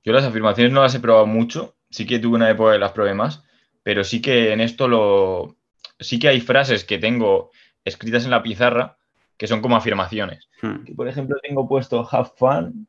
Yo 0.03 0.13
las 0.13 0.23
afirmaciones 0.23 0.71
no 0.71 0.83
las 0.83 0.93
he 0.93 0.99
probado 0.99 1.25
mucho. 1.25 1.77
Sí 1.89 2.05
que 2.05 2.19
tuve 2.19 2.35
una 2.35 2.51
época 2.51 2.73
que 2.73 2.77
las 2.77 2.91
probé 2.91 3.15
más. 3.15 3.43
Pero 3.81 4.03
sí 4.03 4.21
que 4.21 4.53
en 4.53 4.61
esto 4.61 4.87
lo. 4.87 5.57
Sí 5.99 6.19
que 6.19 6.27
hay 6.27 6.39
frases 6.39 6.83
que 6.85 6.99
tengo 6.99 7.49
escritas 7.83 8.23
en 8.23 8.29
la 8.29 8.43
pizarra 8.43 8.99
que 9.35 9.47
son 9.47 9.61
como 9.61 9.75
afirmaciones. 9.75 10.47
Hmm. 10.61 10.93
por 10.95 11.07
ejemplo, 11.07 11.37
tengo 11.41 11.67
puesto 11.67 12.07
have 12.11 12.29
fun, 12.35 12.87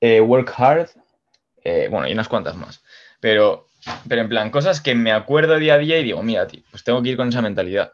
eh, 0.00 0.20
work 0.20 0.52
hard, 0.56 0.88
eh, 1.62 1.86
bueno, 1.88 2.08
y 2.08 2.12
unas 2.12 2.28
cuantas 2.28 2.56
más. 2.56 2.82
Pero 3.20 3.69
pero 4.08 4.22
en 4.22 4.28
plan, 4.28 4.50
cosas 4.50 4.80
que 4.80 4.94
me 4.94 5.12
acuerdo 5.12 5.58
día 5.58 5.74
a 5.74 5.78
día 5.78 5.98
y 5.98 6.04
digo, 6.04 6.22
mira, 6.22 6.46
tío, 6.46 6.62
pues 6.70 6.84
tengo 6.84 7.02
que 7.02 7.10
ir 7.10 7.16
con 7.16 7.28
esa 7.28 7.42
mentalidad. 7.42 7.92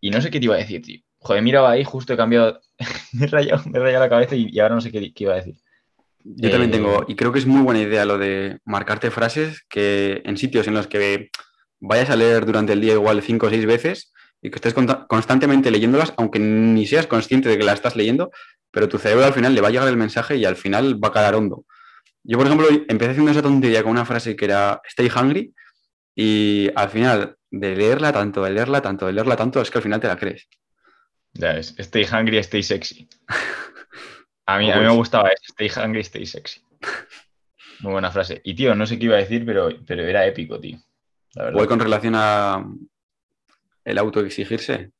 Y 0.00 0.10
no 0.10 0.20
sé 0.20 0.30
qué 0.30 0.38
te 0.38 0.46
iba 0.46 0.54
a 0.54 0.58
decir, 0.58 0.82
tío. 0.82 1.00
Joder, 1.20 1.42
mira 1.42 1.68
ahí, 1.68 1.84
justo 1.84 2.12
he 2.12 2.16
cambiado, 2.16 2.60
me, 3.12 3.26
he 3.26 3.28
rayado, 3.28 3.62
la 3.72 4.08
cabeza 4.08 4.36
y, 4.36 4.58
ahora 4.60 4.76
no 4.76 4.80
sé 4.80 4.92
qué, 4.92 5.12
iba 5.16 5.32
a 5.32 5.36
decir. 5.36 5.56
Yo 6.24 6.50
también 6.50 6.70
tengo, 6.70 7.02
eh, 7.02 7.06
y 7.08 7.16
creo 7.16 7.32
que 7.32 7.38
es 7.38 7.46
muy 7.46 7.62
buena 7.62 7.80
idea 7.80 8.04
lo 8.04 8.18
de 8.18 8.58
marcarte 8.64 9.10
frases 9.10 9.64
que 9.68 10.20
en 10.24 10.36
sitios 10.36 10.66
en 10.66 10.74
los 10.74 10.86
que 10.86 11.30
vayas 11.80 12.10
a 12.10 12.16
leer 12.16 12.44
durante 12.44 12.72
el 12.72 12.80
día 12.80 12.94
igual 12.94 13.22
cinco 13.22 13.46
o 13.46 13.50
seis 13.50 13.64
veces 13.66 14.12
y 14.42 14.50
que 14.50 14.56
estés 14.56 14.74
constantemente 15.08 15.70
leyéndolas, 15.70 16.12
aunque 16.16 16.38
ni 16.38 16.86
seas 16.86 17.06
consciente 17.06 17.48
de 17.48 17.58
que 17.58 17.64
las 17.64 17.76
estás 17.76 17.96
leyendo, 17.96 18.30
pero 18.70 18.88
tu 18.88 18.98
cerebro 18.98 19.24
al 19.24 19.32
final 19.32 19.54
le 19.54 19.60
va 19.60 19.68
a 19.68 19.70
llegar 19.70 19.88
el 19.88 19.96
mensaje 19.96 20.36
y 20.36 20.44
al 20.44 20.56
final 20.56 21.02
va 21.02 21.08
a 21.08 21.12
quedar 21.12 21.34
hondo. 21.34 21.64
Yo, 22.30 22.36
por 22.36 22.46
ejemplo, 22.46 22.68
empecé 22.88 23.12
haciendo 23.12 23.30
esa 23.30 23.40
tontería 23.40 23.82
con 23.82 23.92
una 23.92 24.04
frase 24.04 24.36
que 24.36 24.44
era 24.44 24.82
stay 24.84 25.08
hungry 25.08 25.54
y 26.14 26.68
al 26.74 26.90
final 26.90 27.38
de 27.50 27.74
leerla 27.74 28.12
tanto, 28.12 28.44
de 28.44 28.50
leerla 28.50 28.82
tanto, 28.82 29.06
de 29.06 29.14
leerla 29.14 29.34
tanto, 29.34 29.62
es 29.62 29.70
que 29.70 29.78
al 29.78 29.82
final 29.82 29.98
te 29.98 30.08
la 30.08 30.18
crees. 30.18 30.46
Ya 31.32 31.56
es, 31.56 31.74
stay 31.78 32.04
hungry, 32.04 32.36
stay 32.36 32.62
sexy. 32.62 33.08
A 34.44 34.58
mí, 34.58 34.70
a 34.70 34.76
mí 34.76 34.82
me 34.82 34.90
gustaba 34.90 35.30
eso, 35.30 35.42
stay 35.48 35.70
hungry, 35.74 36.00
stay 36.00 36.26
sexy. 36.26 36.60
Muy 37.80 37.92
buena 37.92 38.10
frase. 38.10 38.42
Y 38.44 38.54
tío, 38.54 38.74
no 38.74 38.86
sé 38.86 38.98
qué 38.98 39.06
iba 39.06 39.16
a 39.16 39.20
decir, 39.20 39.46
pero, 39.46 39.70
pero 39.86 40.02
era 40.02 40.26
épico, 40.26 40.60
tío. 40.60 40.78
Voy 41.54 41.66
con 41.66 41.80
relación 41.80 42.14
a 42.14 42.62
el 43.84 43.98
autoexigirse. 43.98 44.92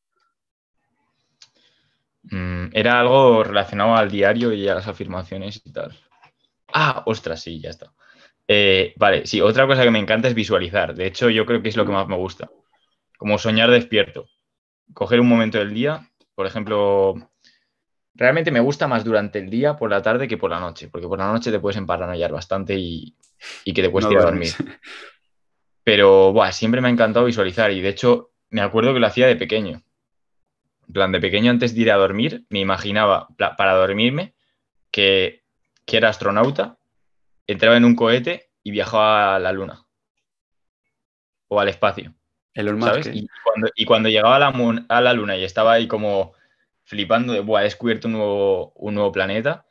Mm, 2.22 2.68
era 2.72 3.00
algo 3.00 3.44
relacionado 3.44 3.96
al 3.96 4.10
diario 4.10 4.54
y 4.54 4.66
a 4.66 4.76
las 4.76 4.86
afirmaciones 4.86 5.60
y 5.62 5.72
tal. 5.72 5.94
Ah, 6.80 7.02
ostras, 7.06 7.40
sí, 7.40 7.58
ya 7.60 7.70
está. 7.70 7.92
Eh, 8.46 8.94
vale, 8.96 9.26
sí, 9.26 9.40
otra 9.40 9.66
cosa 9.66 9.82
que 9.82 9.90
me 9.90 9.98
encanta 9.98 10.28
es 10.28 10.34
visualizar. 10.34 10.94
De 10.94 11.06
hecho, 11.06 11.28
yo 11.28 11.44
creo 11.44 11.60
que 11.60 11.70
es 11.70 11.76
lo 11.76 11.84
que 11.84 11.90
más 11.90 12.06
me 12.06 12.14
gusta. 12.14 12.48
Como 13.16 13.36
soñar 13.36 13.68
despierto. 13.68 14.28
Coger 14.94 15.18
un 15.18 15.28
momento 15.28 15.58
del 15.58 15.74
día, 15.74 16.08
por 16.36 16.46
ejemplo, 16.46 17.16
realmente 18.14 18.52
me 18.52 18.60
gusta 18.60 18.86
más 18.86 19.02
durante 19.02 19.40
el 19.40 19.50
día, 19.50 19.76
por 19.76 19.90
la 19.90 20.02
tarde, 20.02 20.28
que 20.28 20.38
por 20.38 20.50
la 20.50 20.60
noche, 20.60 20.86
porque 20.86 21.08
por 21.08 21.18
la 21.18 21.32
noche 21.32 21.50
te 21.50 21.58
puedes 21.58 21.76
emparanoiar 21.76 22.30
bastante 22.30 22.76
y, 22.76 23.16
que 23.64 23.82
te 23.82 23.90
puedes 23.90 24.08
ir 24.08 24.18
a 24.18 24.22
dormir. 24.22 24.52
Pero, 25.82 26.32
buah, 26.32 26.52
siempre 26.52 26.80
me 26.80 26.86
ha 26.86 26.92
encantado 26.92 27.26
visualizar 27.26 27.72
y 27.72 27.80
de 27.80 27.88
hecho 27.88 28.30
me 28.50 28.60
acuerdo 28.60 28.94
que 28.94 29.00
lo 29.00 29.08
hacía 29.08 29.26
de 29.26 29.34
pequeño. 29.34 29.82
En 30.86 30.92
plan, 30.92 31.10
de 31.10 31.20
pequeño 31.20 31.50
antes 31.50 31.74
de 31.74 31.80
ir 31.80 31.90
a 31.90 31.96
dormir, 31.96 32.46
me 32.50 32.60
imaginaba 32.60 33.26
para 33.36 33.74
dormirme 33.74 34.34
que, 34.92 35.42
era 35.96 36.10
astronauta, 36.10 36.78
entraba 37.46 37.76
en 37.76 37.84
un 37.84 37.96
cohete 37.96 38.50
y 38.62 38.70
viajaba 38.70 39.36
a 39.36 39.38
la 39.38 39.52
luna 39.52 39.86
o 41.48 41.60
al 41.60 41.68
espacio. 41.68 42.14
¿sabes? 42.54 43.10
Y, 43.12 43.84
cuando, 43.84 44.08
llegaba 44.08 44.36
a 44.36 44.38
la, 44.38 44.84
a 44.88 45.00
la, 45.00 45.12
luna 45.12 45.36
y 45.36 45.44
estaba 45.44 45.72
ahí 45.72 45.86
como 45.86 46.34
flipando 46.84 47.32
de, 47.32 47.40
Buah, 47.40 47.60
he 47.60 47.64
descubierto 47.64 48.08
un 48.08 48.14
nuevo, 48.14 48.72
un 48.76 48.94
nuevo 48.94 49.12
planeta, 49.12 49.66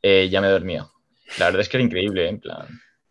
eh, 0.00 0.28
ya 0.30 0.40
me 0.40 0.48
dormía. 0.48 0.86
La 1.38 1.46
verdad 1.46 1.60
es 1.60 1.68
que 1.68 1.76
era 1.76 1.84
increíble, 1.84 2.28
en 2.28 2.40
plan. 2.40 2.68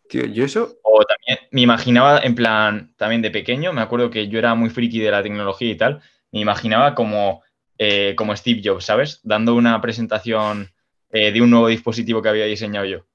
Tío, 0.09 0.25
yo 0.25 0.43
eso. 0.43 0.77
O 0.83 1.03
también 1.03 1.47
me 1.51 1.61
imaginaba, 1.61 2.19
en 2.19 2.35
plan, 2.35 2.93
también 2.97 3.21
de 3.21 3.31
pequeño, 3.31 3.73
me 3.73 3.81
acuerdo 3.81 4.09
que 4.09 4.27
yo 4.27 4.39
era 4.39 4.55
muy 4.55 4.69
friki 4.69 4.99
de 4.99 5.11
la 5.11 5.23
tecnología 5.23 5.69
y 5.69 5.75
tal, 5.75 6.01
me 6.31 6.39
imaginaba 6.39 6.95
como, 6.95 7.43
eh, 7.77 8.15
como 8.17 8.35
Steve 8.35 8.61
Jobs, 8.63 8.85
¿sabes? 8.85 9.19
Dando 9.23 9.55
una 9.55 9.79
presentación 9.81 10.71
eh, 11.11 11.31
de 11.31 11.41
un 11.41 11.49
nuevo 11.49 11.67
dispositivo 11.67 12.21
que 12.21 12.29
había 12.29 12.45
diseñado 12.45 12.85
yo. 12.85 13.05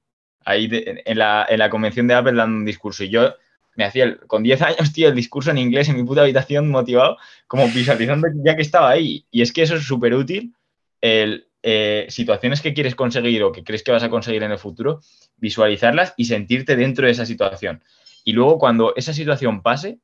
Ahí 0.45 0.69
en, 0.71 1.17
la, 1.17 1.45
en, 1.49 1.59
la, 1.59 1.69
convención 1.69 2.07
de 2.07 2.13
Apple 2.13 2.33
dando 2.33 2.57
un 2.57 2.65
discurso. 2.65 3.03
Y 3.03 3.09
yo 3.09 3.35
me 3.75 3.83
hacía, 3.83 4.17
con 4.27 4.43
10 4.43 4.61
años, 4.63 4.93
tío, 4.93 5.09
el 5.09 5.15
discurso 5.15 5.51
en 5.51 5.57
inglés 5.57 5.89
en 5.89 5.95
mi 5.95 6.03
puta 6.03 6.21
habitación 6.21 6.69
motivado, 6.69 7.17
como 7.47 7.67
visualizando 7.67 8.27
ya 8.43 8.55
que 8.55 8.61
estaba 8.61 8.89
ahí. 8.89 9.25
Y 9.31 9.41
es 9.41 9.51
que 9.51 9.63
eso 9.63 9.75
es 9.75 9.83
súper 9.83 10.13
útil. 10.13 10.53
El, 11.01 11.47
eh, 11.63 12.05
situaciones 12.09 12.61
que 12.61 12.73
quieres 12.73 12.95
conseguir 12.95 13.43
o 13.43 13.51
que 13.51 13.63
crees 13.63 13.83
que 13.83 13.91
vas 13.91 14.03
a 14.03 14.09
conseguir 14.09 14.43
en 14.43 14.51
el 14.51 14.57
futuro, 14.57 15.01
visualizarlas 15.35 16.13
y 16.15 16.23
sentirte 16.23 16.77
dentro 16.77 17.05
de 17.05 17.11
esa 17.11 17.25
situación. 17.25 17.83
Y 18.23 18.31
luego 18.31 18.57
cuando 18.57 18.95
esa 18.95 19.11
situación 19.11 19.61
pase 19.61 19.99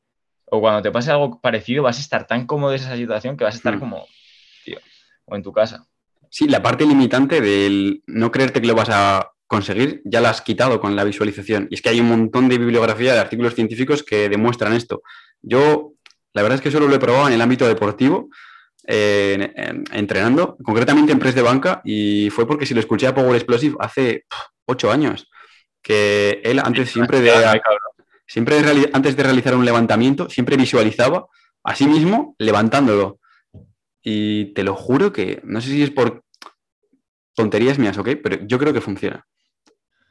o 0.46 0.60
cuando 0.60 0.82
te 0.82 0.92
pase 0.92 1.12
algo 1.12 1.40
parecido, 1.40 1.84
vas 1.84 2.00
a 2.00 2.02
estar 2.02 2.28
tan 2.28 2.48
cómodo 2.48 2.72
de 2.72 2.78
esa 2.78 2.96
situación 2.98 3.38
que 3.38 3.44
vas 3.44 3.54
a 3.54 3.58
estar 3.58 3.78
hmm. 3.78 3.80
como, 3.80 4.08
tío, 4.66 4.80
o 5.26 5.36
en 5.36 5.44
tu 5.44 5.54
casa. 5.54 5.88
Sí, 6.34 6.48
la 6.48 6.64
parte 6.64 6.84
limitante 6.84 7.42
del 7.42 8.02
no 8.08 8.32
creerte 8.32 8.60
que 8.60 8.66
lo 8.66 8.74
vas 8.74 8.90
a 8.90 9.34
conseguir 9.46 10.02
ya 10.04 10.20
la 10.20 10.32
has 10.32 10.42
quitado 10.42 10.82
con 10.82 10.96
la 10.96 11.04
visualización. 11.04 11.68
Y 11.70 11.76
es 11.76 11.84
que 11.84 11.90
hay 11.90 12.00
un 12.00 12.08
montón 12.08 12.50
de 12.50 12.58
bibliografía 12.58 13.14
de 13.14 13.20
artículos 13.20 13.54
científicos 13.54 14.02
que 14.02 14.30
demuestran 14.30 14.74
esto. 14.74 15.04
Yo, 15.44 15.94
la 16.34 16.42
verdad 16.42 16.56
es 16.56 16.64
que 16.64 16.72
solo 16.72 16.88
lo 16.88 16.96
he 16.96 17.00
probado 17.00 17.28
en 17.28 17.36
el 17.36 17.42
ámbito 17.42 17.68
deportivo 17.68 18.30
entrenando, 18.84 20.58
concretamente 20.64 21.12
en 21.12 21.20
press 21.20 21.36
de 21.36 21.44
banca, 21.44 21.82
y 21.86 22.32
fue 22.32 22.48
porque 22.48 22.66
si 22.66 22.74
lo 22.74 22.80
escuché 22.80 23.06
a 23.06 23.14
Power 23.14 23.36
Explosive 23.36 23.76
hace 23.80 24.26
ocho 24.66 24.92
años, 24.92 25.30
que 25.84 26.42
él 26.44 26.58
antes 26.58 26.90
siempre 26.90 27.22
de, 27.22 27.62
siempre 28.26 28.58
antes 28.92 29.16
de 29.16 29.22
realizar 29.22 29.54
un 29.56 29.66
levantamiento, 29.66 30.28
siempre 30.32 30.58
visualizaba 30.58 31.28
a 31.64 31.76
sí 31.76 31.86
mismo 31.86 32.36
levantándolo. 32.40 33.20
Y 34.04 34.54
te 34.54 34.64
lo 34.64 34.76
juro 34.76 35.14
que, 35.14 35.42
no 35.44 35.62
sé 35.62 35.70
si 35.70 35.82
es 35.82 35.90
por 35.90 36.24
tonterías 37.34 37.80
mías, 37.80 37.98
¿ok? 37.98 38.10
Pero 38.22 38.46
yo 38.46 38.60
creo 38.60 38.74
que 38.74 38.82
funciona. 38.82 39.26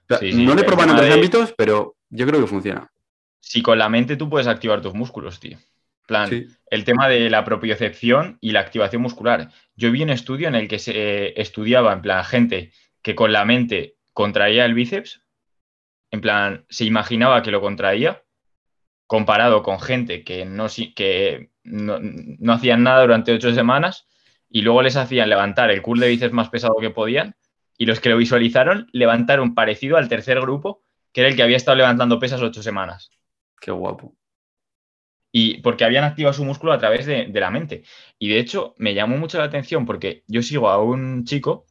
no 0.08 0.54
le 0.54 0.62
he 0.62 0.64
probado 0.64 0.90
en 0.90 0.96
otros 0.96 1.14
ámbitos, 1.14 1.54
pero 1.56 1.96
yo 2.08 2.26
creo 2.26 2.40
que 2.40 2.46
funciona. 2.46 2.90
Si 3.38 3.62
con 3.62 3.78
la 3.78 3.88
mente 3.88 4.16
tú 4.16 4.28
puedes 4.30 4.46
activar 4.46 4.80
tus 4.80 4.94
músculos, 4.94 5.38
tío 5.38 5.58
plan, 6.06 6.46
el 6.70 6.84
tema 6.84 7.08
de 7.08 7.30
la 7.30 7.44
propiocepción 7.44 8.38
y 8.40 8.52
la 8.52 8.60
activación 8.60 9.02
muscular. 9.02 9.50
Yo 9.76 9.90
vi 9.90 10.02
un 10.02 10.10
estudio 10.10 10.48
en 10.48 10.54
el 10.54 10.68
que 10.68 10.78
se 10.78 10.92
eh, 10.94 11.34
estudiaba, 11.36 11.92
en 11.92 12.02
plan, 12.02 12.24
gente 12.24 12.72
que 13.02 13.14
con 13.14 13.32
la 13.32 13.44
mente 13.44 13.96
contraía 14.12 14.64
el 14.64 14.74
bíceps, 14.74 15.22
en 16.10 16.20
plan, 16.20 16.66
se 16.68 16.84
imaginaba 16.84 17.42
que 17.42 17.50
lo 17.50 17.60
contraía, 17.60 18.22
comparado 19.06 19.62
con 19.62 19.80
gente 19.80 20.24
que 20.24 20.44
no, 20.44 20.66
que 20.94 21.50
no, 21.64 21.98
no 22.00 22.52
hacían 22.52 22.82
nada 22.82 23.02
durante 23.02 23.32
ocho 23.32 23.54
semanas 23.54 24.06
y 24.48 24.62
luego 24.62 24.82
les 24.82 24.96
hacían 24.96 25.28
levantar 25.28 25.70
el 25.70 25.82
curl 25.82 26.00
de 26.00 26.08
bíceps 26.08 26.32
más 26.32 26.48
pesado 26.48 26.76
que 26.80 26.90
podían 26.90 27.34
y 27.78 27.86
los 27.86 28.00
que 28.00 28.10
lo 28.10 28.16
visualizaron 28.16 28.88
levantaron 28.92 29.54
parecido 29.54 29.96
al 29.96 30.08
tercer 30.08 30.40
grupo, 30.40 30.82
que 31.12 31.22
era 31.22 31.30
el 31.30 31.36
que 31.36 31.42
había 31.42 31.56
estado 31.56 31.76
levantando 31.76 32.18
pesas 32.18 32.42
ocho 32.42 32.62
semanas. 32.62 33.10
Qué 33.60 33.70
guapo 33.70 34.14
y 35.32 35.58
porque 35.62 35.84
habían 35.84 36.04
activado 36.04 36.34
su 36.34 36.44
músculo 36.44 36.72
a 36.72 36.78
través 36.78 37.06
de, 37.06 37.28
la 37.32 37.50
mente. 37.50 37.82
Y 38.18 38.28
de 38.28 38.38
hecho, 38.38 38.74
me 38.76 38.94
llamó 38.94 39.16
mucho 39.16 39.38
la 39.38 39.44
atención 39.44 39.86
porque 39.86 40.22
yo 40.28 40.42
sigo 40.42 40.68
a 40.68 40.80
un 40.82 41.24
chico, 41.24 41.66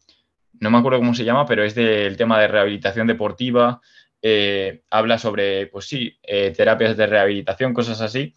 no 0.60 0.72
me 0.72 0.80
acuerdo 0.80 1.00
cómo 1.00 1.14
se 1.14 1.24
llama, 1.24 1.46
pero 1.46 1.64
es 1.64 1.76
del 1.76 2.18
tema 2.18 2.42
de 2.42 2.48
rehabilitación 2.48 3.08
deportiva, 3.08 3.80
eh, 4.22 4.84
habla 4.90 5.18
sobre, 5.20 5.68
pues 5.68 5.86
sí, 5.86 6.18
eh, 6.24 6.52
terapias 6.56 6.98
de 6.98 7.08
rehabilitación, 7.08 7.74
cosas 7.74 8.02
así. 8.02 8.34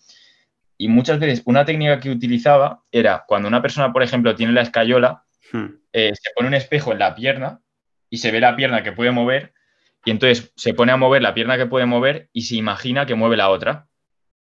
Y 0.77 0.89
muchas 0.89 1.19
veces 1.19 1.43
una 1.45 1.65
técnica 1.65 2.01
que 2.01 2.11
utilizaba 2.11 2.83
era 2.91 3.25
cuando 3.27 3.49
una 3.49 3.63
persona, 3.63 3.93
por 3.93 4.03
ejemplo, 4.03 4.35
tiene 4.35 4.53
la 4.53 4.63
escayola, 4.63 5.25
hmm. 5.53 5.67
eh, 5.93 6.13
se 6.15 6.31
pone 6.35 6.49
un 6.49 6.55
espejo 6.55 6.93
en 6.93 6.99
la 6.99 7.15
pierna 7.15 7.61
y 8.11 8.19
se 8.19 8.31
ve 8.31 8.41
la 8.41 8.57
pierna 8.57 8.83
que 8.83 8.93
puede 8.93 9.11
mover 9.11 9.55
y 10.05 10.11
entonces 10.11 10.53
se 10.57 10.75
pone 10.75 10.93
a 10.93 10.97
mover 10.97 11.23
la 11.23 11.35
pierna 11.35 11.57
que 11.57 11.67
puede 11.67 11.87
mover 11.87 12.29
y 12.33 12.43
se 12.43 12.57
imagina 12.57 13.07
que 13.07 13.15
mueve 13.15 13.37
la 13.37 13.49
otra. 13.49 13.89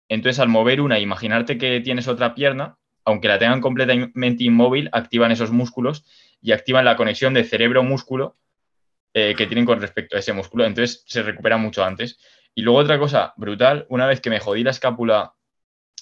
Entonces, 0.09 0.39
al 0.39 0.49
mover 0.49 0.81
una, 0.81 0.99
imaginarte 0.99 1.57
que 1.57 1.79
tienes 1.81 2.07
otra 2.07 2.33
pierna, 2.33 2.77
aunque 3.05 3.27
la 3.27 3.39
tengan 3.39 3.61
completamente 3.61 4.43
inmóvil, 4.43 4.89
activan 4.91 5.31
esos 5.31 5.51
músculos 5.51 6.03
y 6.41 6.51
activan 6.51 6.85
la 6.85 6.95
conexión 6.95 7.33
de 7.33 7.43
cerebro-músculo 7.43 8.37
eh, 9.13 9.35
que 9.37 9.45
tienen 9.45 9.65
con 9.65 9.79
respecto 9.79 10.15
a 10.15 10.19
ese 10.19 10.33
músculo. 10.33 10.65
Entonces, 10.65 11.03
se 11.07 11.21
recupera 11.21 11.57
mucho 11.57 11.83
antes. 11.83 12.19
Y 12.55 12.63
luego 12.63 12.79
otra 12.79 12.99
cosa 12.99 13.33
brutal, 13.37 13.85
una 13.89 14.07
vez 14.07 14.19
que 14.19 14.29
me 14.29 14.39
jodí 14.39 14.63
la 14.63 14.71
escápula, 14.71 15.33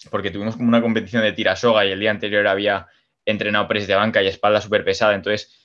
porque 0.10 0.32
tuvimos 0.32 0.56
como 0.56 0.70
una 0.70 0.82
competición 0.82 1.24
de 1.24 1.34
tirasoga 1.34 1.86
y 1.86 1.92
el 1.92 2.00
día 2.00 2.12
anterior 2.12 2.48
había 2.48 2.88
entrenado 3.26 3.68
press 3.68 3.88
de 3.88 3.96
banca 3.96 4.24
y 4.24 4.28
espalda 4.28 4.62
súper 4.62 4.84
pesada, 4.84 5.14
entonces 5.14 5.60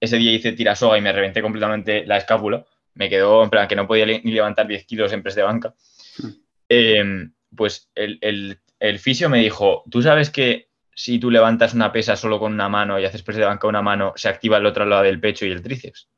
ese 0.00 0.16
día 0.16 0.32
hice 0.32 0.52
tirasoga 0.52 0.98
y 0.98 1.00
me 1.00 1.12
reventé 1.12 1.42
completamente 1.42 2.04
la 2.06 2.18
escápula. 2.18 2.64
Me 2.94 3.08
quedó 3.08 3.42
en 3.42 3.50
plan 3.50 3.68
que 3.68 3.76
no 3.76 3.86
podía 3.86 4.06
ni 4.06 4.32
levantar 4.32 4.66
10 4.66 4.84
kilos 4.86 5.12
en 5.12 5.22
press 5.22 5.34
de 5.34 5.42
banca. 5.42 5.74
Hmm. 6.18 6.30
Eh, 6.68 7.28
pues 7.54 7.90
el, 7.94 8.58
fisio 8.98 9.28
me 9.28 9.38
dijo, 9.38 9.84
tú 9.90 10.02
sabes 10.02 10.30
que 10.30 10.68
si 10.94 11.18
tú 11.18 11.30
levantas 11.30 11.74
una 11.74 11.92
pesa 11.92 12.16
solo 12.16 12.38
con 12.38 12.52
una 12.52 12.68
mano 12.68 12.98
y 12.98 13.04
haces 13.04 13.22
press 13.22 13.38
de 13.38 13.44
banca 13.44 13.68
una 13.68 13.82
mano, 13.82 14.12
se 14.16 14.28
activa 14.28 14.56
el 14.58 14.66
otro 14.66 14.84
lado 14.84 15.02
del 15.02 15.20
pecho 15.20 15.46
y 15.46 15.50
el 15.50 15.62
tríceps. 15.62 16.08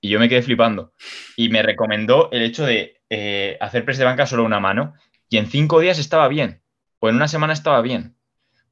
Y 0.00 0.10
yo 0.10 0.18
me 0.18 0.28
quedé 0.28 0.42
flipando. 0.42 0.92
Y 1.36 1.48
me 1.48 1.62
recomendó 1.62 2.30
el 2.30 2.42
hecho 2.42 2.64
de 2.64 3.00
eh, 3.08 3.56
hacer 3.60 3.84
press 3.84 3.98
de 3.98 4.04
banca 4.04 4.26
solo 4.26 4.44
una 4.44 4.60
mano. 4.60 4.94
Y 5.28 5.38
en 5.38 5.46
cinco 5.46 5.80
días 5.80 5.98
estaba 5.98 6.28
bien. 6.28 6.62
O 7.06 7.08
en 7.08 7.14
una 7.14 7.28
semana 7.28 7.52
estaba 7.52 7.80
bien. 7.82 8.16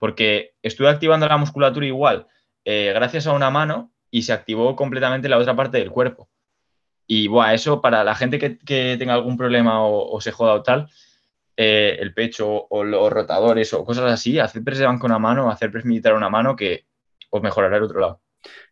Porque 0.01 0.55
estuve 0.61 0.89
activando 0.89 1.29
la 1.29 1.37
musculatura 1.37 1.87
igual 1.87 2.27
eh, 2.65 2.91
gracias 2.93 3.29
a 3.29 3.33
una 3.33 3.51
mano 3.51 3.93
y 4.11 4.23
se 4.23 4.33
activó 4.33 4.75
completamente 4.75 5.29
la 5.29 5.39
otra 5.39 5.55
parte 5.55 5.79
del 5.79 5.91
cuerpo. 5.91 6.29
Y 7.07 7.29
bueno, 7.29 7.53
eso 7.53 7.81
para 7.81 8.03
la 8.03 8.17
gente 8.17 8.41
que, 8.41 8.97
tenga 8.99 9.15
algún 9.15 9.37
problema 9.37 9.85
o, 9.85 10.11
o 10.11 10.21
se 10.21 10.33
joda 10.33 10.55
o 10.55 10.63
tal, 10.63 10.89
eh, 11.57 11.97
el 12.01 12.13
pecho 12.13 12.67
o 12.69 12.83
los 12.83 13.13
rotadores 13.13 13.73
o 13.73 13.85
cosas 13.85 14.11
así, 14.11 14.41
hacer 14.41 14.65
press 14.65 14.79
de 14.79 14.87
banco 14.87 15.07
una 15.07 15.21
mano, 15.21 15.49
hacer 15.49 15.71
press 15.71 15.85
militar 15.85 16.15
una 16.15 16.29
mano 16.29 16.57
que 16.57 16.87
os 17.31 17.41
mejorará 17.41 17.77
el 17.77 17.85
otro 17.85 18.01
lado. 18.01 18.21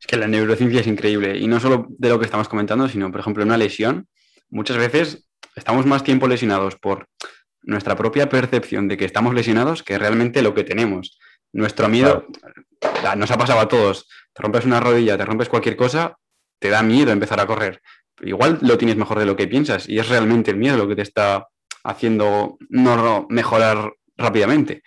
Es 0.00 0.06
que 0.08 0.16
la 0.16 0.26
neurociencia 0.26 0.80
es 0.80 0.88
increíble 0.88 1.38
y 1.38 1.46
no 1.46 1.60
solo 1.60 1.86
de 1.88 2.08
lo 2.08 2.18
que 2.18 2.24
estamos 2.24 2.48
comentando, 2.48 2.88
sino, 2.88 3.12
por 3.12 3.20
ejemplo, 3.20 3.44
una 3.44 3.56
lesión. 3.56 4.08
Muchas 4.50 4.76
veces 4.78 5.28
estamos 5.54 5.86
más 5.86 6.02
tiempo 6.02 6.26
lesionados 6.26 6.74
por 6.74 7.06
nuestra 7.62 7.96
propia 7.96 8.28
percepción 8.28 8.88
de 8.88 8.96
que 8.96 9.04
estamos 9.04 9.34
lesionados 9.34 9.82
que 9.82 9.98
realmente 9.98 10.42
lo 10.42 10.54
que 10.54 10.64
tenemos. 10.64 11.18
Nuestro 11.52 11.88
miedo 11.88 12.26
nos 13.16 13.30
ha 13.30 13.38
pasado 13.38 13.60
a 13.60 13.68
todos. 13.68 14.08
Te 14.32 14.42
rompes 14.42 14.64
una 14.64 14.80
rodilla, 14.80 15.18
te 15.18 15.24
rompes 15.24 15.48
cualquier 15.48 15.76
cosa, 15.76 16.16
te 16.58 16.70
da 16.70 16.82
miedo 16.82 17.12
empezar 17.12 17.40
a 17.40 17.46
correr. 17.46 17.82
Igual 18.20 18.58
lo 18.62 18.78
tienes 18.78 18.96
mejor 18.96 19.18
de 19.18 19.26
lo 19.26 19.36
que 19.36 19.48
piensas 19.48 19.88
y 19.88 19.98
es 19.98 20.08
realmente 20.08 20.50
el 20.50 20.56
miedo 20.56 20.76
lo 20.76 20.88
que 20.88 20.96
te 20.96 21.02
está 21.02 21.48
haciendo 21.84 22.56
no 22.68 23.26
mejorar 23.28 23.92
rápidamente. 24.16 24.82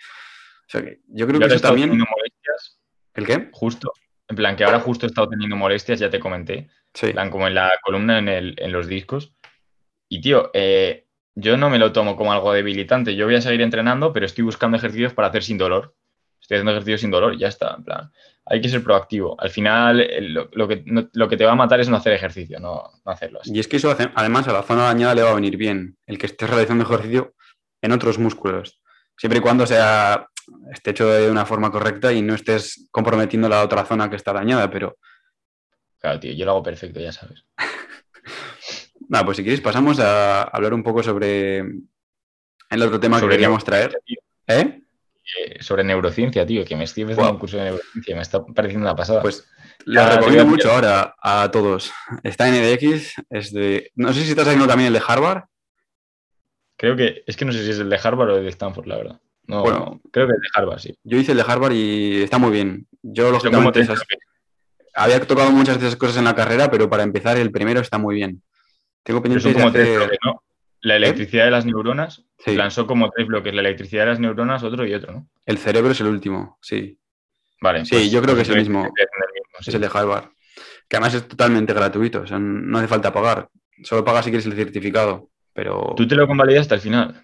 O 0.66 0.70
sea 0.70 0.82
que 0.82 1.00
yo 1.06 1.26
creo 1.26 1.40
que 1.40 1.46
eso 1.46 1.60
también. 1.60 1.90
Molestias, 1.90 2.80
¿El 3.14 3.26
qué? 3.26 3.48
Justo. 3.52 3.92
En 4.28 4.36
plan, 4.36 4.56
que 4.56 4.64
ahora 4.64 4.80
justo 4.80 5.06
he 5.06 5.08
estado 5.08 5.28
teniendo 5.28 5.56
molestias, 5.56 6.00
ya 6.00 6.10
te 6.10 6.18
comenté. 6.18 6.68
Sí. 6.92 7.06
En 7.06 7.12
plan, 7.12 7.30
como 7.30 7.46
en 7.46 7.54
la 7.54 7.72
columna 7.82 8.18
en, 8.18 8.72
los 8.72 8.88
discos. 8.88 9.34
Y 10.08 10.20
tío, 10.20 10.50
eh, 10.52 11.05
yo 11.36 11.56
no 11.56 11.70
me 11.70 11.78
lo 11.78 11.92
tomo 11.92 12.16
como 12.16 12.32
algo 12.32 12.52
debilitante. 12.52 13.14
Yo 13.14 13.26
voy 13.26 13.36
a 13.36 13.40
seguir 13.40 13.60
entrenando, 13.60 14.12
pero 14.12 14.26
estoy 14.26 14.42
buscando 14.42 14.76
ejercicios 14.78 15.12
para 15.12 15.28
hacer 15.28 15.44
sin 15.44 15.58
dolor. 15.58 15.94
estoy 16.40 16.56
haciendo 16.56 16.72
ejercicio 16.72 16.98
sin 16.98 17.10
dolor, 17.10 17.36
ya 17.38 17.48
está, 17.48 17.74
en 17.76 17.84
plan, 17.84 18.10
hay 18.46 18.60
que 18.60 18.68
ser 18.68 18.82
proactivo. 18.82 19.38
Al 19.38 19.50
final, 19.50 20.08
lo, 20.52 20.68
que, 20.68 20.82
lo 21.12 21.28
que 21.28 21.36
te 21.36 21.44
va 21.44 21.52
a 21.52 21.56
matar 21.56 21.80
es 21.80 21.88
no 21.88 21.96
hacer 21.96 22.14
ejercicio, 22.14 22.58
no, 22.58 22.90
hacerlo. 23.04 23.40
Y 23.44 23.60
es 23.60 23.68
que 23.68 23.76
eso, 23.76 23.94
además, 24.14 24.48
a 24.48 24.52
la 24.52 24.62
zona 24.62 24.84
dañada 24.84 25.14
le 25.14 25.22
va 25.22 25.30
a 25.30 25.34
venir 25.34 25.56
bien 25.56 25.96
el 26.06 26.16
que 26.16 26.26
estés 26.26 26.48
realizando 26.48 26.84
ejercicio 26.84 27.34
en 27.82 27.92
otros 27.92 28.18
músculos, 28.18 28.80
siempre 29.16 29.38
y 29.38 29.42
cuando 29.42 29.66
sea 29.66 30.26
esté 30.72 30.92
hecho 30.92 31.08
de 31.08 31.30
una 31.30 31.44
forma 31.44 31.70
correcta 31.70 32.12
y 32.12 32.22
no 32.22 32.34
estés 32.34 32.88
comprometiendo 32.90 33.48
la 33.48 33.62
otra 33.62 33.84
zona 33.84 34.08
que 34.08 34.16
está 34.16 34.32
dañada, 34.32 34.70
pero... 34.70 34.96
Claro, 35.98 36.20
tío, 36.20 36.32
yo 36.32 36.44
lo 36.44 36.52
hago 36.52 36.62
perfecto, 36.62 37.00
ya 37.00 37.12
sabes. 37.12 37.44
Nada, 39.08 39.24
pues 39.24 39.36
si 39.36 39.42
quieres 39.42 39.60
pasamos 39.60 39.98
a 40.00 40.42
hablar 40.42 40.74
un 40.74 40.82
poco 40.82 41.02
sobre 41.02 41.58
el 41.58 42.82
otro 42.82 42.98
tema 42.98 43.20
que 43.20 43.28
queríamos 43.28 43.64
traer. 43.64 43.96
¿Eh? 44.46 44.82
¿Eh? 45.38 45.56
Sobre 45.60 45.84
neurociencia, 45.84 46.46
tío, 46.46 46.64
que 46.64 46.76
me 46.76 46.84
estoy 46.84 47.04
haciendo 47.04 47.30
un 47.30 47.38
curso 47.38 47.56
de 47.56 47.64
neurociencia, 47.64 48.14
me 48.14 48.22
está 48.22 48.44
pareciendo 48.44 48.86
una 48.86 48.96
pasada. 48.96 49.22
Pues 49.22 49.48
lo 49.84 50.08
recomiendo 50.08 50.46
mucho 50.46 50.70
ahora 50.70 51.14
a 51.20 51.50
todos. 51.50 51.92
Está 52.22 52.48
en 52.48 52.54
EDX, 52.54 53.14
es 53.30 53.52
de... 53.52 53.92
No 53.94 54.12
sé 54.12 54.22
si 54.22 54.30
estás 54.30 54.46
haciendo 54.46 54.66
también 54.66 54.88
el 54.88 54.94
de 54.94 55.02
Harvard. 55.06 55.44
Creo 56.76 56.96
que, 56.96 57.22
es 57.26 57.36
que 57.36 57.44
no 57.44 57.52
sé 57.52 57.64
si 57.64 57.70
es 57.70 57.78
el 57.78 57.88
de 57.88 57.98
Harvard 58.02 58.30
o 58.30 58.36
el 58.36 58.44
de 58.44 58.50
Stanford, 58.50 58.86
la 58.86 58.96
verdad. 58.96 59.20
No, 59.46 59.62
bueno, 59.62 60.00
creo 60.10 60.26
que 60.26 60.34
el 60.34 60.40
de 60.40 60.48
Harvard, 60.54 60.80
sí. 60.80 60.98
Yo 61.04 61.18
hice 61.18 61.32
el 61.32 61.38
de 61.38 61.44
Harvard 61.46 61.72
y 61.72 62.22
está 62.22 62.38
muy 62.38 62.50
bien. 62.50 62.86
Yo, 63.02 63.30
lógicamente, 63.30 63.80
esas... 63.80 64.02
había 64.94 65.20
tocado 65.20 65.50
muchas 65.52 65.80
de 65.80 65.86
esas 65.86 65.98
cosas 65.98 66.16
en 66.16 66.24
la 66.24 66.34
carrera, 66.34 66.70
pero 66.70 66.90
para 66.90 67.04
empezar, 67.04 67.36
el 67.36 67.52
primero 67.52 67.80
está 67.80 67.98
muy 67.98 68.16
bien. 68.16 68.42
Tengo 69.06 69.22
pendiente 69.22 69.54
de 69.54 69.62
hacer... 69.62 70.18
¿no? 70.24 70.42
La 70.80 70.94
¿Eh? 70.94 70.96
electricidad 70.96 71.44
de 71.44 71.50
las 71.52 71.64
neuronas 71.64 72.24
lanzó 72.44 72.86
como 72.86 73.08
tres 73.10 73.28
bloques, 73.28 73.54
la 73.54 73.60
electricidad 73.60 74.02
de 74.02 74.10
las 74.10 74.20
neuronas, 74.20 74.64
otro 74.64 74.84
y 74.84 74.92
otro, 74.92 75.12
¿no? 75.12 75.28
El 75.46 75.58
cerebro 75.58 75.92
es 75.92 76.00
el 76.00 76.08
último, 76.08 76.58
sí. 76.60 76.98
Vale. 77.60 77.84
Sí, 77.84 77.94
pues 77.94 78.10
yo 78.10 78.20
creo 78.20 78.34
que 78.34 78.42
es 78.42 78.48
el 78.48 78.56
mismo. 78.56 78.92
Es 79.60 79.74
el 79.74 79.80
de 79.80 79.90
Harvard. 79.92 80.24
Que 80.88 80.96
además 80.96 81.14
es 81.14 81.28
totalmente 81.28 81.72
gratuito, 81.72 82.22
o 82.22 82.26
sea, 82.26 82.38
no 82.38 82.78
hace 82.78 82.88
falta 82.88 83.12
pagar. 83.12 83.48
Solo 83.82 84.04
pagas 84.04 84.24
si 84.24 84.30
quieres 84.32 84.46
el 84.46 84.54
certificado. 84.54 85.30
Pero... 85.52 85.94
¿Tú 85.96 86.06
te 86.06 86.16
lo 86.16 86.26
convalidas 86.26 86.62
hasta 86.62 86.74
el 86.74 86.80
final? 86.80 87.22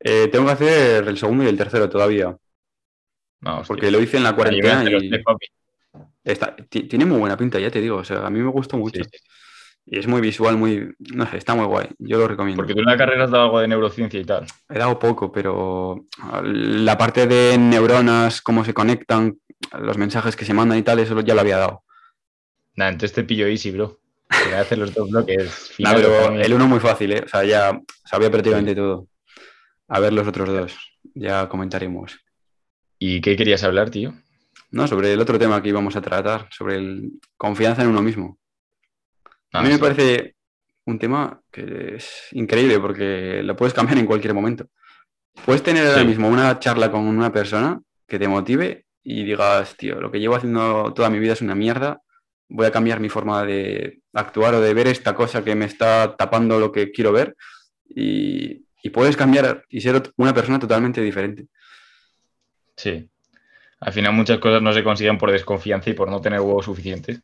Eh, 0.00 0.28
tengo 0.30 0.46
que 0.46 0.52
hacer 0.52 1.08
el 1.08 1.16
segundo 1.16 1.44
y 1.44 1.48
el 1.48 1.56
tercero 1.56 1.88
todavía. 1.88 2.36
porque 3.66 3.90
lo 3.90 4.00
hice 4.00 4.18
en 4.18 4.24
la 4.24 4.34
cuarentena 4.34 4.84
y... 4.84 5.10
tiene 6.86 7.06
muy 7.06 7.18
buena 7.18 7.36
pinta, 7.36 7.58
ya 7.58 7.70
te 7.70 7.80
digo. 7.80 7.96
O 7.96 8.04
sea, 8.04 8.26
a 8.26 8.30
mí 8.30 8.40
me 8.40 8.50
gustó 8.50 8.76
mucho. 8.76 9.02
Y 9.90 9.98
es 9.98 10.06
muy 10.06 10.20
visual, 10.20 10.58
muy. 10.58 10.94
No 10.98 11.28
sé, 11.30 11.38
está 11.38 11.54
muy 11.54 11.64
guay. 11.64 11.88
Yo 11.98 12.18
lo 12.18 12.28
recomiendo. 12.28 12.60
Porque 12.60 12.74
tú 12.74 12.80
en 12.80 12.86
la 12.86 12.98
carrera 12.98 13.24
has 13.24 13.30
dado 13.30 13.44
algo 13.44 13.60
de 13.60 13.68
neurociencia 13.68 14.20
y 14.20 14.24
tal. 14.24 14.44
He 14.68 14.78
dado 14.78 14.98
poco, 14.98 15.32
pero 15.32 16.04
la 16.42 16.98
parte 16.98 17.26
de 17.26 17.56
neuronas, 17.56 18.42
cómo 18.42 18.66
se 18.66 18.74
conectan, 18.74 19.38
los 19.80 19.96
mensajes 19.96 20.36
que 20.36 20.44
se 20.44 20.52
mandan 20.52 20.78
y 20.78 20.82
tal, 20.82 20.98
eso 20.98 21.18
ya 21.22 21.34
lo 21.34 21.40
había 21.40 21.56
dado. 21.56 21.84
Nada, 22.76 22.90
entonces 22.90 23.14
te 23.14 23.24
pillo 23.24 23.46
easy, 23.46 23.70
bro. 23.70 23.98
Voy 24.44 24.52
a 24.52 24.60
hacer 24.60 24.76
los 24.76 24.92
dos 24.92 25.08
bloques. 25.08 25.72
pero 25.78 26.34
el 26.34 26.52
uno 26.52 26.68
muy 26.68 26.80
fácil, 26.80 27.12
¿eh? 27.12 27.22
O 27.24 27.28
sea, 27.28 27.44
ya 27.44 27.80
sabía 28.04 28.30
prácticamente 28.30 28.74
todo. 28.74 29.08
A 29.88 30.00
ver 30.00 30.12
los 30.12 30.28
otros 30.28 30.48
dos, 30.48 30.76
ya 31.14 31.48
comentaremos. 31.48 32.18
¿Y 32.98 33.22
qué 33.22 33.36
querías 33.36 33.64
hablar, 33.64 33.88
tío? 33.88 34.12
No, 34.70 34.86
sobre 34.86 35.14
el 35.14 35.20
otro 35.20 35.38
tema 35.38 35.62
que 35.62 35.70
íbamos 35.70 35.96
a 35.96 36.02
tratar, 36.02 36.46
sobre 36.50 36.76
el 36.76 37.12
confianza 37.38 37.82
en 37.82 37.88
uno 37.88 38.02
mismo. 38.02 38.38
A 39.52 39.62
mí 39.62 39.68
me 39.68 39.78
parece 39.78 40.34
un 40.84 40.98
tema 40.98 41.40
que 41.50 41.96
es 41.96 42.28
increíble 42.32 42.80
porque 42.80 43.42
lo 43.42 43.56
puedes 43.56 43.74
cambiar 43.74 43.98
en 43.98 44.06
cualquier 44.06 44.34
momento. 44.34 44.66
Puedes 45.44 45.62
tener 45.62 45.86
ahora 45.86 46.04
mismo 46.04 46.28
una 46.28 46.58
charla 46.58 46.90
con 46.90 47.02
una 47.02 47.32
persona 47.32 47.80
que 48.06 48.18
te 48.18 48.28
motive 48.28 48.86
y 49.02 49.24
digas, 49.24 49.76
tío, 49.76 50.00
lo 50.00 50.10
que 50.10 50.20
llevo 50.20 50.36
haciendo 50.36 50.92
toda 50.94 51.10
mi 51.10 51.18
vida 51.18 51.34
es 51.34 51.42
una 51.42 51.54
mierda, 51.54 52.02
voy 52.48 52.66
a 52.66 52.70
cambiar 52.70 53.00
mi 53.00 53.08
forma 53.08 53.44
de 53.44 54.00
actuar 54.12 54.54
o 54.54 54.60
de 54.60 54.74
ver 54.74 54.88
esta 54.88 55.14
cosa 55.14 55.44
que 55.44 55.54
me 55.54 55.66
está 55.66 56.16
tapando 56.16 56.58
lo 56.58 56.72
que 56.72 56.90
quiero 56.90 57.12
ver 57.12 57.36
y, 57.88 58.64
y 58.82 58.90
puedes 58.90 59.16
cambiar 59.16 59.64
y 59.68 59.80
ser 59.80 60.12
una 60.16 60.34
persona 60.34 60.58
totalmente 60.58 61.00
diferente. 61.00 61.46
Sí. 62.76 63.08
Al 63.80 63.92
final 63.92 64.12
muchas 64.12 64.38
cosas 64.38 64.60
no 64.60 64.72
se 64.72 64.82
consiguen 64.82 65.18
por 65.18 65.30
desconfianza 65.30 65.90
y 65.90 65.94
por 65.94 66.10
no 66.10 66.20
tener 66.20 66.40
huevos 66.40 66.64
suficientes. 66.64 67.20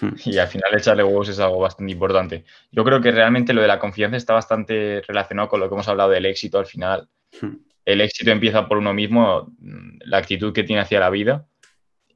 Hmm. 0.00 0.14
Y 0.24 0.38
al 0.38 0.48
final 0.48 0.74
echarle 0.74 1.04
huevos 1.04 1.28
es 1.28 1.38
algo 1.38 1.58
bastante 1.58 1.92
importante. 1.92 2.44
Yo 2.72 2.82
creo 2.84 3.00
que 3.00 3.10
realmente 3.10 3.52
lo 3.52 3.60
de 3.60 3.68
la 3.68 3.78
confianza 3.78 4.16
está 4.16 4.32
bastante 4.32 5.02
relacionado 5.06 5.48
con 5.48 5.60
lo 5.60 5.68
que 5.68 5.74
hemos 5.74 5.88
hablado 5.88 6.10
del 6.10 6.26
éxito 6.26 6.58
al 6.58 6.66
final. 6.66 7.08
Hmm. 7.40 7.56
El 7.84 8.00
éxito 8.00 8.30
empieza 8.30 8.66
por 8.68 8.78
uno 8.78 8.94
mismo, 8.94 9.52
la 10.00 10.18
actitud 10.18 10.52
que 10.52 10.64
tiene 10.64 10.82
hacia 10.82 11.00
la 11.00 11.10
vida. 11.10 11.46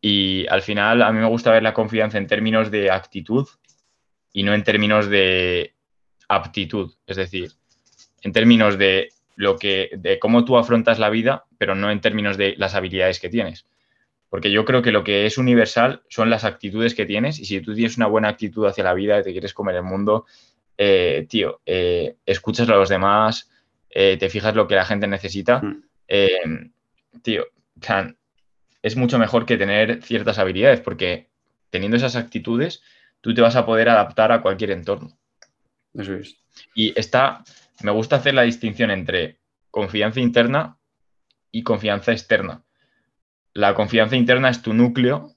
Y 0.00 0.46
al 0.48 0.62
final 0.62 1.02
a 1.02 1.12
mí 1.12 1.20
me 1.20 1.28
gusta 1.28 1.52
ver 1.52 1.62
la 1.62 1.74
confianza 1.74 2.18
en 2.18 2.26
términos 2.26 2.70
de 2.70 2.90
actitud 2.90 3.46
y 4.32 4.42
no 4.42 4.54
en 4.54 4.64
términos 4.64 5.08
de 5.08 5.74
aptitud. 6.28 6.92
Es 7.06 7.16
decir, 7.16 7.52
en 8.22 8.32
términos 8.32 8.78
de 8.78 9.10
lo 9.36 9.56
que, 9.56 9.90
de 9.96 10.18
cómo 10.18 10.44
tú 10.44 10.56
afrontas 10.56 10.98
la 10.98 11.10
vida, 11.10 11.44
pero 11.58 11.74
no 11.74 11.90
en 11.90 12.00
términos 12.00 12.36
de 12.36 12.54
las 12.56 12.74
habilidades 12.74 13.20
que 13.20 13.28
tienes. 13.28 13.66
Porque 14.32 14.50
yo 14.50 14.64
creo 14.64 14.80
que 14.80 14.92
lo 14.92 15.04
que 15.04 15.26
es 15.26 15.36
universal 15.36 16.04
son 16.08 16.30
las 16.30 16.44
actitudes 16.44 16.94
que 16.94 17.04
tienes 17.04 17.38
y 17.38 17.44
si 17.44 17.60
tú 17.60 17.74
tienes 17.74 17.98
una 17.98 18.06
buena 18.06 18.28
actitud 18.28 18.66
hacia 18.66 18.82
la 18.82 18.94
vida 18.94 19.20
y 19.20 19.22
te 19.22 19.32
quieres 19.32 19.52
comer 19.52 19.76
el 19.76 19.82
mundo, 19.82 20.24
eh, 20.78 21.26
tío, 21.28 21.60
eh, 21.66 22.16
escuchas 22.24 22.66
a 22.70 22.76
los 22.76 22.88
demás, 22.88 23.50
eh, 23.90 24.16
te 24.16 24.30
fijas 24.30 24.54
lo 24.54 24.66
que 24.66 24.74
la 24.74 24.86
gente 24.86 25.06
necesita, 25.06 25.60
mm. 25.60 26.72
tío, 27.20 27.44
es 28.80 28.96
mucho 28.96 29.18
mejor 29.18 29.44
que 29.44 29.58
tener 29.58 30.02
ciertas 30.02 30.38
habilidades 30.38 30.80
porque 30.80 31.28
teniendo 31.68 31.98
esas 31.98 32.16
actitudes, 32.16 32.82
tú 33.20 33.34
te 33.34 33.42
vas 33.42 33.56
a 33.56 33.66
poder 33.66 33.90
adaptar 33.90 34.32
a 34.32 34.40
cualquier 34.40 34.70
entorno. 34.70 35.10
Eso 35.92 36.14
es. 36.14 36.38
Y 36.74 36.98
está, 36.98 37.44
me 37.82 37.90
gusta 37.90 38.16
hacer 38.16 38.32
la 38.32 38.44
distinción 38.44 38.90
entre 38.90 39.40
confianza 39.70 40.20
interna 40.20 40.78
y 41.50 41.64
confianza 41.64 42.12
externa. 42.12 42.64
La 43.54 43.74
confianza 43.74 44.16
interna 44.16 44.48
es 44.48 44.62
tu 44.62 44.72
núcleo, 44.72 45.36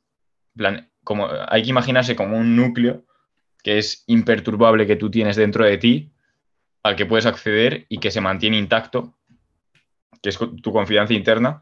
plan, 0.56 0.90
como, 1.04 1.28
hay 1.48 1.64
que 1.64 1.70
imaginarse 1.70 2.16
como 2.16 2.38
un 2.38 2.56
núcleo 2.56 3.06
que 3.64 3.78
es 3.78 4.04
imperturbable 4.08 4.86
que 4.86 4.96
tú 4.96 5.10
tienes 5.10 5.36
dentro 5.36 5.66
de 5.66 5.78
ti, 5.78 6.14
al 6.84 6.96
que 6.96 7.06
puedes 7.06 7.26
acceder 7.26 7.86
y 7.90 8.00
que 8.00 8.12
se 8.12 8.22
mantiene 8.22 8.58
intacto, 8.58 9.18
que 10.22 10.30
es 10.30 10.38
tu 10.38 10.72
confianza 10.72 11.14
interna. 11.14 11.62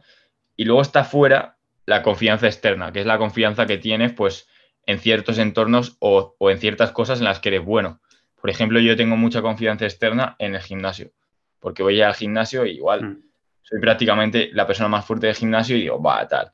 Y 0.57 0.65
luego 0.65 0.81
está 0.81 1.05
fuera 1.05 1.57
la 1.85 2.03
confianza 2.03 2.47
externa, 2.47 2.91
que 2.91 2.99
es 2.99 3.05
la 3.05 3.17
confianza 3.17 3.65
que 3.65 3.77
tienes 3.77 4.11
pues 4.11 4.47
en 4.85 4.99
ciertos 4.99 5.37
entornos 5.37 5.95
o, 5.99 6.35
o 6.37 6.49
en 6.51 6.59
ciertas 6.59 6.91
cosas 6.91 7.19
en 7.19 7.25
las 7.25 7.39
que 7.39 7.49
eres 7.49 7.63
bueno. 7.63 8.01
Por 8.41 8.49
ejemplo, 8.49 8.81
yo 8.81 8.97
tengo 8.97 9.15
mucha 9.15 9.41
confianza 9.41 9.85
externa 9.85 10.35
en 10.39 10.55
el 10.55 10.61
gimnasio, 10.61 11.11
porque 11.59 11.83
voy 11.83 12.01
al 12.01 12.15
gimnasio 12.15 12.65
y 12.65 12.71
igual 12.71 13.03
mm. 13.03 13.32
Soy 13.64 13.80
prácticamente 13.80 14.49
la 14.53 14.68
persona 14.68 14.89
más 14.89 15.05
fuerte 15.05 15.28
del 15.28 15.36
gimnasio 15.36 15.76
y 15.76 15.82
digo, 15.82 16.01
va, 16.01 16.28
tal, 16.28 16.51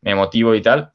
me 0.00 0.14
motivo 0.14 0.54
y 0.54 0.62
tal. 0.62 0.92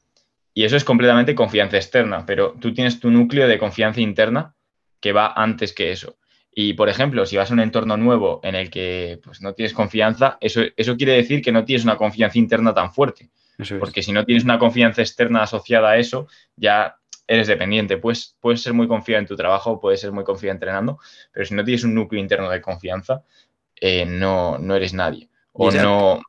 Y 0.52 0.64
eso 0.64 0.76
es 0.76 0.84
completamente 0.84 1.36
confianza 1.36 1.76
externa, 1.76 2.26
pero 2.26 2.56
tú 2.60 2.74
tienes 2.74 2.98
tu 2.98 3.10
núcleo 3.10 3.46
de 3.46 3.58
confianza 3.58 4.00
interna 4.00 4.56
que 5.00 5.12
va 5.12 5.32
antes 5.36 5.72
que 5.72 5.92
eso. 5.92 6.18
Y, 6.50 6.72
por 6.72 6.88
ejemplo, 6.88 7.24
si 7.24 7.36
vas 7.36 7.50
a 7.50 7.54
un 7.54 7.60
entorno 7.60 7.96
nuevo 7.96 8.40
en 8.42 8.56
el 8.56 8.68
que 8.68 9.20
pues, 9.22 9.40
no 9.40 9.54
tienes 9.54 9.72
confianza, 9.72 10.38
eso, 10.40 10.62
eso 10.76 10.96
quiere 10.96 11.12
decir 11.12 11.40
que 11.40 11.52
no 11.52 11.64
tienes 11.64 11.84
una 11.84 11.96
confianza 11.96 12.38
interna 12.38 12.74
tan 12.74 12.92
fuerte. 12.92 13.30
Porque 13.78 14.02
si 14.02 14.12
no 14.12 14.24
tienes 14.24 14.44
una 14.44 14.58
confianza 14.58 15.02
externa 15.02 15.42
asociada 15.42 15.90
a 15.90 15.96
eso, 15.98 16.28
ya 16.56 16.96
eres 17.26 17.46
dependiente. 17.46 17.98
Puedes, 17.98 18.36
puedes 18.40 18.62
ser 18.62 18.72
muy 18.72 18.88
confiado 18.88 19.20
en 19.20 19.26
tu 19.26 19.36
trabajo, 19.36 19.80
puedes 19.80 20.00
ser 20.00 20.12
muy 20.12 20.24
confiado 20.24 20.54
entrenando, 20.54 20.98
pero 21.32 21.44
si 21.44 21.54
no 21.54 21.64
tienes 21.64 21.84
un 21.84 21.94
núcleo 21.94 22.20
interno 22.20 22.48
de 22.50 22.60
confianza, 22.60 23.22
eh, 23.80 24.04
no, 24.06 24.58
no 24.58 24.74
eres 24.74 24.94
nadie. 24.94 25.28
O 25.58 25.68
esa, 25.68 25.82
no. 25.82 26.22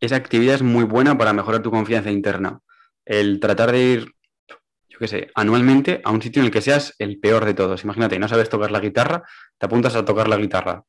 Esa 0.00 0.16
actividad 0.16 0.54
es 0.56 0.62
muy 0.62 0.84
buena 0.84 1.16
para 1.16 1.32
mejorar 1.32 1.62
tu 1.62 1.70
confianza 1.70 2.10
interna. 2.10 2.60
El 3.04 3.38
tratar 3.38 3.70
de 3.72 3.82
ir, 3.82 4.14
yo 4.88 4.98
qué 4.98 5.08
sé, 5.08 5.30
anualmente 5.34 6.00
a 6.04 6.10
un 6.10 6.22
sitio 6.22 6.40
en 6.40 6.46
el 6.46 6.52
que 6.52 6.62
seas 6.62 6.94
el 6.98 7.20
peor 7.20 7.44
de 7.44 7.54
todos. 7.54 7.84
Imagínate, 7.84 8.18
no 8.18 8.26
sabes 8.26 8.48
tocar 8.48 8.70
la 8.70 8.80
guitarra, 8.80 9.22
te 9.58 9.66
apuntas 9.66 9.94
a 9.94 10.04
tocar 10.04 10.26
la 10.26 10.36
guitarra. 10.36 10.84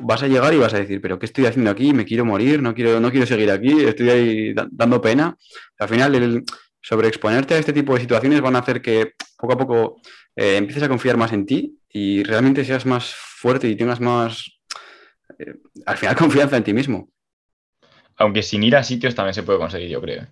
Vas 0.00 0.24
a 0.24 0.26
llegar 0.26 0.52
y 0.52 0.58
vas 0.58 0.74
a 0.74 0.78
decir, 0.78 1.00
pero 1.00 1.18
¿qué 1.18 1.26
estoy 1.26 1.46
haciendo 1.46 1.70
aquí? 1.70 1.94
Me 1.94 2.04
quiero 2.04 2.24
morir, 2.24 2.60
no 2.60 2.74
quiero, 2.74 2.98
no 2.98 3.10
quiero 3.12 3.26
seguir 3.26 3.52
aquí, 3.52 3.84
estoy 3.84 4.10
ahí 4.10 4.54
dando 4.72 5.00
pena. 5.00 5.36
Al 5.78 5.88
final, 5.88 6.14
el, 6.16 6.44
sobre 6.86 7.08
exponerte 7.08 7.54
a 7.54 7.58
este 7.58 7.72
tipo 7.72 7.94
de 7.94 8.00
situaciones 8.00 8.40
van 8.40 8.56
a 8.56 8.60
hacer 8.60 8.82
que 8.82 9.12
poco 9.36 9.52
a 9.52 9.58
poco 9.58 10.00
eh, 10.34 10.56
empieces 10.56 10.82
a 10.82 10.88
confiar 10.88 11.16
más 11.16 11.32
en 11.32 11.46
ti 11.46 11.78
y 11.88 12.22
realmente 12.22 12.64
seas 12.64 12.86
más 12.86 13.14
fuerte 13.14 13.68
y 13.68 13.76
tengas 13.76 14.00
más, 14.00 14.55
eh, 15.38 15.54
al 15.84 15.96
final, 15.96 16.16
confianza 16.16 16.56
en 16.56 16.64
ti 16.64 16.72
mismo. 16.72 17.08
Aunque 18.16 18.42
sin 18.42 18.62
ir 18.62 18.76
a 18.76 18.82
sitios 18.82 19.14
también 19.14 19.34
se 19.34 19.42
puede 19.42 19.58
conseguir, 19.58 19.88
yo 19.88 20.00
creo. 20.00 20.26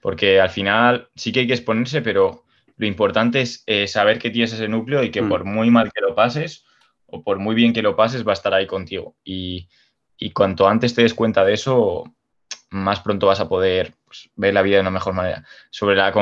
Porque 0.00 0.40
al 0.40 0.50
final 0.50 1.08
sí 1.14 1.32
que 1.32 1.40
hay 1.40 1.46
que 1.46 1.54
exponerse, 1.54 2.00
pero 2.00 2.44
lo 2.76 2.86
importante 2.86 3.42
es 3.42 3.62
eh, 3.66 3.86
saber 3.86 4.18
que 4.18 4.30
tienes 4.30 4.52
ese 4.52 4.68
núcleo 4.68 5.02
y 5.02 5.10
que 5.10 5.20
mm. 5.20 5.28
por 5.28 5.44
muy 5.44 5.70
mal 5.70 5.92
que 5.92 6.00
lo 6.00 6.14
pases 6.14 6.64
o 7.06 7.22
por 7.22 7.38
muy 7.38 7.54
bien 7.54 7.72
que 7.72 7.82
lo 7.82 7.96
pases, 7.96 8.26
va 8.26 8.32
a 8.32 8.34
estar 8.34 8.54
ahí 8.54 8.66
contigo. 8.66 9.16
Y, 9.24 9.68
y 10.16 10.30
cuanto 10.30 10.68
antes 10.68 10.94
te 10.94 11.02
des 11.02 11.12
cuenta 11.12 11.44
de 11.44 11.54
eso, 11.54 12.04
más 12.70 13.00
pronto 13.00 13.26
vas 13.26 13.40
a 13.40 13.48
poder 13.48 13.94
pues, 14.04 14.30
ver 14.36 14.54
la 14.54 14.62
vida 14.62 14.76
de 14.76 14.82
una 14.82 14.90
mejor 14.90 15.12
manera. 15.12 15.44
Sobre, 15.70 15.96
la 15.96 16.12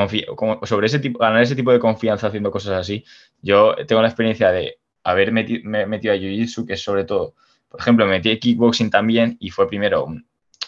sobre 0.63 0.87
ese 0.87 0.99
tipo, 0.99 1.19
ganar 1.19 1.41
ese 1.41 1.55
tipo 1.55 1.71
de 1.71 1.79
confianza 1.79 2.27
haciendo 2.27 2.51
cosas 2.51 2.73
así, 2.73 3.05
yo 3.41 3.75
tengo 3.87 4.01
la 4.01 4.07
experiencia 4.07 4.51
de 4.51 4.79
haber 5.03 5.31
metido 5.31 6.13
a 6.13 6.17
Jiu-Jitsu, 6.17 6.65
que 6.65 6.73
es 6.73 6.81
sobre 6.81 7.03
todo, 7.03 7.35
por 7.69 7.79
ejemplo, 7.79 8.05
me 8.05 8.13
metí 8.13 8.37
kickboxing 8.37 8.89
también 8.89 9.37
y 9.39 9.51
fue 9.51 9.67
primero 9.67 10.07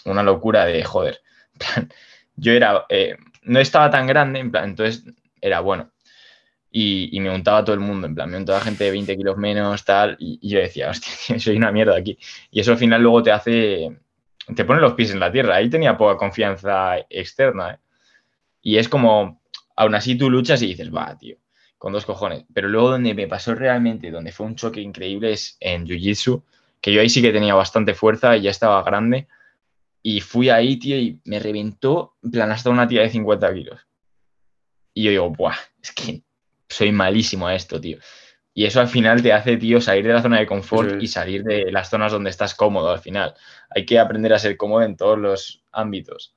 una 0.05 0.23
locura 0.23 0.65
de, 0.65 0.83
joder, 0.83 1.19
yo 2.35 2.53
era, 2.53 2.85
eh, 2.89 3.17
no 3.43 3.59
estaba 3.59 3.89
tan 3.89 4.07
grande, 4.07 4.39
en 4.39 4.51
plan, 4.51 4.69
entonces 4.69 5.03
era 5.41 5.59
bueno. 5.59 5.91
Y, 6.73 7.19
me 7.19 7.29
untaba 7.29 7.65
todo 7.65 7.73
el 7.73 7.81
mundo, 7.81 8.07
en 8.07 8.15
plan, 8.15 8.29
me 8.29 8.37
untaba 8.37 8.61
gente 8.61 8.85
de 8.85 8.91
20 8.91 9.17
kilos 9.17 9.37
menos, 9.37 9.83
tal, 9.83 10.15
y, 10.19 10.39
yo 10.47 10.59
decía, 10.59 10.89
hostia, 10.89 11.39
soy 11.39 11.57
una 11.57 11.71
mierda 11.71 11.97
aquí. 11.97 12.17
Y 12.49 12.61
eso 12.61 12.71
al 12.71 12.77
final 12.77 13.01
luego 13.01 13.23
te 13.23 13.31
hace, 13.31 13.99
te 14.55 14.63
pone 14.65 14.79
los 14.79 14.93
pies 14.93 15.11
en 15.11 15.19
la 15.19 15.31
tierra. 15.31 15.55
Ahí 15.55 15.69
tenía 15.69 15.97
poca 15.97 16.17
confianza 16.17 16.97
externa, 17.09 17.71
¿eh? 17.73 17.79
Y 18.61 18.77
es 18.77 18.87
como, 18.87 19.41
aún 19.75 19.95
así 19.95 20.15
tú 20.15 20.29
luchas 20.29 20.61
y 20.61 20.67
dices, 20.67 20.93
va, 20.93 21.17
tío, 21.17 21.37
con 21.77 21.93
dos 21.93 22.05
cojones. 22.05 22.45
Pero 22.53 22.69
luego 22.69 22.91
donde 22.91 23.13
me 23.13 23.27
pasó 23.27 23.55
realmente, 23.55 24.11
donde 24.11 24.31
fue 24.31 24.45
un 24.45 24.55
choque 24.55 24.81
increíble 24.81 25.33
es 25.33 25.57
en 25.59 25.85
Jiu-Jitsu, 25.85 26.43
que 26.81 26.91
yo 26.91 27.01
ahí 27.01 27.09
sí 27.09 27.21
que 27.21 27.31
tenía 27.31 27.53
bastante 27.53 27.93
fuerza 27.93 28.35
y 28.35 28.41
ya 28.41 28.51
estaba 28.51 28.83
grande. 28.83 29.27
Y 30.03 30.21
fui 30.21 30.49
ahí, 30.49 30.77
tío, 30.77 30.97
y 30.97 31.21
me 31.25 31.39
reventó, 31.39 32.15
en 32.23 32.31
plan, 32.31 32.51
hasta 32.51 32.71
una 32.71 32.87
tía 32.87 33.01
de 33.01 33.09
50 33.09 33.53
kilos. 33.53 33.87
Y 34.93 35.03
yo 35.03 35.11
digo, 35.11 35.29
buah, 35.29 35.55
es 35.81 35.91
que 35.91 36.23
soy 36.67 36.91
malísimo 36.91 37.47
a 37.47 37.55
esto, 37.55 37.79
tío. 37.79 37.99
Y 38.53 38.65
eso 38.65 38.81
al 38.81 38.87
final 38.87 39.21
te 39.21 39.31
hace, 39.31 39.55
tío, 39.57 39.79
salir 39.79 40.05
de 40.05 40.13
la 40.13 40.21
zona 40.21 40.39
de 40.39 40.47
confort 40.47 41.01
y 41.01 41.07
salir 41.07 41.43
de 41.43 41.71
las 41.71 41.89
zonas 41.89 42.11
donde 42.11 42.29
estás 42.29 42.53
cómodo 42.53 42.89
al 42.89 42.99
final. 42.99 43.33
Hay 43.69 43.85
que 43.85 43.97
aprender 43.97 44.33
a 44.33 44.39
ser 44.39 44.57
cómodo 44.57 44.81
en 44.81 44.97
todos 44.97 45.17
los 45.17 45.63
ámbitos. 45.71 46.35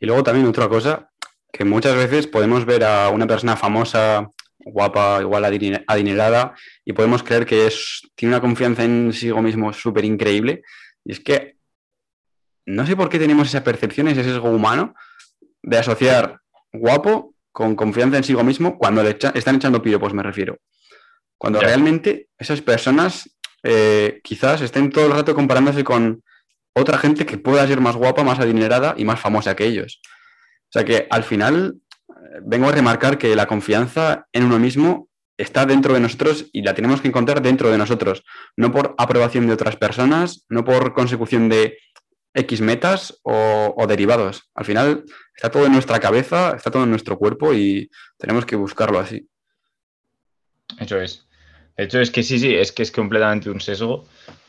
Y 0.00 0.06
luego 0.06 0.22
también 0.22 0.46
otra 0.46 0.68
cosa, 0.68 1.10
que 1.52 1.64
muchas 1.64 1.96
veces 1.96 2.26
podemos 2.26 2.64
ver 2.64 2.84
a 2.84 3.10
una 3.10 3.26
persona 3.26 3.56
famosa, 3.56 4.30
guapa, 4.64 5.18
igual 5.20 5.44
adinerada, 5.44 6.54
y 6.84 6.92
podemos 6.92 7.22
creer 7.22 7.46
que 7.46 7.66
es, 7.66 8.02
tiene 8.14 8.34
una 8.34 8.40
confianza 8.40 8.84
en 8.84 9.12
sí 9.12 9.32
mismo 9.32 9.72
súper 9.72 10.04
increíble. 10.04 10.62
Y 11.04 11.12
es 11.12 11.20
que 11.20 11.56
no 12.66 12.86
sé 12.86 12.96
por 12.96 13.08
qué 13.08 13.18
tenemos 13.18 13.48
esa 13.48 13.64
percepción, 13.64 14.08
ese 14.08 14.24
sesgo 14.24 14.50
humano 14.50 14.94
de 15.62 15.78
asociar 15.78 16.40
guapo 16.72 17.34
con 17.52 17.76
confianza 17.76 18.16
en 18.16 18.24
sí 18.24 18.34
mismo 18.36 18.78
cuando 18.78 19.02
le 19.02 19.10
están 19.10 19.56
echando 19.56 19.82
piropos, 19.82 20.12
me 20.12 20.22
refiero. 20.22 20.58
Cuando 21.38 21.60
realmente 21.60 22.28
esas 22.38 22.62
personas 22.62 23.36
eh, 23.62 24.20
quizás 24.22 24.60
estén 24.60 24.90
todo 24.90 25.06
el 25.06 25.12
rato 25.12 25.34
comparándose 25.34 25.84
con 25.84 26.22
otra 26.74 26.98
gente 26.98 27.24
que 27.24 27.38
pueda 27.38 27.66
ser 27.66 27.80
más 27.80 27.96
guapa, 27.96 28.24
más 28.24 28.40
adinerada 28.40 28.94
y 28.96 29.04
más 29.04 29.20
famosa 29.20 29.54
que 29.54 29.66
ellos. 29.66 30.00
O 30.04 30.72
sea 30.72 30.84
que 30.84 31.06
al 31.08 31.22
final 31.22 31.76
vengo 32.42 32.68
a 32.68 32.72
remarcar 32.72 33.18
que 33.18 33.34
la 33.36 33.46
confianza 33.46 34.26
en 34.32 34.44
uno 34.44 34.58
mismo 34.58 35.08
está 35.36 35.66
dentro 35.66 35.94
de 35.94 36.00
nosotros 36.00 36.46
y 36.52 36.62
la 36.62 36.74
tenemos 36.74 37.00
que 37.00 37.08
encontrar 37.08 37.42
dentro 37.42 37.70
de 37.70 37.78
nosotros, 37.78 38.24
no 38.56 38.70
por 38.70 38.94
aprobación 38.98 39.46
de 39.46 39.54
otras 39.54 39.76
personas, 39.76 40.46
no 40.48 40.64
por 40.64 40.94
consecución 40.94 41.48
de 41.48 41.78
X 42.34 42.60
metas 42.60 43.20
o, 43.22 43.84
derivados. 43.88 44.50
Al 44.54 44.64
final 44.64 45.04
está 45.34 45.50
todo 45.50 45.66
en 45.66 45.72
nuestra 45.72 46.00
cabeza, 46.00 46.54
está 46.56 46.70
todo 46.70 46.84
en 46.84 46.90
nuestro 46.90 47.18
cuerpo 47.18 47.54
y 47.54 47.90
tenemos 48.18 48.44
que 48.44 48.56
buscarlo 48.56 48.98
así. 48.98 49.28
Eso 50.78 51.00
es. 51.00 51.26
De 51.76 51.84
hecho, 51.84 52.00
es 52.00 52.10
que 52.10 52.22
sí, 52.22 52.38
sí, 52.38 52.54
es 52.54 52.72
que 52.72 52.82
es 52.82 52.90
completamente 52.90 53.50
un 53.50 53.60
sesgo 53.60 54.06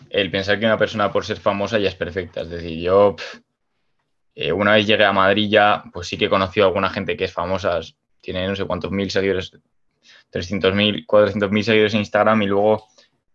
el 0.09 0.31
pensar 0.31 0.59
que 0.59 0.65
una 0.65 0.77
persona 0.77 1.11
por 1.11 1.25
ser 1.25 1.37
famosa 1.37 1.79
ya 1.79 1.89
es 1.89 1.95
perfecta. 1.95 2.41
Es 2.41 2.49
decir, 2.49 2.79
yo 2.79 3.15
eh, 4.35 4.51
una 4.51 4.73
vez 4.73 4.85
llegué 4.85 5.05
a 5.05 5.13
Madrid 5.13 5.49
ya, 5.49 5.83
pues 5.93 6.07
sí 6.07 6.17
que 6.17 6.25
he 6.25 6.29
conocido 6.29 6.65
a 6.65 6.67
alguna 6.67 6.89
gente 6.89 7.15
que 7.15 7.23
es 7.23 7.33
famosa, 7.33 7.79
tiene 8.19 8.45
no 8.47 8.55
sé 8.55 8.65
cuántos 8.65 8.91
mil 8.91 9.09
seguidores, 9.09 9.53
300.000, 10.31 11.05
400.000 11.05 11.63
seguidores 11.63 11.93
en 11.93 12.01
Instagram 12.01 12.41
y 12.41 12.47
luego 12.47 12.87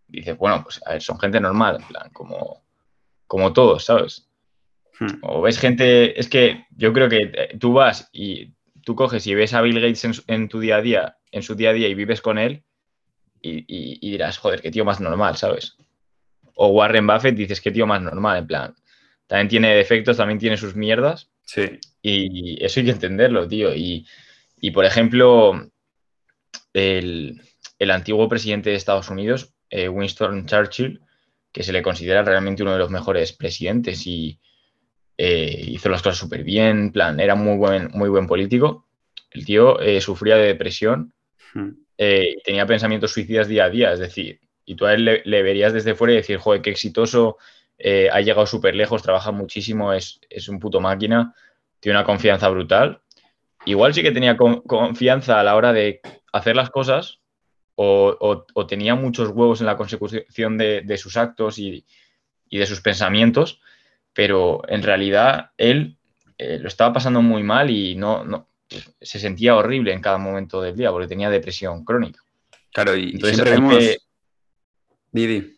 dices, 0.07 0.37
bueno, 0.37 0.61
pues 0.63 0.81
a 0.85 0.93
ver, 0.93 1.01
son 1.01 1.19
gente 1.19 1.39
normal, 1.39 1.77
en 1.81 1.87
plan, 1.87 2.09
como, 2.11 2.61
como 3.25 3.51
todos, 3.51 3.85
¿sabes? 3.85 4.29
Hmm. 4.99 5.19
O 5.23 5.41
ves 5.41 5.57
gente, 5.57 6.19
es 6.19 6.29
que 6.29 6.67
yo 6.69 6.93
creo 6.93 7.09
que 7.09 7.31
eh, 7.33 7.57
tú 7.59 7.73
vas 7.73 8.09
y 8.11 8.53
tú 8.83 8.95
coges 8.95 9.25
y 9.25 9.33
ves 9.33 9.53
a 9.53 9.61
Bill 9.61 9.79
Gates 9.79 10.23
en, 10.27 10.47
tu 10.47 10.59
día 10.59 10.77
a 10.77 10.81
día, 10.81 11.17
en 11.31 11.41
su 11.41 11.55
día 11.55 11.71
a 11.71 11.73
día 11.73 11.87
y 11.87 11.95
vives 11.95 12.21
con 12.21 12.37
él 12.37 12.63
y, 13.41 14.11
dirás, 14.11 14.37
joder, 14.37 14.61
qué 14.61 14.69
tío 14.69 14.85
más 14.85 14.99
normal, 14.99 15.35
¿sabes? 15.35 15.75
O 16.53 16.67
Warren 16.67 17.07
Buffett 17.07 17.35
dices, 17.35 17.59
qué 17.59 17.71
tío 17.71 17.87
más 17.87 18.01
normal, 18.01 18.37
en 18.37 18.47
plan, 18.47 18.75
también 19.31 19.47
tiene 19.47 19.75
defectos, 19.77 20.17
también 20.17 20.39
tiene 20.39 20.57
sus 20.57 20.75
mierdas. 20.75 21.29
Sí. 21.45 21.79
Y 22.01 22.61
eso 22.61 22.81
hay 22.81 22.87
que 22.87 22.91
entenderlo, 22.91 23.47
tío. 23.47 23.73
Y, 23.73 24.05
por 24.73 24.83
ejemplo, 24.83 25.71
el, 26.73 27.41
antiguo 27.79 28.27
presidente 28.27 28.71
de 28.71 28.75
Estados 28.75 29.09
Unidos, 29.09 29.53
eh, 29.69 29.87
Winston 29.87 30.45
Churchill, 30.47 30.99
que 31.53 31.63
se 31.63 31.71
le 31.71 31.81
considera 31.81 32.23
realmente 32.23 32.61
uno 32.61 32.73
de 32.73 32.79
los 32.79 32.89
mejores 32.89 33.31
presidentes 33.31 34.05
y, 34.05 34.37
eh, 35.17 35.63
hizo 35.65 35.87
las 35.87 36.01
cosas 36.01 36.17
súper 36.17 36.43
bien, 36.43 36.91
plan, 36.91 37.17
era 37.21 37.35
muy 37.35 37.55
buen, 37.55 37.89
muy 37.93 38.09
buen 38.09 38.27
político. 38.27 38.85
El 39.29 39.45
tío 39.45 39.79
eh, 39.79 40.01
sufría 40.01 40.35
de 40.35 40.47
depresión 40.47 41.13
hmm. 41.53 41.69
y 41.97 42.41
tenía 42.43 42.65
pensamientos 42.65 43.13
suicidas 43.13 43.47
día 43.47 43.63
a 43.63 43.69
día, 43.69 43.93
es 43.93 43.99
decir, 43.99 44.41
y 44.65 44.75
tú 44.75 44.85
a 44.87 44.93
él 44.93 45.21
le, 45.23 45.41
verías 45.41 45.71
desde 45.71 45.95
fuera 45.95 46.11
y 46.11 46.17
decir, 46.17 46.35
joder, 46.35 46.61
qué 46.61 46.71
exitoso, 46.71 47.37
ha 48.11 48.21
llegado 48.21 48.45
súper 48.45 48.75
lejos, 48.75 49.01
trabaja 49.01 49.31
muchísimo, 49.31 49.93
es, 49.93 50.19
un 50.49 50.59
puto 50.59 50.79
máquina, 50.79 51.33
tiene 51.79 51.97
una 51.97 52.05
confianza 52.05 52.47
brutal. 52.49 53.01
Igual 53.65 53.93
sí 53.93 54.01
que 54.01 54.11
tenía 54.11 54.37
confianza 54.37 55.39
a 55.39 55.43
la 55.43 55.55
hora 55.55 55.73
de 55.73 56.01
hacer 56.33 56.55
las 56.55 56.69
cosas 56.69 57.19
o, 57.75 58.45
tenía 58.67 58.95
muchos 58.95 59.29
huevos 59.29 59.61
en 59.61 59.67
la 59.67 59.77
consecución 59.77 60.57
de, 60.57 60.97
sus 60.97 61.17
actos 61.17 61.57
y, 61.57 61.85
y 62.49 62.57
de 62.59 62.65
sus 62.65 62.81
pensamientos, 62.81 63.61
pero 64.13 64.61
en 64.67 64.83
realidad 64.83 65.51
él 65.57 65.97
eh, 66.43 66.57
lo 66.59 66.67
estaba 66.67 66.91
pasando 66.91 67.21
muy 67.21 67.43
mal 67.43 67.69
y 67.69 67.95
no, 67.95 68.23
no, 68.23 68.47
se 68.99 69.19
sentía 69.19 69.55
horrible 69.55 69.93
en 69.93 70.01
cada 70.01 70.17
momento 70.17 70.59
del 70.59 70.75
día 70.75 70.89
porque 70.89 71.07
tenía 71.07 71.29
depresión 71.29 71.85
crónica. 71.85 72.19
Claro, 72.73 72.95
y 72.95 73.11
Entonces, 73.11 73.35
siempre 73.35 73.51
vemos... 73.51 73.97
Didi. 75.11 75.55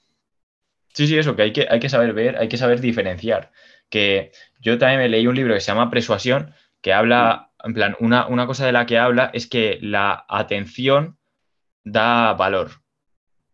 Sí, 0.94 1.08
sí, 1.08 1.18
eso, 1.18 1.36
que 1.36 1.44
hay, 1.44 1.54
que 1.54 1.68
hay 1.70 1.80
que 1.80 1.90
saber 1.90 2.14
ver, 2.14 2.38
hay 2.38 2.48
que 2.48 2.58
saber 2.58 2.80
diferenciar. 2.82 3.52
Que 3.90 4.32
yo 4.60 4.78
también 4.78 5.00
me 5.00 5.10
leí 5.10 5.28
un 5.28 5.36
libro 5.36 5.54
que 5.54 5.62
se 5.62 5.68
llama 5.68 5.90
Persuasión, 5.90 6.54
que 6.82 6.94
habla, 6.94 7.52
en 7.64 7.74
plan, 7.74 7.96
una, 8.00 8.28
una 8.28 8.48
cosa 8.48 8.66
de 8.66 8.72
la 8.72 8.86
que 8.86 8.98
habla 8.98 9.32
es 9.34 9.48
que 9.48 9.80
la 9.82 10.26
atención 10.28 11.18
da 11.84 12.34
valor. 12.34 12.72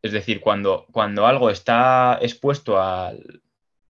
Es 0.02 0.12
decir, 0.12 0.40
cuando, 0.42 0.86
cuando 0.92 1.28
algo 1.28 1.50
está 1.50 2.20
expuesto 2.22 2.82
al, 2.82 3.42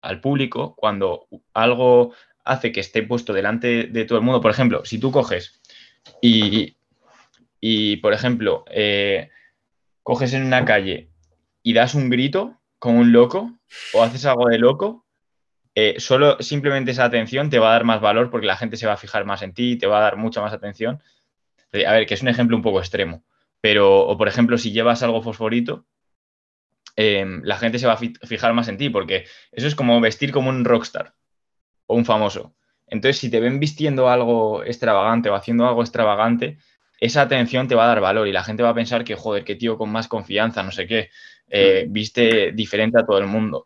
al 0.01 0.21
público 0.21 0.75
cuando 0.75 1.27
algo 1.53 2.13
hace 2.43 2.71
que 2.71 2.79
esté 2.79 3.03
puesto 3.03 3.33
delante 3.33 3.85
de 3.85 4.05
todo 4.05 4.17
el 4.17 4.23
mundo. 4.23 4.41
Por 4.41 4.51
ejemplo, 4.51 4.85
si 4.85 4.99
tú 4.99 5.11
coges 5.11 5.61
y, 6.21 6.77
y 7.59 7.97
por 7.97 8.13
ejemplo, 8.13 8.65
eh, 8.71 9.29
coges 10.03 10.33
en 10.33 10.45
una 10.45 10.65
calle 10.65 11.09
y 11.61 11.73
das 11.73 11.93
un 11.93 12.09
grito 12.09 12.59
como 12.80 12.99
un 12.99 13.11
loco 13.11 13.59
o 13.93 14.03
haces 14.03 14.25
algo 14.25 14.47
de 14.47 14.57
loco, 14.57 15.05
eh, 15.75 15.95
solo 15.99 16.41
simplemente 16.41 16.91
esa 16.91 17.05
atención 17.05 17.49
te 17.49 17.59
va 17.59 17.69
a 17.69 17.73
dar 17.73 17.84
más 17.84 18.01
valor 18.01 18.32
porque 18.32 18.47
la 18.47 18.57
gente 18.57 18.77
se 18.77 18.88
va 18.88 18.93
a 18.93 18.97
fijar 18.97 19.25
más 19.25 19.41
en 19.41 19.53
ti, 19.53 19.77
te 19.77 19.88
va 19.88 19.99
a 19.99 20.01
dar 20.01 20.17
mucha 20.17 20.41
más 20.41 20.53
atención. 20.53 21.01
Eh, 21.71 21.86
a 21.86 21.91
ver, 21.93 22.05
que 22.07 22.15
es 22.15 22.21
un 22.21 22.30
ejemplo 22.30 22.57
un 22.57 22.63
poco 22.63 22.80
extremo, 22.80 23.23
pero, 23.61 24.07
o 24.07 24.17
por 24.17 24.27
ejemplo, 24.27 24.57
si 24.57 24.71
llevas 24.71 25.03
algo 25.03 25.21
fosforito, 25.21 25.86
Em, 27.01 27.41
la 27.45 27.57
gente 27.57 27.80
se 27.80 27.88
va 27.88 27.93
a 27.93 27.97
fijar 27.97 28.53
más 28.53 28.67
en 28.67 28.77
ti, 28.77 28.89
porque 28.89 29.25
eso 29.53 29.67
es 29.67 29.73
como 29.73 30.01
vestir 30.01 30.34
como 30.34 30.49
un 30.49 30.65
rockstar 30.65 31.15
o 31.86 31.95
un 31.95 32.03
famoso. 32.03 32.55
Entonces, 32.88 33.19
si 33.19 33.32
te 33.32 33.39
ven 33.39 33.61
vistiendo 33.61 34.09
algo 34.09 34.65
extravagante 34.65 35.30
o 35.30 35.36
haciendo 35.36 35.65
algo 35.65 35.82
extravagante, 35.82 36.57
esa 36.99 37.21
atención 37.21 37.67
te 37.67 37.75
va 37.75 37.85
a 37.85 37.87
dar 37.87 38.01
valor 38.01 38.27
y 38.27 38.31
la 38.31 38.43
gente 38.43 38.63
va 38.63 38.69
a 38.69 38.75
pensar 38.75 39.03
que, 39.03 39.15
joder, 39.15 39.43
qué 39.43 39.55
tío 39.55 39.77
con 39.77 39.89
más 39.91 40.07
confianza, 40.07 40.63
no 40.63 40.71
sé 40.71 40.87
qué, 40.87 41.09
eh, 41.49 41.85
mm. 41.87 41.93
viste 41.93 42.51
diferente 42.51 42.99
a 42.99 43.05
todo 43.05 43.17
el 43.17 43.27
mundo. 43.27 43.65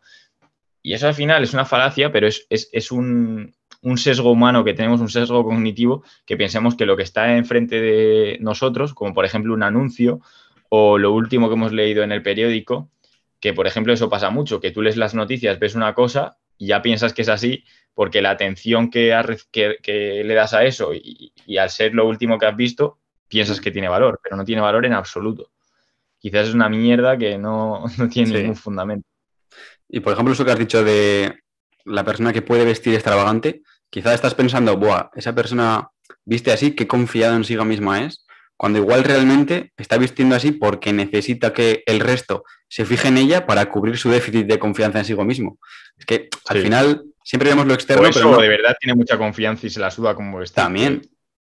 Y 0.81 0.93
eso 0.93 1.07
al 1.07 1.13
final 1.13 1.43
es 1.43 1.53
una 1.53 1.65
falacia, 1.65 2.11
pero 2.11 2.27
es, 2.27 2.91
un, 2.91 3.55
un, 3.81 3.97
sesgo 3.97 4.31
humano 4.31 4.65
que 4.65 4.73
tenemos, 4.73 4.99
un 4.99 5.09
sesgo 5.09 5.43
cognitivo, 5.45 6.03
que 6.25 6.35
pensemos 6.35 6.75
que 6.75 6.85
lo 6.85 6.97
que 6.97 7.03
está 7.03 7.37
enfrente 7.37 7.79
de 7.79 8.37
nosotros, 8.41 8.93
como 8.93 9.13
por 9.13 9.23
ejemplo 9.23 9.53
un 9.53 9.63
anuncio 9.63 10.19
o 10.67 10.97
lo 10.97 11.13
último 11.13 11.47
que 11.47 11.55
hemos 11.55 11.71
leído 11.71 12.03
en 12.03 12.11
el 12.11 12.21
periódico, 12.21 12.89
que 13.39 13.53
por 13.53 13.65
ejemplo 13.65 13.93
eso 13.93 14.09
pasa 14.09 14.29
mucho, 14.29 14.59
que 14.59 14.71
tú 14.71 14.81
lees 14.81 14.97
las 14.97 15.15
noticias, 15.15 15.57
ves 15.57 15.75
una 15.75 15.93
cosa 15.93 16.37
y 16.57 16.67
ya 16.67 16.81
piensas 16.81 17.13
que 17.13 17.21
es 17.21 17.29
así 17.29 17.63
porque 17.93 18.21
la 18.21 18.31
atención 18.31 18.89
que, 18.89 19.15
que, 19.51 20.23
le 20.23 20.33
das 20.33 20.53
a 20.53 20.63
eso 20.63 20.93
y, 20.93 21.31
al 21.57 21.69
ser 21.69 21.93
lo 21.93 22.07
último 22.07 22.37
que 22.37 22.45
has 22.45 22.55
visto, 22.55 22.99
piensas 23.33 23.59
que 23.59 23.71
tiene 23.71 23.89
valor, 23.89 24.19
pero 24.21 24.37
no 24.37 24.45
tiene 24.45 24.61
valor 24.61 24.85
en 24.85 24.93
absoluto. 24.93 25.49
Quizás 26.19 26.49
es 26.49 26.53
una 26.53 26.69
mierda 26.69 27.17
que 27.17 27.37
no, 27.39 27.83
tiene 28.13 28.39
ningún 28.39 28.55
fundamento. 28.55 29.07
Y 29.89 29.99
por 30.01 30.13
ejemplo, 30.13 30.33
eso 30.33 30.45
que 30.45 30.51
has 30.51 30.59
dicho 30.59 30.83
de 30.83 31.39
la 31.85 32.03
persona 32.03 32.31
que 32.31 32.43
puede 32.43 32.63
vestir 32.63 32.93
extravagante, 32.93 33.63
quizá 33.89 34.13
estás 34.13 34.35
pensando, 34.35 34.77
Buah, 34.77 35.09
esa 35.15 35.33
persona 35.33 35.89
viste 36.23 36.51
así, 36.51 36.75
qué 36.75 36.87
confiado 36.87 37.35
en 37.35 37.43
sí 37.43 37.57
misma 37.57 38.03
es, 38.03 38.25
cuando 38.55 38.77
igual 38.77 39.03
realmente 39.03 39.73
está 39.77 39.97
vistiendo 39.97 40.35
así 40.35 40.51
porque 40.51 40.93
necesita 40.93 41.53
que 41.53 41.83
el 41.87 41.99
resto 41.99 42.43
se 42.67 42.85
fije 42.85 43.07
en 43.07 43.17
ella 43.17 43.47
para 43.47 43.65
cubrir 43.65 43.97
su 43.97 44.11
déficit 44.11 44.45
de 44.45 44.59
confianza 44.59 44.99
en 44.99 45.05
sí 45.05 45.15
mismo. 45.15 45.57
Es 45.97 46.05
que 46.05 46.29
al 46.47 46.61
final 46.61 47.03
siempre 47.23 47.49
vemos 47.49 47.65
lo 47.65 47.73
externo, 47.73 48.09
pero 48.13 48.37
de 48.37 48.47
verdad 48.47 48.75
tiene 48.79 48.95
mucha 48.95 49.17
confianza 49.17 49.65
y 49.65 49.71
se 49.71 49.79
la 49.79 49.89
suda 49.89 50.13
como 50.13 50.41
está. 50.41 50.63
También, 50.63 51.01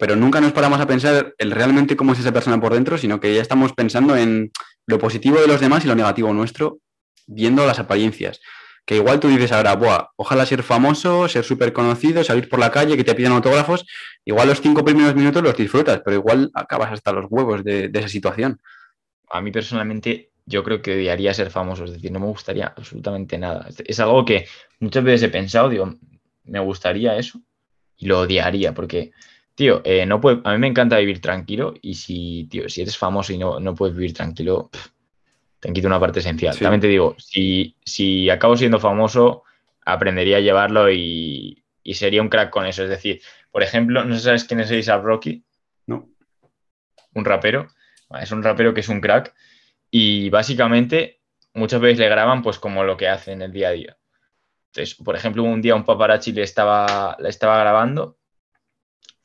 pero 0.04 0.16
nunca 0.16 0.38
nos 0.38 0.52
paramos 0.52 0.78
a 0.80 0.86
pensar 0.86 1.34
el 1.38 1.50
realmente 1.50 1.96
cómo 1.96 2.12
es 2.12 2.18
esa 2.18 2.30
persona 2.30 2.60
por 2.60 2.74
dentro, 2.74 2.98
sino 2.98 3.20
que 3.20 3.34
ya 3.34 3.40
estamos 3.40 3.72
pensando 3.72 4.14
en 4.14 4.52
lo 4.86 4.98
positivo 4.98 5.40
de 5.40 5.46
los 5.46 5.62
demás 5.62 5.82
y 5.82 5.88
lo 5.88 5.94
negativo 5.94 6.30
nuestro, 6.34 6.80
viendo 7.26 7.66
las 7.66 7.78
apariencias. 7.78 8.42
Que 8.84 8.96
igual 8.96 9.18
tú 9.18 9.28
dices 9.28 9.50
ahora, 9.50 9.74
Buah, 9.76 10.08
ojalá 10.16 10.44
ser 10.44 10.62
famoso, 10.62 11.26
ser 11.26 11.42
súper 11.42 11.72
conocido, 11.72 12.22
salir 12.22 12.50
por 12.50 12.58
la 12.58 12.70
calle, 12.70 12.98
que 12.98 13.04
te 13.04 13.14
pidan 13.14 13.32
autógrafos. 13.32 13.86
Igual 14.26 14.48
los 14.48 14.60
cinco 14.60 14.84
primeros 14.84 15.14
minutos 15.14 15.42
los 15.42 15.56
disfrutas, 15.56 16.02
pero 16.04 16.18
igual 16.18 16.50
acabas 16.52 16.92
hasta 16.92 17.10
los 17.10 17.24
huevos 17.30 17.64
de, 17.64 17.90
esa 17.94 18.08
situación. 18.08 18.60
A 19.30 19.40
mí 19.40 19.52
personalmente, 19.52 20.32
yo 20.44 20.62
creo 20.64 20.82
que 20.82 20.96
odiaría 20.96 21.32
ser 21.32 21.50
famoso, 21.50 21.84
es 21.84 21.92
decir, 21.92 22.12
no 22.12 22.20
me 22.20 22.26
gustaría 22.26 22.74
absolutamente 22.76 23.38
nada. 23.38 23.68
Es 23.86 24.00
algo 24.00 24.22
que 24.26 24.46
muchas 24.80 25.02
veces 25.02 25.22
he 25.22 25.32
pensado, 25.32 25.70
digo, 25.70 25.94
me 26.44 26.60
gustaría 26.60 27.16
eso 27.16 27.40
y 27.96 28.04
lo 28.04 28.20
odiaría, 28.20 28.74
porque, 28.74 29.12
tío, 29.54 29.82
eh, 29.84 30.06
no 30.06 30.20
puede, 30.20 30.40
a 30.44 30.52
mí 30.52 30.58
me 30.58 30.66
encanta 30.66 30.98
vivir 30.98 31.20
tranquilo 31.20 31.74
y 31.80 31.94
si, 31.94 32.46
tío, 32.50 32.68
si 32.68 32.82
eres 32.82 32.98
famoso 32.98 33.32
y 33.32 33.38
no, 33.38 33.60
no 33.60 33.74
puedes 33.74 33.96
vivir 33.96 34.12
tranquilo, 34.12 34.70
te 35.60 35.72
quita 35.72 35.88
una 35.88 36.00
parte 36.00 36.20
esencial. 36.20 36.58
También 36.58 36.80
te 36.80 36.88
digo, 36.88 37.16
si, 37.18 37.76
si 37.84 38.28
acabo 38.28 38.56
siendo 38.56 38.78
famoso, 38.78 39.44
aprendería 39.84 40.38
a 40.38 40.40
llevarlo 40.40 40.90
y, 40.90 41.62
sería 41.92 42.22
un 42.22 42.28
crack 42.28 42.50
con 42.50 42.66
eso. 42.66 42.82
Es 42.82 42.90
decir, 42.90 43.20
por 43.50 43.62
ejemplo, 43.62 44.04
no 44.04 44.14
sé 44.14 44.22
sabes 44.22 44.44
quién 44.44 44.60
es 44.60 44.88
A$AP 44.88 45.04
Rocky. 45.04 45.44
No. 45.86 46.08
Un 47.14 47.24
rapero. 47.24 47.68
Es 48.20 48.32
un 48.32 48.42
rapero 48.42 48.74
que 48.74 48.80
es 48.80 48.88
un 48.88 49.00
crack. 49.00 49.34
Y 49.90 50.28
básicamente 50.30 51.20
muchas 51.54 51.80
veces 51.80 51.98
le 51.98 52.08
graban 52.08 52.42
pues 52.42 52.58
como 52.58 52.84
lo 52.84 52.96
que 52.96 53.08
hace 53.08 53.32
en 53.32 53.42
el 53.42 53.52
día 53.52 53.68
a 53.68 53.72
día. 53.72 53.96
Entonces, 54.66 54.96
por 54.96 55.14
ejemplo, 55.14 55.44
un 55.44 55.62
día 55.62 55.76
un 55.76 55.84
paparazzi 55.84 56.32
le 56.32 56.42
estaba, 56.42 57.16
le 57.20 57.28
estaba 57.28 57.58
grabando 57.58 58.18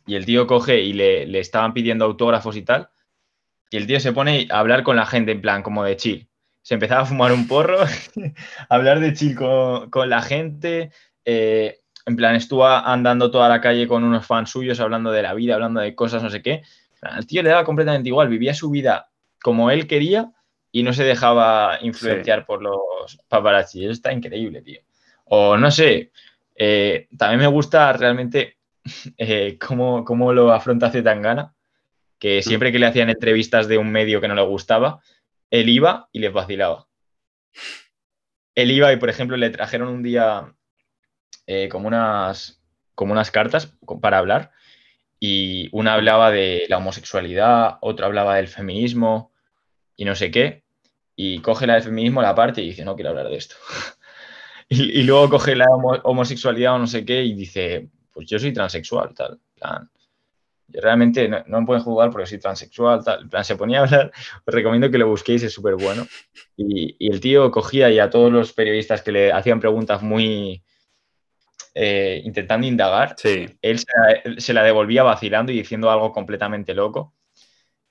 y 0.10 0.16
el 0.16 0.26
tío 0.26 0.48
coge 0.48 0.82
y 0.82 0.94
le, 0.94 1.26
le 1.26 1.40
estaban 1.40 1.74
pidiendo 1.74 2.06
autógrafos 2.06 2.56
y 2.58 2.64
tal. 2.64 2.90
Y 3.70 3.78
el 3.78 3.88
tío 3.88 4.00
se 4.00 4.14
pone 4.14 4.48
a 4.50 4.60
hablar 4.60 4.84
con 4.84 4.96
la 4.96 5.06
gente 5.06 5.32
en 5.32 5.42
plan 5.42 5.64
como 5.64 5.84
de 5.84 5.96
chill 5.96 6.30
se 6.70 6.76
empezaba 6.76 7.02
a 7.02 7.06
fumar 7.06 7.32
un 7.32 7.48
porro, 7.48 7.82
a 7.82 7.88
hablar 8.70 9.00
de 9.00 9.14
chill 9.14 9.36
con, 9.36 9.90
la 10.08 10.22
gente. 10.22 10.92
Eh, 11.26 11.80
en 12.06 12.16
plan, 12.16 12.36
estuvo 12.36 12.68
andando 12.68 13.32
toda 13.32 13.50
la 13.50 13.60
calle 13.60 13.88
con 13.88 14.04
unos 14.04 14.28
fans 14.28 14.52
suyos, 14.52 14.80
hablando 14.80 15.10
de 15.12 15.24
la 15.24 15.34
vida, 15.34 15.56
hablando 15.56 15.80
de 15.80 15.96
cosas, 15.96 16.22
no 16.22 16.30
sé 16.30 16.44
qué. 16.44 16.62
Al 17.02 17.26
tío 17.26 17.42
le 17.42 17.50
daba 17.50 17.64
completamente 17.64 18.10
igual, 18.10 18.28
vivía 18.28 18.54
su 18.54 18.70
vida 18.70 19.10
como 19.42 19.72
él 19.72 19.88
quería 19.88 20.32
y 20.72 20.84
no 20.84 20.94
se 20.94 21.04
dejaba 21.04 21.80
influenciar 21.82 22.46
por 22.46 22.62
los 22.62 23.20
paparazzi. 23.28 23.84
Eso 23.84 23.94
está 23.94 24.14
increíble, 24.14 24.62
tío. 24.62 24.82
O 25.26 25.58
no 25.58 25.72
sé, 25.72 26.12
eh, 26.56 27.08
también 27.18 27.40
me 27.40 27.48
gusta 27.48 27.94
realmente 27.94 28.59
eh, 29.18 29.58
cómo, 29.60 30.04
cómo, 30.06 30.34
lo 30.34 30.52
afronta 30.52 30.92
Zetangana, 30.92 31.56
que 32.20 32.42
siempre 32.42 32.72
que 32.72 32.80
le 32.80 32.88
hacían 32.88 33.10
entrevistas 33.10 33.68
de 33.68 33.78
un 33.78 33.92
medio 33.92 34.22
que 34.22 34.28
no 34.28 34.36
le 34.36 34.42
gustaba, 34.42 35.02
él 35.50 35.70
iba 35.70 36.10
y 36.12 36.20
les 36.20 36.34
vacilaba. 36.34 36.88
Él 38.56 38.72
iba 38.72 38.92
y, 38.92 38.98
por 38.98 39.10
ejemplo, 39.10 39.38
le 39.38 39.50
trajeron 39.50 39.88
un 39.88 40.04
día 40.04 40.54
eh, 41.48 41.70
como, 41.70 41.88
unas, 41.88 42.62
como 42.94 43.14
unas 43.14 43.32
cartas 43.32 43.74
para 44.02 44.18
hablar 44.18 44.52
y 45.20 45.70
una 45.72 45.96
hablaba 45.96 46.32
de 46.32 46.66
la 46.70 46.78
homosexualidad, 46.78 47.78
otra 47.82 48.06
hablaba 48.06 48.36
del 48.36 48.48
feminismo 48.48 49.34
y 49.96 50.06
no 50.06 50.16
sé 50.16 50.32
qué. 50.32 50.64
Y 51.16 51.42
coge 51.42 51.68
la 51.68 51.74
del 51.74 51.84
feminismo 51.84 52.22
la 52.22 52.36
parte 52.36 52.62
y 52.62 52.68
dice, 52.68 52.86
no 52.86 52.96
quiero 52.96 53.10
hablar 53.10 53.28
de 53.28 53.36
esto. 53.36 53.56
y, 54.70 55.04
luego 55.04 55.30
coge 55.30 55.56
la 55.56 55.66
homosexualidad 56.04 56.76
o 56.76 56.80
no 56.80 56.88
sé 56.88 57.04
qué 57.04 57.24
y 57.24 57.34
dice, 57.34 57.90
pues 58.20 58.28
yo 58.28 58.38
soy 58.38 58.52
transexual, 58.52 59.14
tal. 59.16 59.40
Plan, 59.56 59.90
yo 60.68 60.82
realmente 60.82 61.30
no, 61.30 61.62
me 61.62 61.66
pueden 61.66 61.82
jugar 61.82 62.12
porque 62.12 62.28
soy 62.28 62.38
transexual, 62.38 63.02
tal. 63.02 63.30
plan, 63.30 63.46
se 63.46 63.56
ponía 63.56 63.80
a 63.80 63.84
hablar, 63.84 64.12
os 64.46 64.54
recomiendo 64.54 64.92
que 64.92 64.98
lo 64.98 65.08
busquéis, 65.08 65.42
es 65.44 65.54
súper 65.54 65.76
bueno. 65.76 66.06
Y, 66.58 66.98
el 67.10 67.22
tío 67.22 67.50
cogía 67.50 67.90
y 67.90 67.98
a 68.00 68.10
todos 68.10 68.30
los 68.30 68.52
periodistas 68.52 69.02
que 69.02 69.14
le 69.14 69.32
hacían 69.32 69.62
preguntas 69.62 70.02
muy 70.02 70.62
eh, 71.74 72.22
intentando 72.26 72.68
indagar, 72.68 73.16
él 73.62 73.80
se 74.38 74.54
la, 74.54 74.64
devolvía 74.64 75.04
vacilando 75.04 75.54
y 75.54 75.60
diciendo 75.60 75.90
algo 75.90 76.12
completamente 76.12 76.74
loco. 76.74 77.16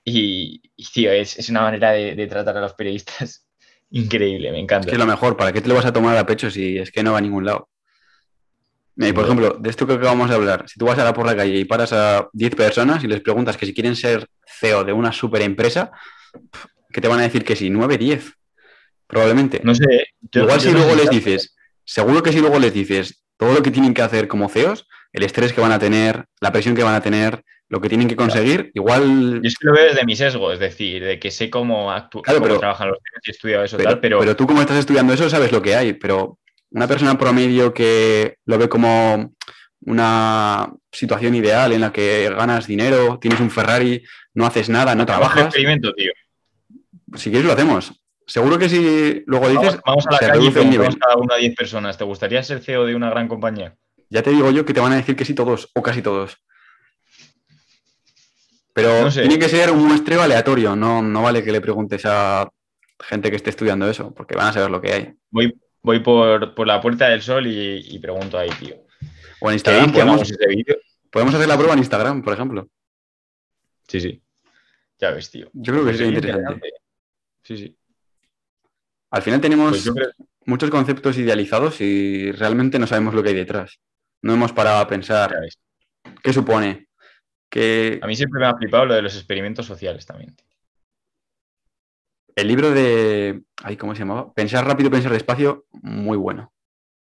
Y, 0.05 0.61
tío, 0.93 1.11
es, 1.11 1.49
una 1.49 1.63
manera 1.63 1.93
de, 1.93 2.27
tratar 2.27 2.55
a 2.59 2.61
los 2.61 2.75
periodistas 2.75 3.49
increíble, 3.93 4.53
me 4.53 4.61
encanta. 4.61 4.89
Es 4.89 4.93
que 4.93 4.99
lo 4.99 5.07
mejor, 5.07 5.39
¿para 5.39 5.55
qué 5.55 5.63
te 5.63 5.71
lo 5.71 5.75
vas 5.75 5.87
a 5.87 5.93
tomar 5.95 6.19
a 6.19 6.27
pecho 6.27 6.51
si 6.51 6.77
es 6.77 6.93
que 6.93 7.03
no 7.03 7.13
va 7.13 7.19
a 7.19 7.23
ningún 7.23 7.47
lado? 7.47 7.71
Por 9.15 9.25
ejemplo, 9.25 9.57
de 9.59 9.71
esto 9.71 9.87
que 9.87 9.95
acabamos 9.95 10.29
de 10.29 10.35
hablar, 10.35 10.65
si 10.69 10.79
tú 10.79 10.87
vas 10.87 10.99
a 10.99 11.05
la 11.05 11.13
por 11.13 11.25
la 11.25 11.37
calle 11.37 11.57
y 11.57 11.65
paras 11.65 11.93
a 11.93 12.29
10 12.33 12.55
personas 12.57 13.05
y 13.05 13.07
les 13.07 13.21
preguntas 13.21 13.57
que 13.57 13.65
si 13.65 13.73
quieren 13.73 13.95
ser 13.95 14.27
CEO 14.45 14.83
de 14.83 14.93
una 14.93 15.13
super 15.13 15.41
empresa, 15.43 15.93
¿qué 16.93 17.01
te 17.01 17.09
van 17.09 17.21
a 17.21 17.23
decir 17.23 17.45
que 17.45 17.55
sí? 17.55 17.71
9, 17.71 17.97
10. 17.97 18.33
Probablemente. 19.07 19.61
No 19.63 19.75
sé. 19.75 20.09
Igual 20.33 20.61
si 20.61 20.73
luego 20.73 20.95
les 20.97 21.11
dices, 21.11 21.57
seguro 21.85 22.23
que 22.23 22.33
si 22.33 22.41
luego 22.41 22.59
les 22.59 22.75
dices 22.75 23.25
todo 23.37 23.55
lo 23.55 23.63
que 23.63 23.71
tienen 23.71 23.95
que 23.95 24.03
hacer 24.03 24.27
como 24.27 24.49
CEOs, 24.49 24.87
el 25.13 25.23
estrés 25.23 25.53
que 25.53 25.61
van 25.61 25.73
a 25.73 25.79
tener, 25.79 26.27
la 26.41 26.53
presión 26.53 26.75
que 26.75 26.83
van 26.83 26.95
a 26.95 27.01
tener, 27.01 27.43
lo 27.69 27.81
que 27.81 27.89
tienen 27.89 28.09
que 28.09 28.17
conseguir, 28.17 28.71
igual. 28.75 29.41
Yo 29.43 29.49
es 29.49 29.57
que 29.57 29.67
lo 29.67 29.75
veo 29.75 29.85
desde 29.85 30.05
mi 30.05 30.17
sesgo, 30.17 30.53
es 30.53 30.59
decir, 30.59 31.05
de 31.05 31.19
que 31.19 31.31
sé 31.31 31.51
cómo, 31.51 31.95
claro, 32.23 32.43
pero, 32.43 32.59
trabajan 32.59 32.89
los 32.89 32.99
CEOs 32.99 33.23
y 33.27 33.31
he 33.31 33.33
estudiado 33.33 33.65
eso, 33.65 33.77
pero, 33.77 33.91
tal, 33.91 34.01
pero. 34.01 34.19
Pero 34.19 34.37
tú, 34.37 34.47
como 34.47 34.61
estás 34.61 34.79
estudiando 34.79 35.13
eso, 35.13 35.31
sabes 35.31 35.53
lo 35.53 35.63
que 35.63 35.75
hay, 35.75 35.93
pero 35.95 36.38
una 36.71 36.87
persona 36.87 37.19
promedio 37.19 37.73
que 37.73 38.37
lo 38.45 38.59
ve 38.59 38.69
como 38.69 39.35
una 39.81 40.73
situación 40.93 41.35
ideal 41.35 41.73
en 41.73 41.81
la 41.81 41.93
que 41.93 42.29
ganas 42.31 42.67
dinero, 42.67 43.19
tienes 43.21 43.41
un 43.41 43.51
Ferrari, 43.51 44.03
no 44.35 44.47
haces 44.47 44.69
nada, 44.69 44.95
no 44.95 45.07
trabajas. 45.07 45.47
experimento, 45.47 45.93
tío. 45.95 46.13
Si 47.15 47.31
quieres 47.31 47.47
lo 47.47 47.53
hacemos. 47.53 47.93
Seguro 48.27 48.59
que 48.59 48.69
si 48.69 49.23
luego 49.27 49.49
dices. 49.49 49.81
Vamos, 49.87 50.07
a 50.07 50.13
la 50.13 50.19
calle 50.19 50.49
y 50.49 50.51
preguntamos 50.51 50.97
cada 50.97 51.17
una 51.17 51.37
a 51.37 51.39
10 51.39 51.55
personas. 51.57 51.97
¿Te 51.97 52.05
gustaría 52.05 52.43
ser 52.43 52.61
CEO 52.61 52.85
de 52.85 52.95
una 52.95 53.09
gran 53.09 53.27
compañía? 53.27 53.75
Ya 54.11 54.23
te 54.23 54.31
digo 54.31 54.51
yo 54.51 54.65
que 54.65 54.75
te 54.75 54.81
van 54.81 54.93
a 54.93 54.97
decir 54.97 55.17
que 55.17 55.25
sí 55.25 55.35
todos, 55.35 55.71
o 55.75 55.83
casi 55.83 56.03
todos. 56.03 56.37
Pero 58.75 59.11
tiene 59.11 59.39
que 59.39 59.49
ser 59.49 59.71
un 59.71 59.89
muestreo 59.89 60.23
aleatorio, 60.23 60.77
no, 60.77 61.03
no 61.03 61.23
vale 61.23 61.43
que 61.43 61.51
le 61.51 61.61
preguntes 61.61 62.03
a 62.05 62.49
gente 63.01 63.31
que 63.31 63.37
esté 63.37 63.51
estudiando 63.51 63.89
eso, 63.91 64.15
porque 64.15 64.37
van 64.37 64.49
a 64.49 64.53
saber 64.53 64.71
lo 64.71 64.81
que 64.81 64.93
hay. 64.93 65.13
Voy, 65.31 65.53
voy 65.89 66.01
por, 66.01 66.67
la 66.67 66.81
Puerta 66.83 67.09
del 67.09 67.23
Sol 67.23 67.47
y, 67.47 67.99
pregunto 67.99 68.39
ahí, 68.39 68.51
tío. 68.61 68.77
O 69.41 69.49
en 69.49 69.55
Instagram. 69.55 69.91
Podemos, 69.91 70.33
podemos, 71.11 71.35
hacer 71.35 71.49
la 71.49 71.57
prueba 71.57 71.73
en 71.73 71.79
Instagram, 71.79 72.23
por 72.23 72.35
ejemplo. 72.35 72.69
Sí, 73.87 74.01
sí. 74.01 74.23
Ya 74.99 75.13
ves, 75.13 75.31
tío. 75.31 75.49
Yo 75.55 75.73
creo 75.73 75.85
que 75.85 75.91
pues 75.91 75.97
sería 75.97 76.19
interesante. 76.19 76.73
Sí, 77.43 77.57
sí. 77.57 77.77
Al 79.11 79.23
final 79.23 79.41
tenemos 79.41 79.89
pues 79.89 80.11
muchos 80.45 80.69
conceptos 80.69 81.17
idealizados 81.17 81.81
y 81.81 82.33
realmente 82.33 82.79
no 82.79 82.87
sabemos 82.87 83.15
lo 83.15 83.23
que 83.23 83.31
hay 83.31 83.35
detrás. 83.35 83.81
No 84.21 84.35
hemos 84.35 84.53
parado 84.53 84.81
a 84.81 84.89
pensar 84.89 85.35
qué 86.23 86.33
supone. 86.35 86.89
Que... 87.49 87.99
A 88.03 88.07
mí 88.07 88.15
siempre 88.15 88.41
me 88.41 88.47
ha 88.47 88.55
flipado 88.55 88.85
lo 88.85 88.95
de 88.95 89.01
los 89.01 89.17
experimentos 89.17 89.65
sociales 89.65 90.05
también. 90.05 90.37
El 92.39 92.47
libro 92.47 92.71
de. 92.71 93.43
¿Cómo 93.81 93.97
se 93.97 93.99
llamaba? 93.99 94.33
Pensar 94.33 94.65
rápido, 94.65 94.93
pensar 94.93 95.11
despacio, 95.11 95.67
muy 95.83 96.17
bueno. 96.17 96.53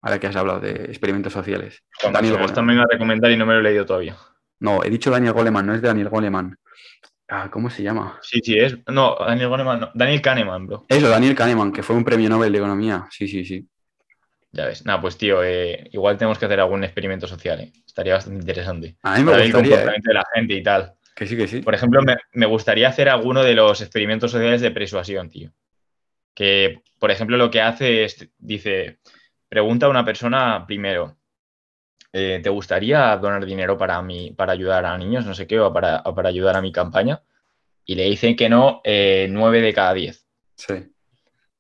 Ahora 0.01 0.21
que 0.21 0.29
has 0.29 0.37
hablado 0.37 0.61
de 0.61 0.85
experimentos 0.85 1.33
sociales. 1.33 1.83
Daniel 2.01 2.35
Goleman. 2.35 2.55
también 2.55 2.79
a 2.79 2.87
recomendar 2.89 3.33
y 3.33 3.37
no 3.37 3.45
me 3.45 3.55
lo 3.55 3.59
he 3.59 3.63
leído 3.65 3.85
todavía. 3.85 4.17
No, 4.61 4.85
he 4.85 4.89
dicho 4.89 5.11
Daniel 5.11 5.33
Goleman, 5.33 5.67
no 5.67 5.75
es 5.75 5.83
de 5.83 5.89
Daniel 5.89 6.11
Goleman. 6.11 6.57
Ah, 7.27 7.51
¿Cómo 7.51 7.71
se 7.71 7.83
llama? 7.83 8.21
Sí, 8.23 8.39
sí, 8.41 8.57
es. 8.57 8.79
No, 8.87 9.17
Daniel 9.19 9.49
Goleman, 9.49 9.81
no. 9.81 9.91
Daniel 9.95 10.23
Kahneman, 10.23 10.65
bro. 10.69 10.87
Eso, 10.89 11.09
Daniel 11.09 11.35
Kahneman, 11.35 11.73
que 11.73 11.83
fue 11.83 11.97
un 11.97 12.05
premio 12.05 12.29
Nobel 12.29 12.53
de 12.53 12.59
Economía. 12.59 13.09
Sí, 13.11 13.27
sí, 13.27 13.45
sí. 13.45 13.67
Ya 14.53 14.67
ves. 14.67 14.87
Nada, 14.87 15.01
pues 15.01 15.19
tío, 15.19 15.43
eh, 15.43 15.89
igual 15.91 16.17
tenemos 16.17 16.39
que 16.39 16.47
hacer 16.47 16.61
algún 16.61 16.85
experimento 16.85 17.27
social. 17.27 17.63
Eh. 17.63 17.73
Estaría 17.85 18.15
bastante 18.15 18.39
interesante. 18.39 18.97
A 19.03 19.19
mí 19.19 19.25
me 19.25 19.33
gustaría. 19.33 19.47
El 19.47 19.53
comportamiento 19.53 20.09
de 20.09 20.15
la 20.15 20.25
gente 20.33 20.55
y 20.55 20.63
tal. 20.63 20.96
Que 21.17 21.27
sí, 21.27 21.35
que 21.35 21.49
sí. 21.49 21.63
Por 21.63 21.75
ejemplo, 21.75 22.03
me, 22.33 22.47
gustaría 22.47 22.89
hacer 22.89 23.09
alguno 23.09 23.43
de 23.43 23.55
los 23.55 23.81
experimentos 23.81 24.31
sociales 24.31 24.61
de 24.61 24.71
persuasión, 24.71 25.31
tío. 25.31 25.51
Que, 26.35 26.83
por 26.99 27.11
ejemplo, 27.11 27.39
lo 27.39 27.51
que 27.51 27.63
hace 27.63 28.05
es, 28.05 28.29
dice, 28.37 28.99
pregunta 29.49 29.87
a 29.87 29.89
una 29.89 30.05
persona 30.05 30.67
primero, 30.67 31.17
eh, 32.13 32.41
¿te 32.43 32.51
gustaría 32.51 33.17
donar 33.17 33.47
dinero 33.47 33.79
para, 33.79 34.03
mí, 34.03 34.33
para 34.37 34.53
ayudar 34.53 34.85
a 34.85 34.99
niños, 34.99 35.25
no 35.25 35.33
sé 35.35 35.47
qué, 35.47 35.59
o 35.59 35.73
para, 35.73 36.03
ayudar 36.27 36.55
a 36.55 36.61
mi 36.61 36.71
campaña? 36.71 37.23
Y 37.87 37.95
le 37.95 38.05
dicen 38.05 38.37
que 38.37 38.51
no, 38.51 38.83
eh, 38.85 39.27
nueve 39.31 39.63
de 39.63 39.73
cada 39.73 39.95
diez. 39.95 40.27
Sí. 40.55 40.75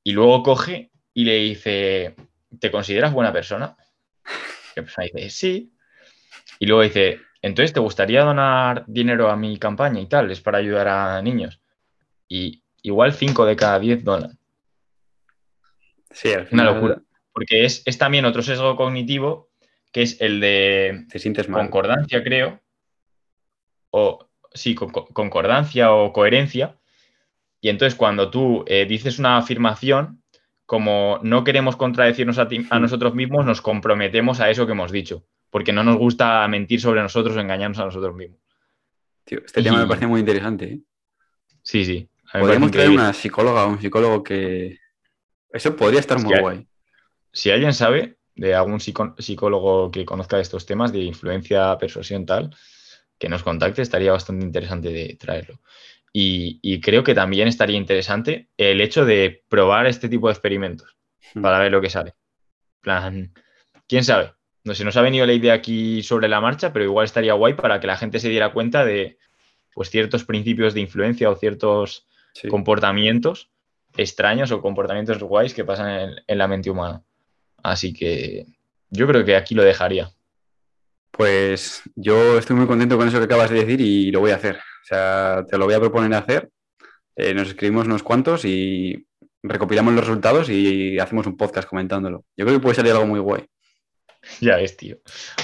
Y 0.02 0.12
luego 0.12 0.42
coge 0.42 0.90
y 1.14 1.24
le 1.24 1.36
dice, 1.36 2.14
¿te 2.60 2.70
consideras 2.70 3.14
buena 3.14 3.32
persona? 3.32 3.74
La 4.76 4.82
persona 4.82 5.08
dice, 5.10 5.30
sí. 5.30 5.72
Y 6.58 6.66
luego 6.66 6.82
dice, 6.82 7.20
entonces, 7.46 7.72
¿te 7.72 7.80
gustaría 7.80 8.22
donar 8.24 8.84
dinero 8.86 9.30
a 9.30 9.36
mi 9.36 9.58
campaña 9.58 10.00
y 10.00 10.06
tal? 10.06 10.30
Es 10.30 10.40
para 10.40 10.58
ayudar 10.58 10.88
a 10.88 11.20
niños. 11.22 11.60
Y 12.28 12.62
igual 12.82 13.12
5 13.12 13.44
de 13.46 13.56
cada 13.56 13.78
10 13.78 14.04
donan. 14.04 14.38
Sí, 16.10 16.32
al 16.32 16.46
final. 16.46 16.66
Una 16.68 16.74
locura. 16.74 17.02
Porque 17.32 17.64
es, 17.64 17.82
es 17.86 17.98
también 17.98 18.24
otro 18.24 18.42
sesgo 18.42 18.76
cognitivo, 18.76 19.50
que 19.92 20.02
es 20.02 20.20
el 20.20 20.40
de 20.40 21.06
Te 21.10 21.18
sientes 21.18 21.48
mal. 21.48 21.62
concordancia, 21.62 22.22
creo. 22.22 22.60
O 23.90 24.28
sí, 24.52 24.74
con- 24.74 24.90
con- 24.90 25.06
concordancia 25.06 25.92
o 25.92 26.12
coherencia. 26.12 26.76
Y 27.60 27.68
entonces 27.68 27.94
cuando 27.94 28.30
tú 28.30 28.64
eh, 28.66 28.86
dices 28.86 29.18
una 29.18 29.36
afirmación, 29.38 30.22
como 30.64 31.20
no 31.22 31.44
queremos 31.44 31.76
contradecirnos 31.76 32.38
a, 32.38 32.48
ti- 32.48 32.66
a 32.70 32.78
nosotros 32.78 33.14
mismos, 33.14 33.44
nos 33.44 33.60
comprometemos 33.60 34.40
a 34.40 34.50
eso 34.50 34.66
que 34.66 34.72
hemos 34.72 34.90
dicho. 34.92 35.24
Porque 35.50 35.72
no 35.72 35.82
nos 35.84 35.96
gusta 35.96 36.46
mentir 36.48 36.80
sobre 36.80 37.02
nosotros 37.02 37.36
o 37.36 37.40
engañarnos 37.40 37.78
a 37.78 37.84
nosotros 37.84 38.14
mismos. 38.14 38.40
Tío, 39.24 39.40
este 39.44 39.62
tema 39.62 39.78
me 39.78 39.86
parece 39.86 40.06
muy 40.06 40.20
interesante. 40.20 40.64
¿eh? 40.66 40.80
Sí, 41.62 41.84
sí. 41.84 42.08
Podríamos 42.32 42.68
increíble. 42.68 42.96
una 42.96 43.12
psicóloga 43.12 43.64
o 43.64 43.70
un 43.70 43.80
psicólogo 43.80 44.22
que. 44.22 44.78
Eso 45.50 45.74
podría 45.76 46.00
estar 46.00 46.20
muy 46.20 46.38
guay. 46.38 46.68
Si 47.32 47.50
alguien 47.50 47.72
sabe 47.72 48.16
de 48.34 48.54
algún 48.54 48.80
psicólogo 48.80 49.90
que 49.90 50.04
conozca 50.04 50.38
estos 50.38 50.66
temas 50.66 50.92
de 50.92 51.00
influencia, 51.00 51.76
persuasión, 51.78 52.26
tal, 52.26 52.54
que 53.18 53.28
nos 53.28 53.42
contacte, 53.42 53.82
estaría 53.82 54.12
bastante 54.12 54.44
interesante 54.44 54.90
de 54.90 55.16
traerlo. 55.18 55.60
Y, 56.12 56.58
y 56.62 56.80
creo 56.80 57.04
que 57.04 57.14
también 57.14 57.48
estaría 57.48 57.76
interesante 57.76 58.48
el 58.56 58.80
hecho 58.80 59.04
de 59.04 59.44
probar 59.48 59.86
este 59.86 60.08
tipo 60.08 60.28
de 60.28 60.32
experimentos 60.32 60.96
Hmm. 61.34 61.42
para 61.42 61.58
ver 61.58 61.72
lo 61.72 61.80
que 61.80 61.90
sale. 61.90 62.14
Plan, 62.80 63.32
quién 63.88 64.04
sabe. 64.04 64.32
No 64.66 64.74
se 64.74 64.84
nos 64.84 64.96
ha 64.96 65.00
venido 65.02 65.24
la 65.26 65.32
idea 65.32 65.54
aquí 65.54 66.02
sobre 66.02 66.28
la 66.28 66.40
marcha, 66.40 66.72
pero 66.72 66.84
igual 66.84 67.04
estaría 67.04 67.32
guay 67.34 67.54
para 67.54 67.80
que 67.80 67.86
la 67.86 67.96
gente 67.96 68.18
se 68.18 68.28
diera 68.28 68.52
cuenta 68.52 68.84
de 68.84 69.16
pues, 69.74 69.90
ciertos 69.90 70.24
principios 70.24 70.74
de 70.74 70.80
influencia 70.80 71.30
o 71.30 71.36
ciertos 71.36 72.06
Sí. 72.34 72.48
comportamientos 72.48 73.48
extraños 73.96 74.50
o 74.52 74.60
comportamientos 74.60 75.22
guays 75.22 75.54
que 75.54 75.64
pasan 75.64 75.88
en, 76.00 76.10
en 76.26 76.38
la 76.38 76.46
mente 76.46 76.68
humana. 76.68 77.02
Así 77.62 77.94
que 77.94 78.44
yo 78.90 79.06
creo 79.06 79.24
que 79.24 79.36
aquí 79.36 79.54
lo 79.54 79.62
dejaría. 79.62 80.10
Pues 81.10 81.82
yo 81.94 82.36
estoy 82.36 82.56
muy 82.56 82.66
contento 82.66 82.98
con 82.98 83.08
eso 83.08 83.18
que 83.18 83.24
acabas 83.24 83.48
de 83.48 83.60
decir 83.60 83.80
y 83.80 84.10
lo 84.10 84.20
voy 84.20 84.32
a 84.32 84.36
hacer. 84.36 84.56
O 84.56 84.84
sea, 84.86 85.44
te 85.48 85.56
lo 85.56 85.64
voy 85.64 85.74
a 85.74 85.80
proponer 85.80 86.12
hacer. 86.12 86.50
Eh, 87.16 87.32
nos 87.32 87.48
escribimos 87.48 87.86
unos 87.86 88.02
cuantos 88.02 88.44
y 88.44 89.06
recopilamos 89.42 89.94
los 89.94 90.06
resultados 90.06 90.50
y 90.50 90.98
hacemos 90.98 91.26
un 91.26 91.36
podcast 91.38 91.66
comentándolo. 91.66 92.24
Yo 92.36 92.44
creo 92.44 92.58
que 92.58 92.62
puede 92.62 92.74
salir 92.74 92.92
algo 92.92 93.06
muy 93.06 93.20
guay. 93.20 93.46
Ya 94.40 94.56
ves, 94.56 94.76
tío. 94.76 94.98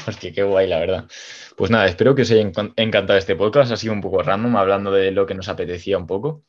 Hostia, 0.07 0.33
qué 0.33 0.43
guay, 0.43 0.66
la 0.68 0.78
verdad. 0.78 1.09
Pues 1.57 1.70
nada, 1.70 1.87
espero 1.87 2.14
que 2.14 2.22
os 2.22 2.30
haya 2.30 2.43
encan- 2.43 2.72
encantado 2.76 3.18
este 3.18 3.37
podcast. 3.37 3.72
Ha 3.72 3.76
sido 3.76 3.93
un 3.93 4.01
poco 4.01 4.22
random, 4.22 4.57
hablando 4.57 4.91
de 4.91 5.11
lo 5.11 5.26
que 5.26 5.35
nos 5.35 5.49
apetecía 5.49 5.99
un 5.99 6.07
poco. 6.07 6.45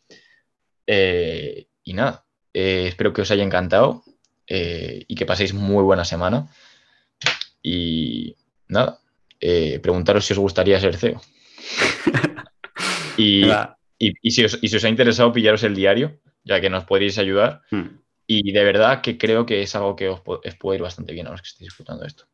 Eh, 0.87 1.67
y 1.83 1.93
nada, 1.93 2.25
eh, 2.53 2.85
espero 2.87 3.13
que 3.13 3.21
os 3.21 3.31
haya 3.31 3.43
encantado 3.43 4.03
eh, 4.47 5.03
y 5.07 5.15
que 5.15 5.25
paséis 5.25 5.53
muy 5.53 5.83
buena 5.83 6.05
semana. 6.05 6.47
Y 7.61 8.35
nada, 8.67 8.99
preguntaros 9.39 10.25
si 10.25 10.33
os 10.33 10.39
gustaría 10.39 10.79
ser 10.79 10.97
CEO. 10.97 11.21
Y, 13.17 13.41
Venga. 13.41 13.77
y- 13.99 14.13
y 14.21 14.31
si 14.31 14.43
os, 14.43 14.57
y 14.61 14.67
si 14.69 14.75
os 14.77 14.83
ha 14.83 14.89
interesado 14.89 15.31
pillaros 15.31 15.61
el 15.63 15.75
diario, 15.75 16.19
ya 16.43 16.59
que 16.59 16.69
nos 16.71 16.83
podéis 16.85 17.17
ayudar. 17.19 17.61
Hmm. 17.69 17.99
Y 18.27 18.51
de 18.51 18.63
verdad 18.65 19.01
que 19.01 19.17
creo 19.17 19.45
que 19.45 19.61
es 19.61 19.75
algo 19.75 19.95
que 19.95 20.09
os, 20.09 20.21
pu- 20.23 20.41
os 20.45 20.55
puede 20.57 20.77
ir 20.77 20.83
bastante 20.83 21.13
bien 21.13 21.27
a 21.27 21.31
los 21.31 21.41
que 21.41 21.47
estéis 21.47 21.69
escuchando 21.71 22.05
esto. 22.05 22.25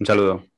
Un 0.00 0.06
saludo. 0.06 0.51